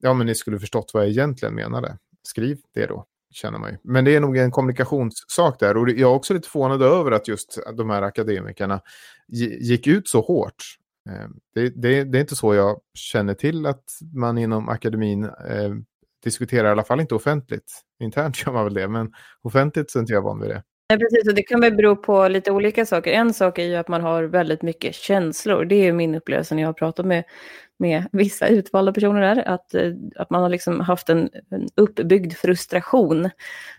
ja, 0.00 0.14
men 0.14 0.26
ni 0.26 0.34
skulle 0.34 0.58
förstått 0.58 0.90
vad 0.94 1.02
jag 1.02 1.10
egentligen 1.10 1.54
menade. 1.54 1.98
Skriv 2.22 2.58
det 2.74 2.86
då 2.86 3.06
känner 3.30 3.58
man 3.58 3.70
ju. 3.70 3.76
Men 3.82 4.04
det 4.04 4.16
är 4.16 4.20
nog 4.20 4.36
en 4.36 4.50
kommunikationssak 4.50 5.60
där. 5.60 5.76
Och 5.76 5.88
jag 5.88 6.00
är 6.00 6.04
också 6.04 6.34
lite 6.34 6.48
förvånad 6.48 6.82
över 6.82 7.10
att 7.10 7.28
just 7.28 7.58
de 7.76 7.90
här 7.90 8.02
akademikerna 8.02 8.80
gick 9.60 9.86
ut 9.86 10.08
så 10.08 10.20
hårt. 10.20 10.64
Ehm, 11.10 11.36
det, 11.54 11.68
det, 11.68 12.04
det 12.04 12.18
är 12.18 12.20
inte 12.20 12.36
så 12.36 12.54
jag 12.54 12.80
känner 12.94 13.34
till 13.34 13.66
att 13.66 13.84
man 14.14 14.38
inom 14.38 14.68
akademin 14.68 15.24
eh, 15.24 15.74
diskuterar, 16.24 16.68
i 16.68 16.70
alla 16.70 16.84
fall 16.84 17.00
inte 17.00 17.14
offentligt. 17.14 17.84
Internt 18.00 18.42
gör 18.46 18.52
man 18.52 18.64
väl 18.64 18.74
det, 18.74 18.88
men 18.88 19.12
offentligt 19.42 19.90
så 19.90 19.98
är 19.98 20.00
inte 20.00 20.12
jag 20.12 20.22
van 20.22 20.40
vid 20.40 20.50
det. 20.50 20.62
Nej, 20.90 20.98
precis, 20.98 21.28
och 21.28 21.34
det 21.34 21.42
kan 21.42 21.60
väl 21.60 21.74
bero 21.74 21.96
på 21.96 22.28
lite 22.28 22.50
olika 22.50 22.86
saker. 22.86 23.12
En 23.12 23.34
sak 23.34 23.58
är 23.58 23.64
ju 23.64 23.76
att 23.76 23.88
man 23.88 24.00
har 24.00 24.22
väldigt 24.22 24.62
mycket 24.62 24.94
känslor. 24.94 25.64
Det 25.64 25.74
är 25.74 25.92
min 25.92 26.14
upplevelse 26.14 26.54
när 26.54 26.62
jag 26.62 26.68
har 26.68 26.72
pratat 26.72 27.06
med 27.06 27.24
med 27.78 28.08
vissa 28.12 28.48
utvalda 28.48 28.92
personer 28.92 29.20
där, 29.20 29.48
att, 29.48 29.74
eh, 29.74 29.92
att 30.16 30.30
man 30.30 30.42
har 30.42 30.48
liksom 30.48 30.80
haft 30.80 31.08
en, 31.08 31.30
en 31.50 31.68
uppbyggd 31.74 32.32
frustration 32.32 33.30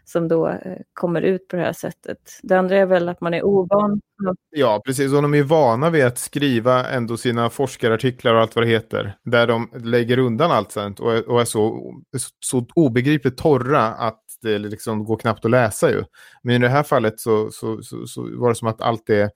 som 0.05 0.28
då 0.28 0.47
eh, 0.47 0.78
kommer 0.93 1.22
ut 1.22 1.47
på 1.47 1.55
det 1.55 1.62
här 1.62 1.74
sättet. 1.74 2.39
Det 2.43 2.60
andra 2.60 2.78
är 2.78 2.86
väl 2.86 3.10
att 3.10 3.22
man 3.22 3.34
är 3.34 3.45
ovan. 3.45 4.01
Ja, 4.49 4.82
precis. 4.86 5.14
Och 5.14 5.22
de 5.22 5.34
är 5.34 5.43
vana 5.43 5.89
vid 5.89 6.05
att 6.05 6.18
skriva 6.18 6.89
ändå 6.89 7.18
sina 7.18 7.49
forskarartiklar 7.49 8.36
och 8.36 8.41
allt 8.41 8.55
vad 8.55 8.66
det 8.66 8.70
heter, 8.70 9.18
där 9.24 9.47
de 9.47 9.70
lägger 9.84 10.20
undan 10.20 10.51
allt 10.51 10.72
sånt 10.72 10.99
och, 10.99 11.14
och 11.14 11.41
är 11.41 11.45
så, 11.45 11.93
så 12.39 12.66
obegripligt 12.76 13.38
torra 13.38 13.86
att 13.88 14.24
det 14.42 14.60
liksom 14.60 15.06
går 15.06 15.18
knappt 15.18 15.46
att 15.46 15.52
läsa 15.52 15.92
ju. 15.92 16.04
Men 16.44 16.56
i 16.56 16.60
det 16.60 16.70
här 16.70 16.84
fallet 16.84 17.20
så, 17.20 17.52
så, 17.52 17.82
så, 17.82 18.08
så 18.08 18.40
var 18.40 18.50
det 18.50 18.56
som 18.56 18.68
att 18.68 18.82
allt 18.82 19.08
det 19.08 19.32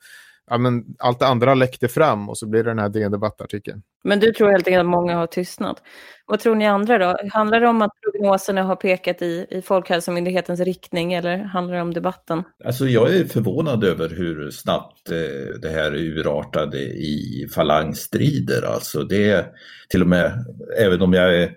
ja, 0.50 0.58
men 0.58 0.84
allt 1.00 1.20
det 1.20 1.28
andra 1.28 1.54
läckte 1.54 1.88
fram 1.88 2.30
och 2.30 2.38
så 2.38 2.48
blir 2.48 2.64
det 2.64 2.70
den 2.70 2.80
här 2.80 2.90
DN 2.90 3.12
Debatt-artikeln. 3.12 3.82
Men 4.04 4.20
du 4.20 4.32
tror 4.32 4.52
helt 4.52 4.68
enkelt 4.68 4.80
att 4.80 4.86
många 4.86 5.16
har 5.16 5.28
tystnat. 5.28 5.82
Vad 6.26 6.40
tror 6.40 6.56
ni 6.56 6.68
andra 6.68 6.98
då? 6.98 7.18
Handlar 7.32 7.60
det 7.60 7.68
om 7.68 7.82
att 7.82 7.92
prognoserna 8.02 8.64
har 8.64 8.76
pekat 8.76 9.22
i, 9.22 9.48
i 9.50 9.62
Folkhälsomyndighetens 9.62 10.60
riktning 10.60 11.14
eller 11.14 11.38
handlar 11.38 11.76
det 11.76 11.82
om 11.82 11.94
debatten? 11.94 12.44
Alltså 12.66 12.86
jag 12.86 13.16
är 13.16 13.26
förvånad 13.26 13.84
över 13.84 14.10
hur 14.10 14.52
snabbt 14.52 15.12
eh, 15.12 15.60
det 15.62 15.70
här 15.70 15.96
urartade 15.96 16.80
i 16.80 17.48
falangstrider. 17.56 18.62
Alltså 18.62 19.04
det 19.04 19.46
till 19.90 20.02
och 20.02 20.08
med, 20.08 20.46
även 20.80 21.02
om 21.02 21.14
jag 21.14 21.38
är, 21.38 21.52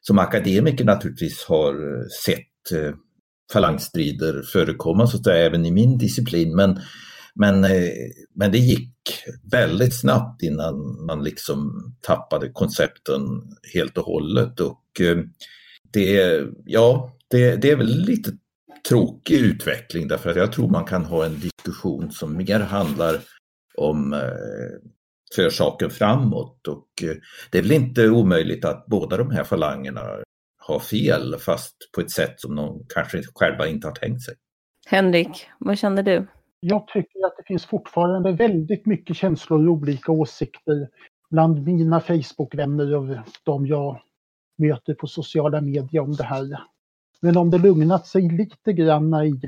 som 0.00 0.18
akademiker 0.18 0.84
naturligtvis 0.84 1.44
har 1.44 2.04
sett 2.08 2.51
eh, 2.72 2.94
falangstrider 3.52 4.42
förekomma 4.42 5.06
så 5.06 5.16
att 5.16 5.24
säga, 5.24 5.46
även 5.46 5.66
i 5.66 5.70
min 5.70 5.98
disciplin. 5.98 6.56
Men 6.56 6.80
men, 7.34 7.64
eh, 7.64 7.90
men 8.34 8.52
det 8.52 8.58
gick 8.58 8.94
väldigt 9.52 10.00
snabbt 10.00 10.42
innan 10.42 11.04
man 11.06 11.24
liksom 11.24 11.72
tappade 12.00 12.48
koncepten 12.48 13.22
helt 13.74 13.98
och 13.98 14.04
hållet. 14.04 14.60
Och 14.60 15.00
eh, 15.00 15.18
det, 15.92 16.40
ja, 16.64 17.16
det, 17.30 17.56
det 17.56 17.70
är 17.70 17.76
väl 17.76 18.00
lite 18.00 18.30
tråkig 18.88 19.34
utveckling 19.34 20.08
därför 20.08 20.30
att 20.30 20.36
jag 20.36 20.52
tror 20.52 20.68
man 20.68 20.84
kan 20.84 21.04
ha 21.04 21.24
en 21.24 21.40
diskussion 21.40 22.12
som 22.12 22.36
mer 22.36 22.60
handlar 22.60 23.20
om 23.74 24.12
eh, 24.12 24.90
för 25.34 25.50
saken 25.50 25.90
framåt 25.90 26.68
och 26.68 26.88
eh, 27.02 27.16
det 27.50 27.58
är 27.58 27.62
väl 27.62 27.72
inte 27.72 28.08
omöjligt 28.08 28.64
att 28.64 28.86
båda 28.86 29.16
de 29.16 29.30
här 29.30 29.44
falangerna 29.44 30.00
har 30.72 30.80
fel 30.80 31.38
fast 31.38 31.76
på 31.94 32.00
ett 32.00 32.10
sätt 32.10 32.40
som 32.40 32.56
de 32.56 32.84
kanske 32.94 33.22
själva 33.34 33.66
inte 33.66 33.86
har 33.86 33.94
tänkt 33.94 34.22
sig. 34.22 34.34
Henrik, 34.86 35.46
vad 35.58 35.78
känner 35.78 36.02
du? 36.02 36.26
Jag 36.60 36.86
tycker 36.86 37.26
att 37.26 37.36
det 37.36 37.42
finns 37.46 37.66
fortfarande 37.66 38.32
väldigt 38.32 38.86
mycket 38.86 39.16
känslor 39.16 39.68
och 39.68 39.72
olika 39.72 40.12
åsikter 40.12 40.88
bland 41.30 41.62
mina 41.62 42.00
Facebook-vänner 42.00 42.96
och 42.96 43.16
de 43.44 43.66
jag 43.66 44.02
möter 44.58 44.94
på 44.94 45.06
sociala 45.06 45.60
medier 45.60 46.02
om 46.02 46.12
det 46.12 46.24
här. 46.24 46.60
Men 47.20 47.36
om 47.36 47.50
det 47.50 47.58
lugnat 47.58 48.06
sig 48.06 48.30
lite 48.30 48.72
grann 48.72 49.14
i 49.14 49.40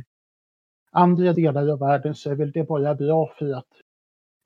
andra 0.93 1.33
delar 1.33 1.69
av 1.69 1.79
världen 1.79 2.15
så 2.15 2.31
är 2.31 2.35
väl 2.35 2.53
det 2.53 2.65
bara 2.65 2.95
bra 2.95 3.35
för 3.39 3.53
att 3.53 3.69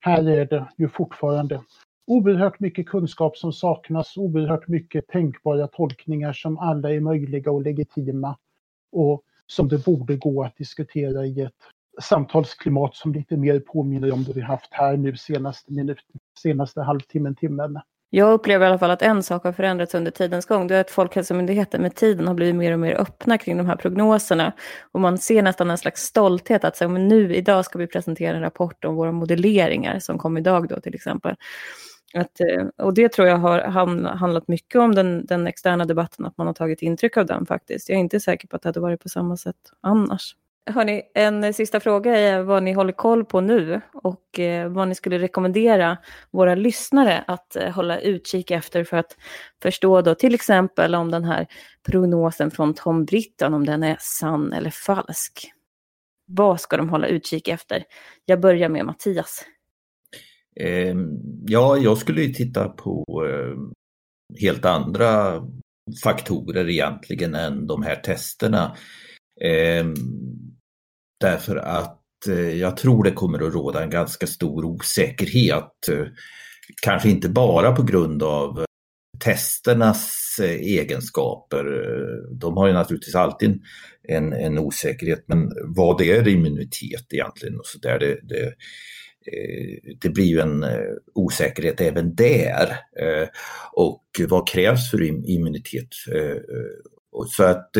här 0.00 0.28
är 0.28 0.46
det 0.46 0.68
ju 0.78 0.88
fortfarande 0.88 1.62
oerhört 2.08 2.60
mycket 2.60 2.88
kunskap 2.88 3.36
som 3.36 3.52
saknas, 3.52 4.16
oerhört 4.16 4.68
mycket 4.68 5.06
tänkbara 5.08 5.66
tolkningar 5.66 6.32
som 6.32 6.58
alla 6.58 6.92
är 6.92 7.00
möjliga 7.00 7.50
och 7.50 7.62
legitima 7.62 8.36
och 8.92 9.22
som 9.46 9.68
det 9.68 9.84
borde 9.84 10.16
gå 10.16 10.42
att 10.42 10.56
diskutera 10.56 11.26
i 11.26 11.40
ett 11.40 11.52
samtalsklimat 12.02 12.96
som 12.96 13.12
lite 13.12 13.36
mer 13.36 13.60
påminner 13.60 14.12
om 14.12 14.24
det 14.24 14.32
vi 14.32 14.40
haft 14.40 14.68
här 14.70 14.96
nu 14.96 15.16
senaste, 15.16 15.72
minut, 15.72 15.98
senaste 16.42 16.82
halvtimmen, 16.82 17.34
timmen. 17.34 17.80
Jag 18.10 18.32
upplever 18.32 18.66
i 18.66 18.68
alla 18.68 18.78
fall 18.78 18.90
att 18.90 19.02
en 19.02 19.22
sak 19.22 19.44
har 19.44 19.52
förändrats 19.52 19.94
under 19.94 20.10
tidens 20.10 20.46
gång. 20.46 20.66
Det 20.66 20.76
är 20.76 20.80
att 20.80 20.90
Folkhälsomyndigheten 20.90 21.82
med 21.82 21.94
tiden 21.94 22.26
har 22.26 22.34
blivit 22.34 22.54
mer 22.54 22.72
och 22.72 22.78
mer 22.78 22.94
öppna 22.94 23.38
kring 23.38 23.56
de 23.56 23.66
här 23.66 23.76
prognoserna. 23.76 24.52
Och 24.92 25.00
man 25.00 25.18
ser 25.18 25.42
nästan 25.42 25.70
en 25.70 25.78
slags 25.78 26.02
stolthet 26.02 26.64
att 26.64 26.76
säga, 26.76 26.88
men 26.88 27.08
nu 27.08 27.34
idag 27.34 27.64
ska 27.64 27.78
vi 27.78 27.86
presentera 27.86 28.36
en 28.36 28.42
rapport 28.42 28.84
om 28.84 28.94
våra 28.94 29.12
modelleringar 29.12 29.98
som 29.98 30.18
kom 30.18 30.36
idag 30.36 30.68
då 30.68 30.80
till 30.80 30.94
exempel. 30.94 31.34
Att, 32.14 32.40
eh, 32.40 32.66
och 32.76 32.94
det 32.94 33.12
tror 33.12 33.28
jag 33.28 33.36
har 33.36 33.60
handlat 34.16 34.48
mycket 34.48 34.80
om 34.80 34.94
den, 34.94 35.26
den 35.26 35.46
externa 35.46 35.84
debatten, 35.84 36.26
att 36.26 36.38
man 36.38 36.46
har 36.46 36.54
tagit 36.54 36.82
intryck 36.82 37.16
av 37.16 37.26
den 37.26 37.46
faktiskt. 37.46 37.88
Jag 37.88 37.96
är 37.96 38.00
inte 38.00 38.20
säker 38.20 38.48
på 38.48 38.56
att 38.56 38.62
det 38.62 38.68
hade 38.68 38.80
varit 38.80 39.00
på 39.00 39.08
samma 39.08 39.36
sätt 39.36 39.56
annars. 39.80 40.34
Hörni, 40.70 41.02
en 41.14 41.54
sista 41.54 41.80
fråga 41.80 42.16
är 42.16 42.42
vad 42.42 42.62
ni 42.62 42.72
håller 42.72 42.92
koll 42.92 43.24
på 43.24 43.40
nu 43.40 43.80
och 43.92 44.38
eh, 44.38 44.68
vad 44.68 44.88
ni 44.88 44.94
skulle 44.94 45.18
rekommendera 45.18 45.98
våra 46.30 46.54
lyssnare 46.54 47.24
att 47.26 47.56
eh, 47.56 47.70
hålla 47.70 48.00
utkik 48.00 48.50
efter 48.50 48.84
för 48.84 48.96
att 48.96 49.16
förstå 49.62 50.00
då 50.00 50.14
till 50.14 50.34
exempel 50.34 50.94
om 50.94 51.10
den 51.10 51.24
här 51.24 51.46
prognosen 51.86 52.50
från 52.50 52.74
Tom 52.74 53.04
Britton, 53.04 53.54
om 53.54 53.66
den 53.66 53.82
är 53.82 53.96
sann 54.00 54.52
eller 54.52 54.70
falsk. 54.70 55.52
Vad 56.26 56.60
ska 56.60 56.76
de 56.76 56.88
hålla 56.88 57.06
utkik 57.06 57.48
efter? 57.48 57.84
Jag 58.24 58.40
börjar 58.40 58.68
med 58.68 58.86
Mattias. 58.86 59.44
Eh, 60.60 60.96
ja, 61.46 61.76
jag 61.76 61.98
skulle 61.98 62.22
ju 62.22 62.32
titta 62.32 62.68
på 62.68 63.04
eh, 63.28 63.56
helt 64.40 64.64
andra 64.64 65.42
faktorer 66.04 66.68
egentligen 66.68 67.34
än 67.34 67.66
de 67.66 67.82
här 67.82 67.96
testerna. 67.96 68.76
Eh, 69.40 69.86
Därför 71.20 71.56
att 71.56 72.26
eh, 72.28 72.50
jag 72.58 72.76
tror 72.76 73.04
det 73.04 73.10
kommer 73.10 73.46
att 73.46 73.54
råda 73.54 73.82
en 73.82 73.90
ganska 73.90 74.26
stor 74.26 74.64
osäkerhet. 74.64 75.88
Eh, 75.92 76.06
kanske 76.82 77.10
inte 77.10 77.28
bara 77.28 77.72
på 77.72 77.82
grund 77.82 78.22
av 78.22 78.58
eh, 78.58 78.64
testernas 79.24 80.36
egenskaper. 80.60 81.64
De 82.40 82.56
har 82.56 82.66
ju 82.66 82.72
naturligtvis 82.72 83.14
alltid 83.14 83.62
en, 84.08 84.32
en 84.32 84.58
osäkerhet, 84.58 85.24
men 85.26 85.50
vad 85.64 86.00
är 86.00 86.28
immunitet 86.28 87.12
egentligen? 87.12 87.58
Och 87.58 87.66
så 87.66 87.78
där, 87.78 87.98
det, 87.98 88.18
det, 88.22 88.54
det 90.00 90.08
blir 90.08 90.24
ju 90.24 90.40
en 90.40 90.64
osäkerhet 91.14 91.80
även 91.80 92.14
där. 92.14 92.76
Och 93.72 94.04
vad 94.28 94.48
krävs 94.48 94.90
för 94.90 95.02
immunitet? 95.02 95.88
Så 97.26 97.44
att 97.44 97.70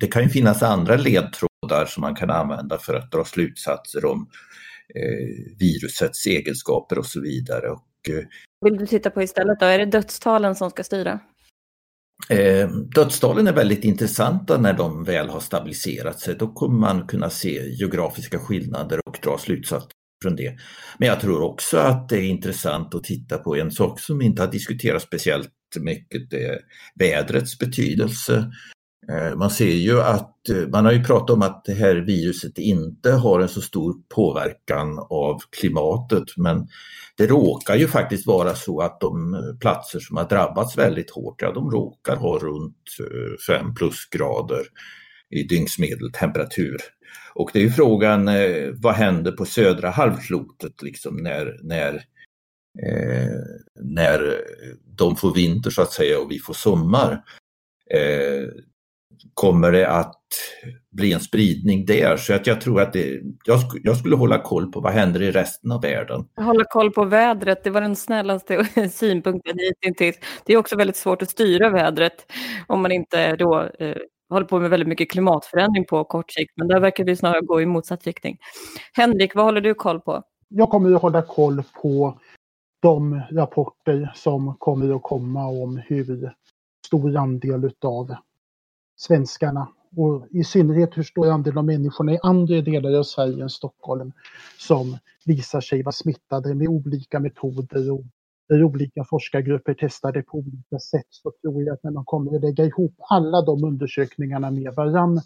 det 0.00 0.12
kan 0.12 0.22
ju 0.22 0.28
finnas 0.28 0.62
andra 0.62 0.96
ledtrådar 0.96 1.48
trådar 1.68 1.86
som 1.86 2.00
man 2.00 2.14
kan 2.14 2.30
använda 2.30 2.78
för 2.78 2.94
att 2.94 3.12
dra 3.12 3.24
slutsatser 3.24 4.04
om 4.04 4.28
eh, 4.94 5.56
virusets 5.58 6.26
egenskaper 6.26 6.98
och 6.98 7.06
så 7.06 7.20
vidare. 7.20 7.70
Och, 7.70 8.08
eh, 8.08 8.24
Vill 8.64 8.78
du 8.78 8.86
titta 8.86 9.10
på 9.10 9.22
istället 9.22 9.60
då? 9.60 9.66
Är 9.66 9.78
det 9.78 9.86
dödstalen 9.86 10.54
som 10.54 10.70
ska 10.70 10.84
styra? 10.84 11.20
Eh, 12.30 12.68
dödstalen 12.70 13.46
är 13.46 13.52
väldigt 13.52 13.84
intressanta 13.84 14.58
när 14.58 14.72
de 14.72 15.04
väl 15.04 15.28
har 15.28 15.40
stabiliserat 15.40 16.20
sig. 16.20 16.34
Då 16.34 16.48
kommer 16.48 16.80
man 16.80 17.06
kunna 17.06 17.30
se 17.30 17.68
geografiska 17.68 18.38
skillnader 18.38 19.00
och 19.06 19.18
dra 19.22 19.38
slutsatser 19.38 19.97
från 20.22 20.36
det. 20.36 20.56
Men 20.98 21.08
jag 21.08 21.20
tror 21.20 21.42
också 21.42 21.78
att 21.78 22.08
det 22.08 22.16
är 22.16 22.22
intressant 22.22 22.94
att 22.94 23.04
titta 23.04 23.38
på 23.38 23.56
en 23.56 23.70
sak 23.70 24.00
som 24.00 24.22
inte 24.22 24.42
har 24.42 24.52
diskuterats 24.52 25.04
speciellt 25.04 25.50
mycket, 25.80 26.30
det 26.30 26.44
är 26.44 26.58
vädrets 26.94 27.58
betydelse. 27.58 28.52
Eh, 29.12 29.36
man 29.36 29.50
ser 29.50 29.74
ju 29.74 30.00
att, 30.00 30.48
eh, 30.48 30.68
man 30.68 30.84
har 30.84 30.92
ju 30.92 31.04
pratat 31.04 31.30
om 31.30 31.42
att 31.42 31.64
det 31.64 31.74
här 31.74 31.96
viruset 31.96 32.58
inte 32.58 33.12
har 33.12 33.40
en 33.40 33.48
så 33.48 33.60
stor 33.60 33.94
påverkan 34.14 34.98
av 35.10 35.38
klimatet 35.50 36.36
men 36.36 36.68
det 37.16 37.26
råkar 37.26 37.76
ju 37.76 37.88
faktiskt 37.88 38.26
vara 38.26 38.54
så 38.54 38.80
att 38.80 39.00
de 39.00 39.34
eh, 39.34 39.40
platser 39.60 40.00
som 40.00 40.16
har 40.16 40.28
drabbats 40.28 40.78
väldigt 40.78 41.10
hårt, 41.10 41.42
ja 41.42 41.52
de 41.52 41.70
råkar 41.70 42.16
ha 42.16 42.38
runt 42.38 42.76
5 43.46 43.74
plusgrader 43.74 44.62
i 45.30 45.42
dygnsmedeltemperatur. 45.42 46.76
Och 47.34 47.50
det 47.52 47.58
är 47.58 47.62
ju 47.62 47.70
frågan, 47.70 48.28
eh, 48.28 48.68
vad 48.74 48.94
händer 48.94 49.32
på 49.32 49.44
södra 49.44 49.90
halvklotet 49.90 50.82
liksom 50.82 51.16
när, 51.16 51.58
när, 51.62 51.94
eh, 52.86 53.32
när 53.82 54.34
de 54.96 55.16
får 55.16 55.34
vinter 55.34 55.70
så 55.70 55.82
att 55.82 55.92
säga 55.92 56.18
och 56.18 56.30
vi 56.30 56.38
får 56.38 56.54
sommar. 56.54 57.24
Eh, 57.94 58.48
kommer 59.34 59.72
det 59.72 59.88
att 59.88 60.14
bli 60.90 61.12
en 61.12 61.20
spridning 61.20 61.86
där. 61.86 62.16
Så 62.16 62.34
att 62.34 62.46
jag 62.46 62.60
tror 62.60 62.80
att 62.80 62.92
det, 62.92 63.20
jag, 63.44 63.60
sk 63.60 63.80
jag 63.84 63.96
skulle 63.96 64.16
hålla 64.16 64.38
koll 64.38 64.72
på 64.72 64.80
vad 64.80 64.92
händer 64.92 65.22
i 65.22 65.30
resten 65.30 65.72
av 65.72 65.82
världen. 65.82 66.24
Hålla 66.36 66.64
koll 66.64 66.90
på 66.90 67.04
vädret, 67.04 67.64
det 67.64 67.70
var 67.70 67.80
den 67.80 67.96
snällaste 67.96 68.64
synpunkten 68.92 69.56
hittills. 69.80 70.16
Det 70.44 70.52
är 70.52 70.56
också 70.56 70.76
väldigt 70.76 70.96
svårt 70.96 71.22
att 71.22 71.30
styra 71.30 71.70
vädret 71.70 72.32
om 72.66 72.82
man 72.82 72.92
inte 72.92 73.36
då 73.36 73.68
eh, 73.78 73.96
håller 74.28 74.46
på 74.46 74.58
med 74.58 74.70
väldigt 74.70 74.88
mycket 74.88 75.10
klimatförändring 75.10 75.84
på 75.84 76.04
kort 76.04 76.30
sikt. 76.30 76.52
Men 76.56 76.68
där 76.68 76.80
verkar 76.80 77.04
vi 77.04 77.16
snarare 77.16 77.40
gå 77.40 77.60
i 77.60 77.66
motsatt 77.66 78.04
riktning. 78.04 78.38
Henrik, 78.92 79.34
vad 79.34 79.44
håller 79.44 79.60
du 79.60 79.74
koll 79.74 80.00
på? 80.00 80.22
Jag 80.48 80.70
kommer 80.70 80.94
att 80.94 81.02
hålla 81.02 81.22
koll 81.22 81.62
på 81.82 82.18
de 82.80 83.20
rapporter 83.30 84.12
som 84.14 84.54
kommer 84.54 84.96
att 84.96 85.02
komma 85.02 85.46
om 85.46 85.76
hur 85.76 86.34
stor 86.86 87.16
andel 87.16 87.70
av 87.82 88.14
svenskarna 88.96 89.68
och 89.96 90.26
i 90.30 90.44
synnerhet 90.44 90.96
hur 90.96 91.02
stor 91.02 91.30
andel 91.30 91.58
av 91.58 91.64
människorna 91.64 92.12
i 92.12 92.18
andra 92.22 92.60
delar 92.60 92.98
av 92.98 93.02
Sverige 93.02 93.42
än 93.42 93.50
Stockholm 93.50 94.12
som 94.58 94.98
visar 95.24 95.60
sig 95.60 95.82
vara 95.82 95.92
smittade 95.92 96.54
med 96.54 96.68
olika 96.68 97.20
metoder 97.20 97.90
och 97.92 98.00
där 98.48 98.64
olika 98.64 99.04
forskargrupper 99.04 99.76
testar 99.78 100.12
det 100.12 100.22
på 100.22 100.38
olika 100.38 100.78
sätt 100.78 101.06
så 101.10 101.32
tror 101.42 101.62
jag 101.62 101.74
att 101.74 101.82
när 101.82 101.90
man 101.90 102.04
kommer 102.04 102.36
att 102.36 102.42
lägga 102.42 102.64
ihop 102.64 102.94
alla 102.98 103.42
de 103.42 103.64
undersökningarna 103.64 104.50
med 104.50 104.74
varann 104.74 105.20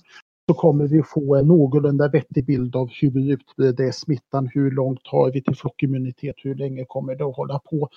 så 0.49 0.55
kommer 0.55 0.87
vi 0.89 1.03
få 1.03 1.37
en 1.37 1.47
någorlunda 1.47 2.09
vettig 2.09 2.47
bild 2.47 2.77
av 2.77 2.89
hur 3.01 3.33
utbredd 3.33 3.81
är 3.81 3.93
smittan, 3.93 4.49
hur 4.53 4.71
långt 4.71 5.01
har 5.05 5.33
vi 5.33 5.43
till 5.43 5.57
flockimmunitet, 5.57 6.35
hur 6.39 6.55
länge 6.55 6.85
kommer 6.85 7.15
det 7.15 7.25
att 7.25 7.37
hålla 7.37 7.59
på. 7.59 7.89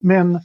Men 0.00 0.40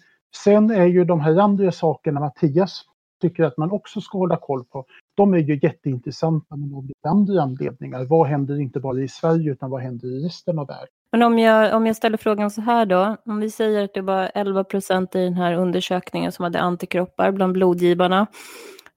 sen 0.45 0.71
är 0.71 0.85
ju 0.85 1.05
de 1.05 1.19
här 1.19 1.37
andra 1.37 1.71
sakerna 1.71 2.19
Mattias 2.19 2.81
tycker 3.21 3.43
att 3.43 3.57
man 3.57 3.71
också 3.71 4.01
ska 4.01 4.17
hålla 4.17 4.37
koll 4.37 4.65
på. 4.65 4.85
De 5.15 5.33
är 5.33 5.37
ju 5.37 5.59
jätteintressanta 5.63 6.55
men 6.55 6.73
av 6.73 6.85
lite 6.85 7.09
andra 7.09 7.41
anledningar. 7.41 8.05
Vad 8.05 8.27
händer 8.27 8.59
inte 8.59 8.79
bara 8.79 9.01
i 9.01 9.07
Sverige 9.07 9.51
utan 9.51 9.69
vad 9.69 9.81
händer 9.81 10.07
i 10.07 10.25
resten 10.25 10.59
av 10.59 10.67
världen? 10.67 10.98
Men 11.11 11.23
om 11.23 11.39
jag, 11.39 11.75
om 11.75 11.87
jag 11.87 11.95
ställer 11.95 12.17
frågan 12.17 12.51
så 12.51 12.61
här 12.61 12.85
då, 12.85 13.17
om 13.25 13.39
vi 13.39 13.49
säger 13.49 13.83
att 13.83 13.93
det 13.93 14.01
var 14.01 14.31
11 14.35 14.63
procent 14.63 15.15
i 15.15 15.19
den 15.19 15.33
här 15.33 15.53
undersökningen 15.53 16.31
som 16.31 16.43
hade 16.43 16.59
antikroppar 16.59 17.31
bland 17.31 17.53
blodgivarna. 17.53 18.27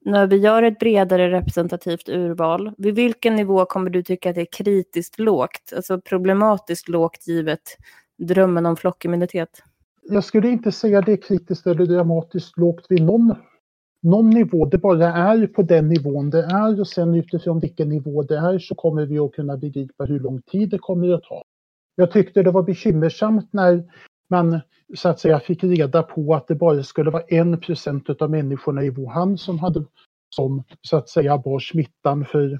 När 0.04 0.26
vi 0.26 0.36
gör 0.36 0.62
ett 0.62 0.78
bredare 0.78 1.30
representativt 1.30 2.08
urval, 2.08 2.72
vid 2.78 2.94
vilken 2.94 3.36
nivå 3.36 3.64
kommer 3.64 3.90
du 3.90 4.02
tycka 4.02 4.30
att 4.30 4.34
det 4.34 4.40
är 4.40 4.52
kritiskt 4.52 5.18
lågt, 5.18 5.72
alltså 5.76 6.00
problematiskt 6.00 6.88
lågt 6.88 7.28
givet 7.28 7.76
drömmen 8.18 8.66
om 8.66 8.76
flockimmunitet? 8.76 9.62
Jag 10.02 10.24
skulle 10.24 10.48
inte 10.48 10.72
säga 10.72 11.00
det 11.00 11.12
är 11.12 11.22
kritiskt 11.22 11.66
eller 11.66 11.86
dramatiskt 11.86 12.58
lågt 12.58 12.86
vid 12.88 13.02
någon, 13.02 13.34
någon 14.02 14.30
nivå. 14.30 14.66
Det 14.66 14.78
bara 14.78 15.06
är 15.06 15.46
på 15.46 15.62
den 15.62 15.88
nivån 15.88 16.30
det 16.30 16.44
är 16.44 16.80
och 16.80 16.88
sen 16.88 17.14
utifrån 17.14 17.60
vilken 17.60 17.88
nivå 17.88 18.22
det 18.22 18.36
är 18.36 18.58
så 18.58 18.74
kommer 18.74 19.06
vi 19.06 19.18
att 19.18 19.32
kunna 19.32 19.56
begripa 19.56 20.04
hur 20.04 20.20
lång 20.20 20.42
tid 20.42 20.70
det 20.70 20.78
kommer 20.78 21.14
att 21.14 21.22
ta. 21.22 21.42
Jag 21.96 22.10
tyckte 22.10 22.42
det 22.42 22.50
var 22.50 22.62
bekymmersamt 22.62 23.52
när 23.52 23.84
man 24.30 24.60
så 24.94 25.08
att 25.08 25.20
säga 25.20 25.40
fick 25.40 25.64
reda 25.64 26.02
på 26.02 26.34
att 26.34 26.48
det 26.48 26.54
bara 26.54 26.82
skulle 26.82 27.10
vara 27.10 27.22
en 27.22 27.60
procent 27.60 28.10
av 28.10 28.30
människorna 28.30 28.84
i 28.84 28.90
Wuhan 28.90 29.38
som 29.38 29.58
hade 29.58 29.84
som 30.34 30.64
så 30.80 30.96
att 30.96 31.08
säga 31.08 31.38
bar 31.38 31.58
smittan. 31.58 32.24
För 32.24 32.58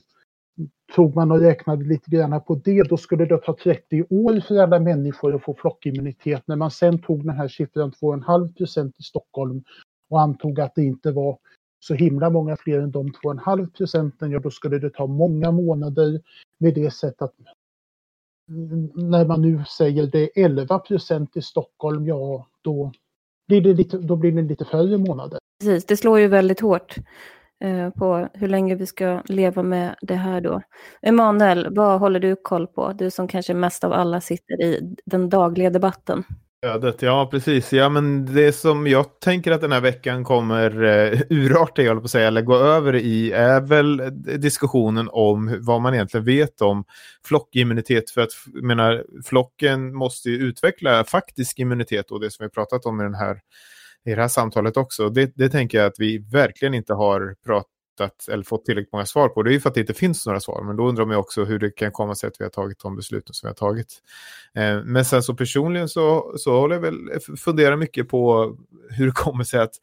tog 0.95 1.15
man 1.17 1.31
och 1.31 1.41
räknade 1.41 1.85
lite 1.85 2.11
grann 2.11 2.43
på 2.43 2.55
det, 2.55 2.83
då 2.83 2.97
skulle 2.97 3.25
det 3.25 3.39
ta 3.39 3.57
30 3.63 4.05
år 4.11 4.41
för 4.41 4.57
alla 4.57 4.81
människor 4.81 5.35
att 5.35 5.45
få 5.45 5.55
flockimmunitet. 5.55 6.43
När 6.47 6.57
man 6.57 6.71
sen 6.71 6.99
tog 6.99 7.27
den 7.27 7.37
här 7.37 7.49
siffran 7.49 7.93
2,5 7.93 8.55
procent 8.57 8.97
i 8.99 9.03
Stockholm 9.03 9.65
och 10.11 10.21
antog 10.21 10.61
att 10.61 10.75
det 10.75 10.83
inte 10.83 11.11
var 11.11 11.39
så 11.79 11.95
himla 11.95 12.31
många 12.31 12.57
fler 12.57 12.81
än 12.81 12.91
de 12.91 13.07
2,5 13.07 13.71
procenten, 13.77 14.31
ja 14.31 14.39
då 14.39 14.51
skulle 14.51 14.79
det 14.79 14.91
ta 14.91 15.07
många 15.07 15.51
månader 15.51 16.21
med 16.59 16.75
det 16.75 16.91
sätt 16.91 17.23
att 17.23 17.35
när 18.95 19.27
man 19.27 19.43
nu 19.43 19.65
säger 19.65 20.07
det 20.07 20.39
är 20.39 20.45
11 20.45 20.79
procent 20.79 21.37
i 21.37 21.43
Stockholm, 21.43 22.07
ja 22.07 22.47
då 22.63 22.93
blir 23.49 23.61
det 23.61 23.75
lite, 23.75 23.99
då 23.99 24.17
blir 24.17 24.33
det 24.33 24.43
lite 24.43 24.65
färre 24.65 24.99
månader. 24.99 25.39
Precis, 25.61 25.87
det 25.87 25.97
slår 25.97 26.19
ju 26.19 26.29
väldigt 26.29 26.61
hårt 26.61 26.97
eh, 27.61 27.91
på 27.91 28.29
hur 28.35 28.49
länge 28.49 28.75
vi 28.75 28.87
ska 28.87 29.23
leva 29.25 29.63
med 29.63 29.97
det 30.03 30.15
här 30.15 30.41
då. 30.41 30.63
Emanuel, 31.03 31.75
vad 31.75 32.01
håller 32.01 32.21
du 32.21 32.37
koll 32.37 32.67
på? 32.67 32.93
Du 32.93 33.11
som 33.11 33.29
kanske 33.29 33.55
mest 33.55 33.85
av 33.85 33.93
alla 33.93 34.21
sitter 34.21 34.63
i 34.63 34.95
den 35.05 35.29
dagliga 35.29 35.71
debatten. 35.71 36.25
Ödet, 36.67 37.03
ja 37.03 37.29
precis. 37.31 37.73
Ja, 37.73 37.89
men 37.89 38.35
det 38.35 38.53
som 38.53 38.87
jag 38.87 39.21
tänker 39.21 39.53
att 39.53 39.61
den 39.61 39.73
här 39.73 39.81
veckan 39.81 40.25
kommer 40.25 40.83
eh, 40.83 41.21
urarta, 41.31 41.83
jag 41.83 41.99
på 41.99 42.05
att 42.05 42.11
säga, 42.11 42.27
eller 42.27 42.43
gå 42.43 42.57
över 42.57 42.95
i, 42.97 43.33
är 43.33 43.61
väl 43.61 44.03
diskussionen 44.41 45.09
om 45.13 45.59
vad 45.61 45.81
man 45.81 45.95
egentligen 45.95 46.25
vet 46.27 46.61
om 46.61 46.85
flockimmunitet. 47.25 48.11
För 48.11 48.21
att, 48.21 48.31
jag 48.55 48.65
menar, 48.65 49.05
flocken 49.25 49.95
måste 49.95 50.31
ju 50.31 50.37
utveckla 50.37 51.05
faktisk 51.05 51.59
immunitet 51.59 52.11
och 52.11 52.21
det 52.21 52.31
som 52.31 52.47
vi 52.47 52.51
pratat 52.51 52.87
om 52.87 53.01
i, 53.01 53.05
den 53.05 53.15
här, 53.15 53.41
i 54.05 54.15
det 54.15 54.21
här 54.21 54.29
samtalet 54.29 54.77
också. 54.77 55.09
Det, 55.09 55.33
det 55.35 55.49
tänker 55.49 55.79
jag 55.79 55.87
att 55.87 55.99
vi 55.99 56.19
verkligen 56.19 56.75
inte 56.75 56.95
har 56.95 57.35
pratat 57.47 57.72
hittat 57.93 58.29
eller 58.29 58.45
fått 58.45 58.65
tillräckligt 58.65 58.93
många 58.93 59.07
svar 59.07 59.29
på. 59.29 59.43
Det 59.43 59.51
är 59.51 59.53
ju 59.53 59.61
för 59.61 59.69
att 59.69 59.75
det 59.75 59.81
inte 59.81 59.95
finns 59.95 60.27
några 60.27 60.41
svar. 60.41 60.63
Men 60.63 60.77
då 60.77 60.89
undrar 60.89 61.05
man 61.05 61.17
också 61.17 61.45
hur 61.45 61.59
det 61.59 61.71
kan 61.71 61.93
komma 61.93 62.15
sig 62.15 62.29
att 62.29 62.37
vi 62.39 62.45
har 62.45 62.51
tagit 62.51 62.79
de 62.79 62.97
besluten 62.97 63.35
som 63.35 63.47
vi 63.47 63.51
har 63.51 63.55
tagit. 63.55 64.03
Eh, 64.55 64.83
men 64.85 65.05
sen 65.05 65.23
så 65.23 65.35
personligen 65.35 65.89
så, 65.89 66.35
så 66.39 66.61
håller 66.61 66.75
jag 66.75 66.83
väl 66.83 67.21
funderar 67.37 67.77
mycket 67.77 68.09
på 68.09 68.57
hur 68.91 69.07
det 69.07 69.13
kommer 69.13 69.45
sig 69.45 69.61
att 69.61 69.75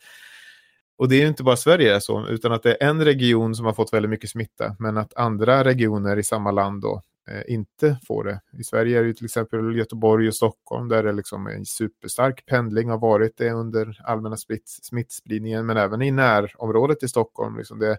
och 0.98 1.10
det 1.10 1.16
är 1.16 1.22
ju 1.22 1.28
inte 1.28 1.44
bara 1.44 1.56
Sverige 1.56 2.02
så, 2.02 2.28
utan 2.28 2.52
att 2.52 2.64
det 2.64 2.84
är 2.84 2.90
en 2.90 3.06
region 3.06 3.56
som 3.56 3.66
har 3.66 3.74
fått 3.74 3.94
väldigt 3.94 4.10
mycket 4.10 4.30
smitta, 4.30 4.76
men 4.80 4.98
att 4.98 5.14
andra 5.14 5.64
regioner 5.64 6.18
i 6.18 6.24
samma 6.24 6.52
land 6.52 6.82
då 6.82 7.02
Eh, 7.32 7.54
inte 7.54 8.00
får 8.08 8.24
det. 8.24 8.42
I 8.60 8.64
Sverige 8.64 9.00
är 9.00 9.04
det 9.04 9.14
till 9.14 9.26
exempel 9.26 9.76
Göteborg 9.78 10.28
och 10.28 10.36
Stockholm 10.36 10.88
där 10.88 11.04
det 11.04 11.12
liksom 11.12 11.48
en 11.48 11.66
superstark 11.66 12.46
pendling 12.46 12.90
har 12.90 12.98
varit 12.98 13.38
det 13.38 13.52
under 13.52 14.02
allmänna 14.04 14.38
smittspridningen, 14.82 15.66
men 15.66 15.78
även 15.78 16.02
i 16.02 16.12
närområdet 16.12 17.04
i 17.04 17.08
Stockholm. 17.08 17.58
Liksom 17.58 17.80
det 17.80 17.98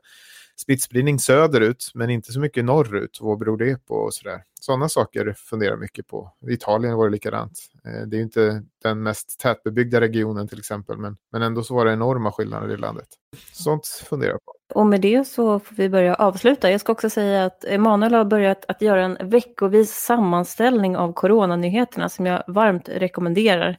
smittspridning 0.57 1.19
söderut, 1.19 1.91
men 1.95 2.11
inte 2.11 2.33
så 2.33 2.41
mycket 2.41 2.65
norrut. 2.65 3.19
Vad 3.21 3.39
beror 3.39 3.57
det 3.57 3.87
på? 3.87 3.95
Och 3.95 4.15
sådär. 4.15 4.43
Sådana 4.61 4.89
saker 4.89 5.35
funderar 5.37 5.77
mycket 5.77 6.07
på. 6.07 6.33
I 6.49 6.53
Italien 6.53 6.97
var 6.97 7.07
det 7.07 7.13
likadant. 7.13 7.59
Eh, 7.85 8.07
det 8.07 8.17
är 8.17 8.21
inte 8.21 8.63
den 8.83 9.03
mest 9.03 9.41
tätbebyggda 9.41 10.01
regionen 10.01 10.49
till 10.49 10.59
exempel, 10.59 10.99
men, 10.99 11.17
men 11.33 11.43
ändå 11.43 11.63
så 11.63 11.75
var 11.75 11.85
det 11.85 11.93
enorma 11.93 12.33
skillnader 12.33 12.75
i 12.75 12.77
landet. 12.77 13.09
Sånt 13.53 13.87
funderar 13.87 14.31
jag 14.31 14.45
på. 14.45 14.60
Och 14.75 14.87
med 14.87 15.01
det 15.01 15.27
så 15.27 15.61
får 15.61 15.77
vi 15.77 15.89
börja 15.89 16.15
avsluta. 16.15 16.71
Jag 16.71 16.81
ska 16.81 16.93
också 16.93 17.11
säga 17.11 17.45
att 17.45 17.65
Emanuel 17.65 18.15
har 18.15 18.25
börjat 18.25 18.65
att 18.69 18.83
göra 18.83 19.05
en 19.05 19.31
veckovis 19.31 19.91
sammanställning 19.91 20.97
av 20.97 21.13
coronanyheterna 21.13 22.09
som 22.09 22.27
jag 22.27 22.43
varmt 22.47 22.89
rekommenderar. 22.89 23.77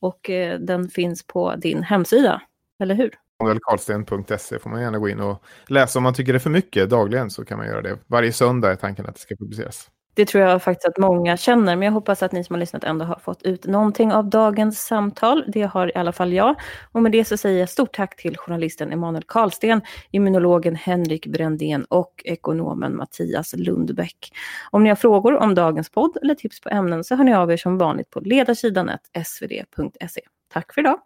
Och 0.00 0.30
eh, 0.30 0.58
den 0.58 0.88
finns 0.88 1.26
på 1.26 1.56
din 1.56 1.82
hemsida, 1.82 2.42
eller 2.82 2.94
hur? 2.94 3.10
Emanuelkarlsten.se 3.40 4.58
får 4.58 4.70
man 4.70 4.82
gärna 4.82 4.98
gå 4.98 5.08
in 5.08 5.20
och 5.20 5.42
läsa 5.66 5.98
om 5.98 6.02
man 6.02 6.14
tycker 6.14 6.32
det 6.32 6.36
är 6.36 6.40
för 6.40 6.50
mycket 6.50 6.90
dagligen 6.90 7.30
så 7.30 7.44
kan 7.44 7.58
man 7.58 7.66
göra 7.66 7.82
det. 7.82 7.98
Varje 8.06 8.32
söndag 8.32 8.72
är 8.72 8.76
tanken 8.76 9.06
att 9.06 9.14
det 9.14 9.20
ska 9.20 9.36
publiceras. 9.36 9.90
Det 10.20 10.26
tror 10.26 10.44
jag 10.44 10.62
faktiskt 10.62 10.88
att 10.88 10.98
många 10.98 11.36
känner, 11.36 11.76
men 11.76 11.86
jag 11.86 11.92
hoppas 11.92 12.22
att 12.22 12.32
ni 12.32 12.44
som 12.44 12.54
har 12.54 12.60
lyssnat 12.60 12.84
ändå 12.84 13.04
har 13.04 13.18
fått 13.18 13.42
ut 13.42 13.66
någonting 13.66 14.12
av 14.12 14.30
dagens 14.30 14.80
samtal. 14.80 15.44
Det 15.48 15.62
har 15.62 15.88
i 15.88 15.94
alla 15.94 16.12
fall 16.12 16.32
jag. 16.32 16.54
Och 16.92 17.02
med 17.02 17.12
det 17.12 17.24
så 17.24 17.36
säger 17.36 17.60
jag 17.60 17.68
stort 17.68 17.94
tack 17.94 18.16
till 18.16 18.36
journalisten 18.36 18.92
Emanuel 18.92 19.24
Karlsten, 19.26 19.80
immunologen 20.10 20.76
Henrik 20.76 21.26
Brändén 21.26 21.84
och 21.84 22.22
ekonomen 22.24 22.96
Mattias 22.96 23.54
Lundbäck. 23.56 24.32
Om 24.70 24.82
ni 24.82 24.88
har 24.88 24.96
frågor 24.96 25.36
om 25.36 25.54
dagens 25.54 25.90
podd 25.90 26.16
eller 26.22 26.34
tips 26.34 26.60
på 26.60 26.68
ämnen 26.68 27.04
så 27.04 27.14
hör 27.14 27.24
ni 27.24 27.34
av 27.34 27.52
er 27.52 27.56
som 27.56 27.78
vanligt 27.78 28.10
på 28.10 28.20
ledarsidan 28.20 28.90
svd.se. 29.24 30.20
Tack 30.52 30.74
för 30.74 30.80
idag! 30.80 31.00